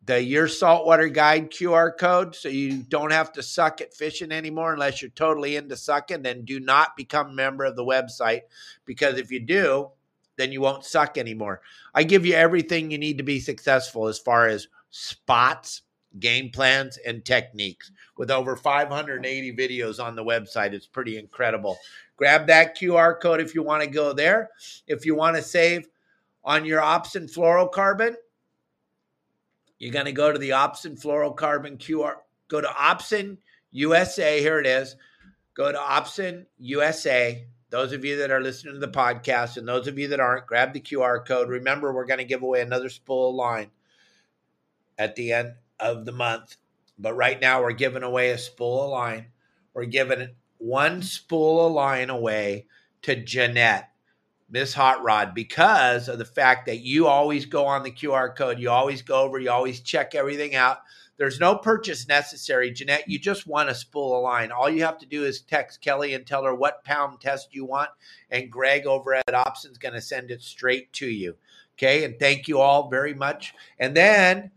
the 0.05 0.23
Your 0.23 0.47
Saltwater 0.47 1.09
Guide 1.09 1.51
QR 1.51 1.97
code 1.99 2.37
so 2.37 2.51
you 2.51 2.83
don't 2.83 3.11
have 3.11 3.33
to 3.33 3.43
suck 3.43 3.81
at 3.81 3.95
fishing 3.95 4.31
anymore 4.31 4.75
unless 4.75 5.01
you're 5.01 5.11
totally 5.13 5.57
into 5.57 5.75
sucking. 5.75 6.21
Then 6.21 6.45
do 6.45 6.61
not 6.61 6.99
become 6.99 7.29
a 7.29 7.33
member 7.33 7.65
of 7.65 7.77
the 7.77 7.85
website 7.85 8.43
because 8.85 9.17
if 9.17 9.31
you 9.31 9.41
do, 9.41 9.89
then 10.37 10.53
you 10.53 10.61
won't 10.61 10.85
suck 10.85 11.17
anymore. 11.17 11.63
I 11.95 12.03
give 12.03 12.27
you 12.27 12.35
everything 12.35 12.91
you 12.91 12.99
need 12.99 13.17
to 13.17 13.25
be 13.25 13.41
successful 13.41 14.07
as 14.07 14.19
far 14.19 14.49
as 14.49 14.69
spots, 14.91 15.81
game 16.21 16.51
plans, 16.51 16.99
and 17.07 17.25
techniques. 17.25 17.91
With 18.19 18.31
over 18.31 18.55
580 18.55 19.57
videos 19.57 19.99
on 19.99 20.15
the 20.15 20.23
website, 20.23 20.75
it's 20.75 20.87
pretty 20.87 21.17
incredible. 21.17 21.79
Grab 22.19 22.47
that 22.49 22.79
QR 22.79 23.19
code 23.19 23.41
if 23.41 23.55
you 23.55 23.63
want 23.63 23.83
to 23.83 23.89
go 23.89 24.13
there. 24.13 24.51
If 24.87 25.07
you 25.07 25.15
want 25.15 25.37
to 25.37 25.43
save 25.43 25.89
on 26.45 26.65
your 26.65 26.81
Opsin 26.81 27.33
fluorocarbon, 27.33 28.15
you're 29.79 29.93
going 29.93 30.07
to 30.07 30.13
go 30.13 30.33
to 30.33 30.39
the 30.39 30.51
Opsin 30.51 31.01
fluorocarbon 31.01 31.79
QR. 31.79 32.15
Go 32.49 32.61
to 32.61 32.69
Opsin 32.69 33.39
USA. 33.73 34.41
Here 34.41 34.61
it 34.61 34.67
is. 34.67 34.97
Go 35.55 35.73
to 35.73 35.79
Opsin 35.79 36.47
USA. 36.59 37.47
Those 37.71 37.93
of 37.93 38.05
you 38.05 38.17
that 38.19 38.31
are 38.31 38.41
listening 38.41 38.75
to 38.75 38.81
the 38.81 38.89
podcast 38.89 39.57
and 39.57 39.67
those 39.67 39.87
of 39.87 39.99
you 39.99 40.09
that 40.09 40.21
aren't, 40.21 40.47
grab 40.47 40.73
the 40.73 40.81
QR 40.81 41.27
code. 41.27 41.49
Remember, 41.49 41.93
we're 41.93 42.05
going 42.05 42.19
to 42.19 42.25
give 42.25 42.43
away 42.43 42.61
another 42.61 42.91
spool 42.91 43.31
of 43.31 43.35
line 43.35 43.71
at 44.99 45.17
the 45.17 45.33
end 45.33 45.55
of 45.81 46.05
the 46.05 46.13
month. 46.13 46.57
But 46.99 47.15
right 47.15 47.41
now, 47.41 47.63
we're 47.63 47.73
giving 47.73 48.03
away 48.03 48.31
a 48.31 48.39
spool 48.39 48.85
of 48.85 48.91
line. 48.91 49.27
We're 49.75 49.87
giving 49.87 50.29
one 50.59 51.03
spool 51.03 51.67
of 51.67 51.73
line 51.73 52.11
away 52.11 52.67
to 53.03 53.17
Jeanette, 53.17 53.91
Miss 54.53 54.75
Hot 54.75 55.03
Rod, 55.03 55.35
because 55.35 56.09
of 56.09 56.19
the 56.19 56.27
fact 56.27 56.67
that 56.67 56.81
you 56.81 57.07
always 57.07 57.47
go 57.47 57.65
on 57.65 57.83
the 57.83 57.91
QR 57.91 58.37
code. 58.37 58.59
You 58.59 58.69
always 58.69 59.01
go 59.01 59.23
over, 59.23 59.39
you 59.39 59.51
always 59.51 59.81
check 59.81 60.15
everything 60.15 60.55
out. 60.55 60.81
There's 61.17 61.41
no 61.41 61.57
purchase 61.57 62.07
necessary. 62.07 62.71
Jeanette, 62.71 63.09
you 63.09 63.19
just 63.19 63.47
want 63.47 63.71
to 63.71 63.75
spool 63.75 64.19
a 64.19 64.21
line. 64.21 64.53
All 64.53 64.69
you 64.69 64.85
have 64.85 64.99
to 64.99 65.07
do 65.07 65.25
is 65.25 65.41
text 65.41 65.81
Kelly 65.81 66.13
and 66.13 66.27
tell 66.27 66.45
her 66.45 66.55
what 66.55 66.85
pound 66.85 67.19
test 67.19 67.55
you 67.55 67.65
want, 67.65 67.89
and 68.31 68.53
Greg 68.53 68.87
over 68.87 69.15
at 69.15 69.25
Opsin's 69.27 69.79
going 69.79 69.95
to 69.95 70.03
send 70.03 70.31
it 70.31 70.43
straight 70.43 70.93
to 70.95 71.07
you. 71.07 71.35
Okay, 71.79 72.05
and 72.05 72.19
thank 72.19 72.47
you 72.47 72.61
all 72.61 72.91
very 72.91 73.15
much. 73.15 73.55
And 73.79 73.97
then 73.97 74.51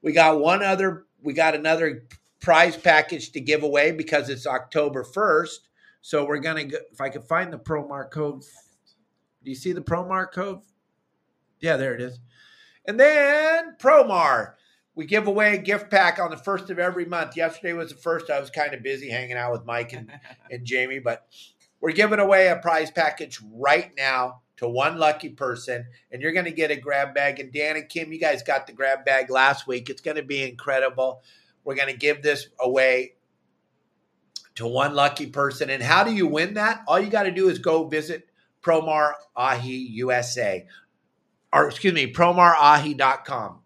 we 0.00 0.12
got 0.12 0.38
one 0.38 0.62
other, 0.62 1.06
we 1.24 1.32
got 1.32 1.56
another 1.56 2.04
prize 2.38 2.76
package 2.76 3.32
to 3.32 3.40
give 3.40 3.64
away 3.64 3.90
because 3.90 4.28
it's 4.28 4.46
October 4.46 5.02
1st. 5.02 5.58
So 6.02 6.24
we're 6.24 6.38
going 6.38 6.68
to 6.68 6.80
if 6.92 7.00
I 7.00 7.08
can 7.08 7.22
find 7.22 7.52
the 7.52 7.58
Promar 7.58 8.08
code. 8.08 8.44
Do 9.44 9.50
you 9.50 9.56
see 9.56 9.72
the 9.72 9.80
Promar 9.80 10.30
code? 10.32 10.60
Yeah, 11.60 11.76
there 11.76 11.94
it 11.94 12.00
is. 12.00 12.18
And 12.86 12.98
then 12.98 13.76
Promar 13.78 14.54
we 14.94 15.06
give 15.06 15.26
away 15.26 15.54
a 15.54 15.58
gift 15.58 15.90
pack 15.90 16.18
on 16.18 16.30
the 16.30 16.36
first 16.36 16.70
of 16.70 16.78
every 16.78 17.04
month. 17.04 17.36
Yesterday 17.36 17.72
was 17.72 17.90
the 17.90 17.96
first. 17.96 18.30
I 18.30 18.40
was 18.40 18.50
kind 18.50 18.74
of 18.74 18.82
busy 18.82 19.10
hanging 19.10 19.36
out 19.36 19.52
with 19.52 19.64
Mike 19.64 19.92
and, 19.92 20.10
and 20.50 20.64
Jamie, 20.64 21.00
but 21.00 21.26
we're 21.80 21.92
giving 21.92 22.20
away 22.20 22.48
a 22.48 22.56
prize 22.56 22.90
package 22.90 23.40
right 23.52 23.90
now 23.96 24.40
to 24.56 24.68
one 24.68 24.98
lucky 24.98 25.30
person, 25.30 25.84
and 26.12 26.22
you're 26.22 26.32
going 26.32 26.44
to 26.44 26.52
get 26.52 26.70
a 26.70 26.76
grab 26.76 27.12
bag. 27.12 27.40
And 27.40 27.52
Dan 27.52 27.76
and 27.76 27.88
Kim, 27.88 28.12
you 28.12 28.20
guys 28.20 28.42
got 28.42 28.66
the 28.66 28.72
grab 28.72 29.04
bag 29.04 29.30
last 29.30 29.66
week. 29.66 29.90
It's 29.90 30.00
going 30.00 30.16
to 30.16 30.22
be 30.22 30.48
incredible. 30.48 31.22
We're 31.64 31.74
going 31.74 31.92
to 31.92 31.98
give 31.98 32.22
this 32.22 32.48
away 32.60 33.14
to 34.54 34.66
one 34.66 34.94
lucky 34.94 35.26
person. 35.26 35.70
And 35.70 35.82
how 35.82 36.04
do 36.04 36.14
you 36.14 36.28
win 36.28 36.54
that? 36.54 36.84
All 36.86 37.00
you 37.00 37.10
got 37.10 37.24
to 37.24 37.32
do 37.32 37.48
is 37.48 37.58
go 37.58 37.88
visit 37.88 38.28
Promar 38.64 39.12
Ahi 39.36 39.88
USA, 39.92 40.66
or 41.52 41.68
excuse 41.68 41.92
me, 41.92 42.12
promarahi.com. 42.12 43.60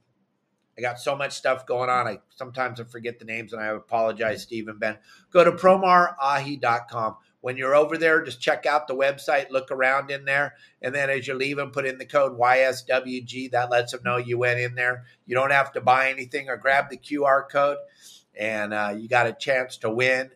I 0.76 0.80
got 0.80 1.00
so 1.00 1.16
much 1.16 1.32
stuff 1.32 1.66
going 1.66 1.90
on. 1.90 2.06
I 2.06 2.18
sometimes 2.30 2.80
I 2.80 2.84
forget 2.84 3.18
the 3.18 3.24
names 3.24 3.52
and 3.52 3.60
I 3.60 3.66
apologize, 3.66 4.42
Steve 4.42 4.68
and 4.68 4.78
Ben. 4.78 4.98
Go 5.32 5.42
to 5.42 5.52
promarahi.com. 5.52 7.16
When 7.40 7.56
you're 7.56 7.74
over 7.74 7.96
there, 7.96 8.22
just 8.22 8.40
check 8.40 8.66
out 8.66 8.88
the 8.88 8.96
website, 8.96 9.50
look 9.50 9.70
around 9.70 10.10
in 10.10 10.24
there, 10.24 10.54
and 10.82 10.92
then 10.92 11.08
as 11.08 11.26
you're 11.26 11.36
leaving, 11.36 11.70
put 11.70 11.86
in 11.86 11.98
the 11.98 12.04
code 12.04 12.38
YSWG. 12.38 13.52
That 13.52 13.70
lets 13.70 13.92
them 13.92 14.02
know 14.04 14.16
you 14.16 14.38
went 14.38 14.58
in 14.58 14.74
there. 14.74 15.04
You 15.26 15.36
don't 15.36 15.52
have 15.52 15.72
to 15.72 15.80
buy 15.80 16.10
anything 16.10 16.48
or 16.48 16.56
grab 16.56 16.90
the 16.90 16.96
QR 16.96 17.48
code, 17.48 17.78
and 18.36 18.74
uh, 18.74 18.94
you 18.96 19.08
got 19.08 19.28
a 19.28 19.32
chance 19.32 19.76
to 19.78 19.90
win 19.90 20.30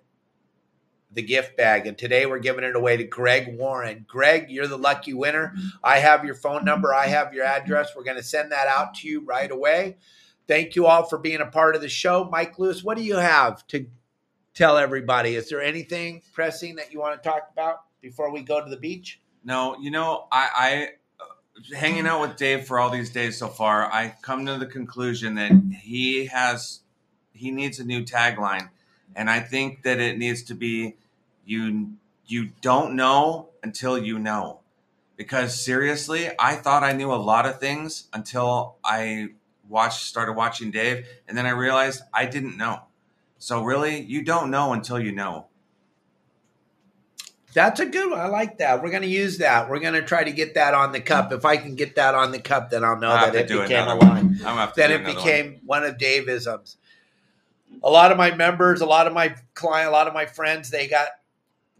the 1.14 1.22
gift 1.22 1.56
bag. 1.56 1.86
And 1.86 1.96
today 1.96 2.26
we're 2.26 2.38
giving 2.38 2.64
it 2.64 2.76
away 2.76 2.96
to 2.96 3.04
Greg 3.04 3.56
Warren. 3.58 4.04
Greg, 4.08 4.50
you're 4.50 4.66
the 4.66 4.78
lucky 4.78 5.14
winner. 5.14 5.54
I 5.82 5.98
have 5.98 6.24
your 6.24 6.34
phone 6.34 6.64
number, 6.64 6.94
I 6.94 7.06
have 7.06 7.34
your 7.34 7.44
address. 7.44 7.90
We're 7.96 8.04
going 8.04 8.16
to 8.16 8.22
send 8.22 8.52
that 8.52 8.68
out 8.68 8.94
to 8.96 9.08
you 9.08 9.20
right 9.24 9.50
away. 9.50 9.96
Thank 10.48 10.74
you 10.74 10.86
all 10.86 11.04
for 11.04 11.18
being 11.18 11.40
a 11.40 11.46
part 11.46 11.76
of 11.76 11.82
the 11.82 11.88
show. 11.88 12.28
Mike 12.30 12.58
Lewis, 12.58 12.82
what 12.82 12.96
do 12.96 13.04
you 13.04 13.16
have 13.16 13.66
to 13.68 13.86
tell 14.54 14.76
everybody? 14.76 15.34
Is 15.34 15.48
there 15.48 15.62
anything 15.62 16.22
pressing 16.32 16.76
that 16.76 16.92
you 16.92 17.00
want 17.00 17.22
to 17.22 17.28
talk 17.28 17.48
about 17.52 17.82
before 18.00 18.32
we 18.32 18.42
go 18.42 18.62
to 18.62 18.68
the 18.68 18.76
beach? 18.76 19.20
No, 19.44 19.76
you 19.80 19.90
know, 19.90 20.26
I, 20.30 20.48
I 20.54 20.88
uh, 21.20 21.76
hanging 21.76 22.06
out 22.06 22.20
with 22.20 22.36
Dave 22.36 22.66
for 22.66 22.78
all 22.78 22.90
these 22.90 23.10
days 23.10 23.38
so 23.38 23.48
far, 23.48 23.84
I 23.84 24.14
come 24.22 24.46
to 24.46 24.58
the 24.58 24.66
conclusion 24.66 25.36
that 25.36 25.52
he 25.80 26.26
has 26.26 26.80
he 27.32 27.50
needs 27.50 27.80
a 27.80 27.84
new 27.84 28.04
tagline, 28.04 28.68
and 29.16 29.28
I 29.28 29.40
think 29.40 29.82
that 29.82 29.98
it 29.98 30.18
needs 30.18 30.44
to 30.44 30.54
be 30.54 30.96
you 31.52 31.92
you 32.26 32.50
don't 32.60 32.94
know 32.96 33.50
until 33.62 33.98
you 33.98 34.18
know. 34.18 34.60
Because 35.16 35.62
seriously, 35.62 36.30
I 36.38 36.54
thought 36.56 36.82
I 36.82 36.92
knew 36.92 37.12
a 37.12 37.16
lot 37.16 37.46
of 37.46 37.60
things 37.60 38.08
until 38.12 38.76
I 38.84 39.28
watched 39.68 40.04
started 40.06 40.32
watching 40.32 40.70
Dave, 40.70 41.06
and 41.28 41.36
then 41.36 41.46
I 41.46 41.50
realized 41.50 42.02
I 42.12 42.26
didn't 42.26 42.56
know. 42.56 42.82
So 43.38 43.62
really, 43.62 44.00
you 44.00 44.22
don't 44.24 44.50
know 44.50 44.72
until 44.72 44.98
you 44.98 45.12
know. 45.12 45.46
That's 47.54 47.80
a 47.80 47.86
good 47.86 48.10
one. 48.10 48.18
I 48.18 48.26
like 48.28 48.58
that. 48.58 48.82
We're 48.82 48.90
going 48.90 49.02
to 49.02 49.08
use 49.08 49.38
that. 49.38 49.68
We're 49.68 49.80
going 49.80 49.92
to 49.92 50.02
try 50.02 50.24
to 50.24 50.32
get 50.32 50.54
that 50.54 50.72
on 50.72 50.92
the 50.92 51.00
cup. 51.00 51.32
If 51.32 51.44
I 51.44 51.58
can 51.58 51.74
get 51.74 51.96
that 51.96 52.14
on 52.14 52.32
the 52.32 52.38
cup, 52.38 52.70
then 52.70 52.82
I'll 52.82 52.98
know 52.98 53.10
I'll 53.10 53.30
that 53.30 53.34
it 53.34 53.48
became 53.48 53.88
a 53.88 53.96
one. 53.96 54.08
line. 54.08 54.18
I'm 54.18 54.38
gonna 54.38 54.54
have 54.60 54.72
to 54.72 54.80
Then 54.80 54.90
it 54.92 55.04
became 55.04 55.60
one. 55.66 55.84
of 55.84 55.98
Daveisms. 55.98 56.76
A 57.82 57.90
lot 57.90 58.10
of 58.10 58.16
my 58.16 58.34
members, 58.34 58.80
a 58.80 58.86
lot 58.86 59.06
of 59.06 59.12
my 59.12 59.34
client, 59.54 59.88
a 59.88 59.92
lot 59.92 60.08
of 60.08 60.14
my 60.14 60.24
friends, 60.24 60.70
they 60.70 60.88
got 60.88 61.08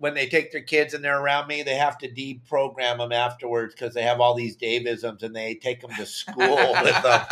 when 0.03 0.15
they 0.15 0.27
take 0.27 0.51
their 0.51 0.63
kids 0.63 0.95
and 0.95 1.05
they're 1.05 1.21
around 1.21 1.47
me, 1.47 1.63
they 1.63 1.77
have 1.77 1.97
to 1.97 2.09
deprogram 2.09 2.99
them 2.99 3.13
afterwards 3.13 3.73
because 3.73 3.95
they 3.95 4.03
have 4.03 4.21
all 4.21 4.35
these 4.35 4.57
Daveisms 4.57 5.23
and 5.23 5.35
they 5.35 5.55
take 5.55 5.81
them 5.81 5.93
to 5.95 6.05
school 6.05 6.75
with 6.83 7.03
them. 7.05 7.25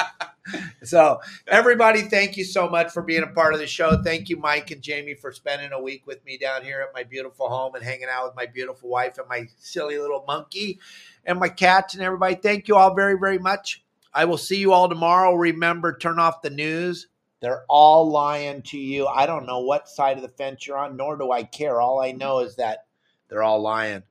So, 0.84 1.18
everybody, 1.48 2.02
thank 2.02 2.36
you 2.36 2.44
so 2.44 2.68
much 2.68 2.92
for 2.92 3.02
being 3.02 3.24
a 3.24 3.26
part 3.26 3.54
of 3.54 3.58
the 3.58 3.66
show. 3.66 4.00
Thank 4.04 4.28
you, 4.28 4.36
Mike 4.36 4.70
and 4.70 4.80
Jamie, 4.80 5.14
for 5.14 5.32
spending 5.32 5.72
a 5.72 5.82
week 5.82 6.06
with 6.06 6.24
me 6.24 6.38
down 6.38 6.62
here 6.62 6.80
at 6.80 6.94
my 6.94 7.02
beautiful 7.02 7.48
home 7.48 7.74
and 7.74 7.82
hanging 7.82 8.06
out 8.08 8.26
with 8.26 8.36
my 8.36 8.46
beautiful 8.46 8.88
wife 8.88 9.18
and 9.18 9.26
my 9.28 9.48
silly 9.58 9.98
little 9.98 10.22
monkey 10.28 10.78
and 11.24 11.40
my 11.40 11.48
cats 11.48 11.94
and 11.94 12.04
everybody. 12.04 12.36
Thank 12.36 12.68
you 12.68 12.76
all 12.76 12.94
very, 12.94 13.18
very 13.18 13.40
much. 13.40 13.82
I 14.14 14.26
will 14.26 14.38
see 14.38 14.58
you 14.58 14.72
all 14.72 14.88
tomorrow. 14.88 15.34
Remember, 15.34 15.96
turn 15.96 16.20
off 16.20 16.40
the 16.40 16.50
news. 16.50 17.08
They're 17.40 17.64
all 17.68 18.10
lying 18.10 18.62
to 18.62 18.78
you. 18.78 19.06
I 19.06 19.26
don't 19.26 19.46
know 19.46 19.60
what 19.60 19.88
side 19.88 20.16
of 20.16 20.22
the 20.22 20.28
fence 20.28 20.66
you're 20.66 20.78
on, 20.78 20.96
nor 20.96 21.16
do 21.16 21.32
I 21.32 21.42
care. 21.42 21.80
All 21.80 22.00
I 22.00 22.12
know 22.12 22.40
is 22.40 22.56
that 22.56 22.86
they're 23.28 23.42
all 23.42 23.60
lying. 23.60 24.02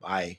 Bye. 0.00 0.38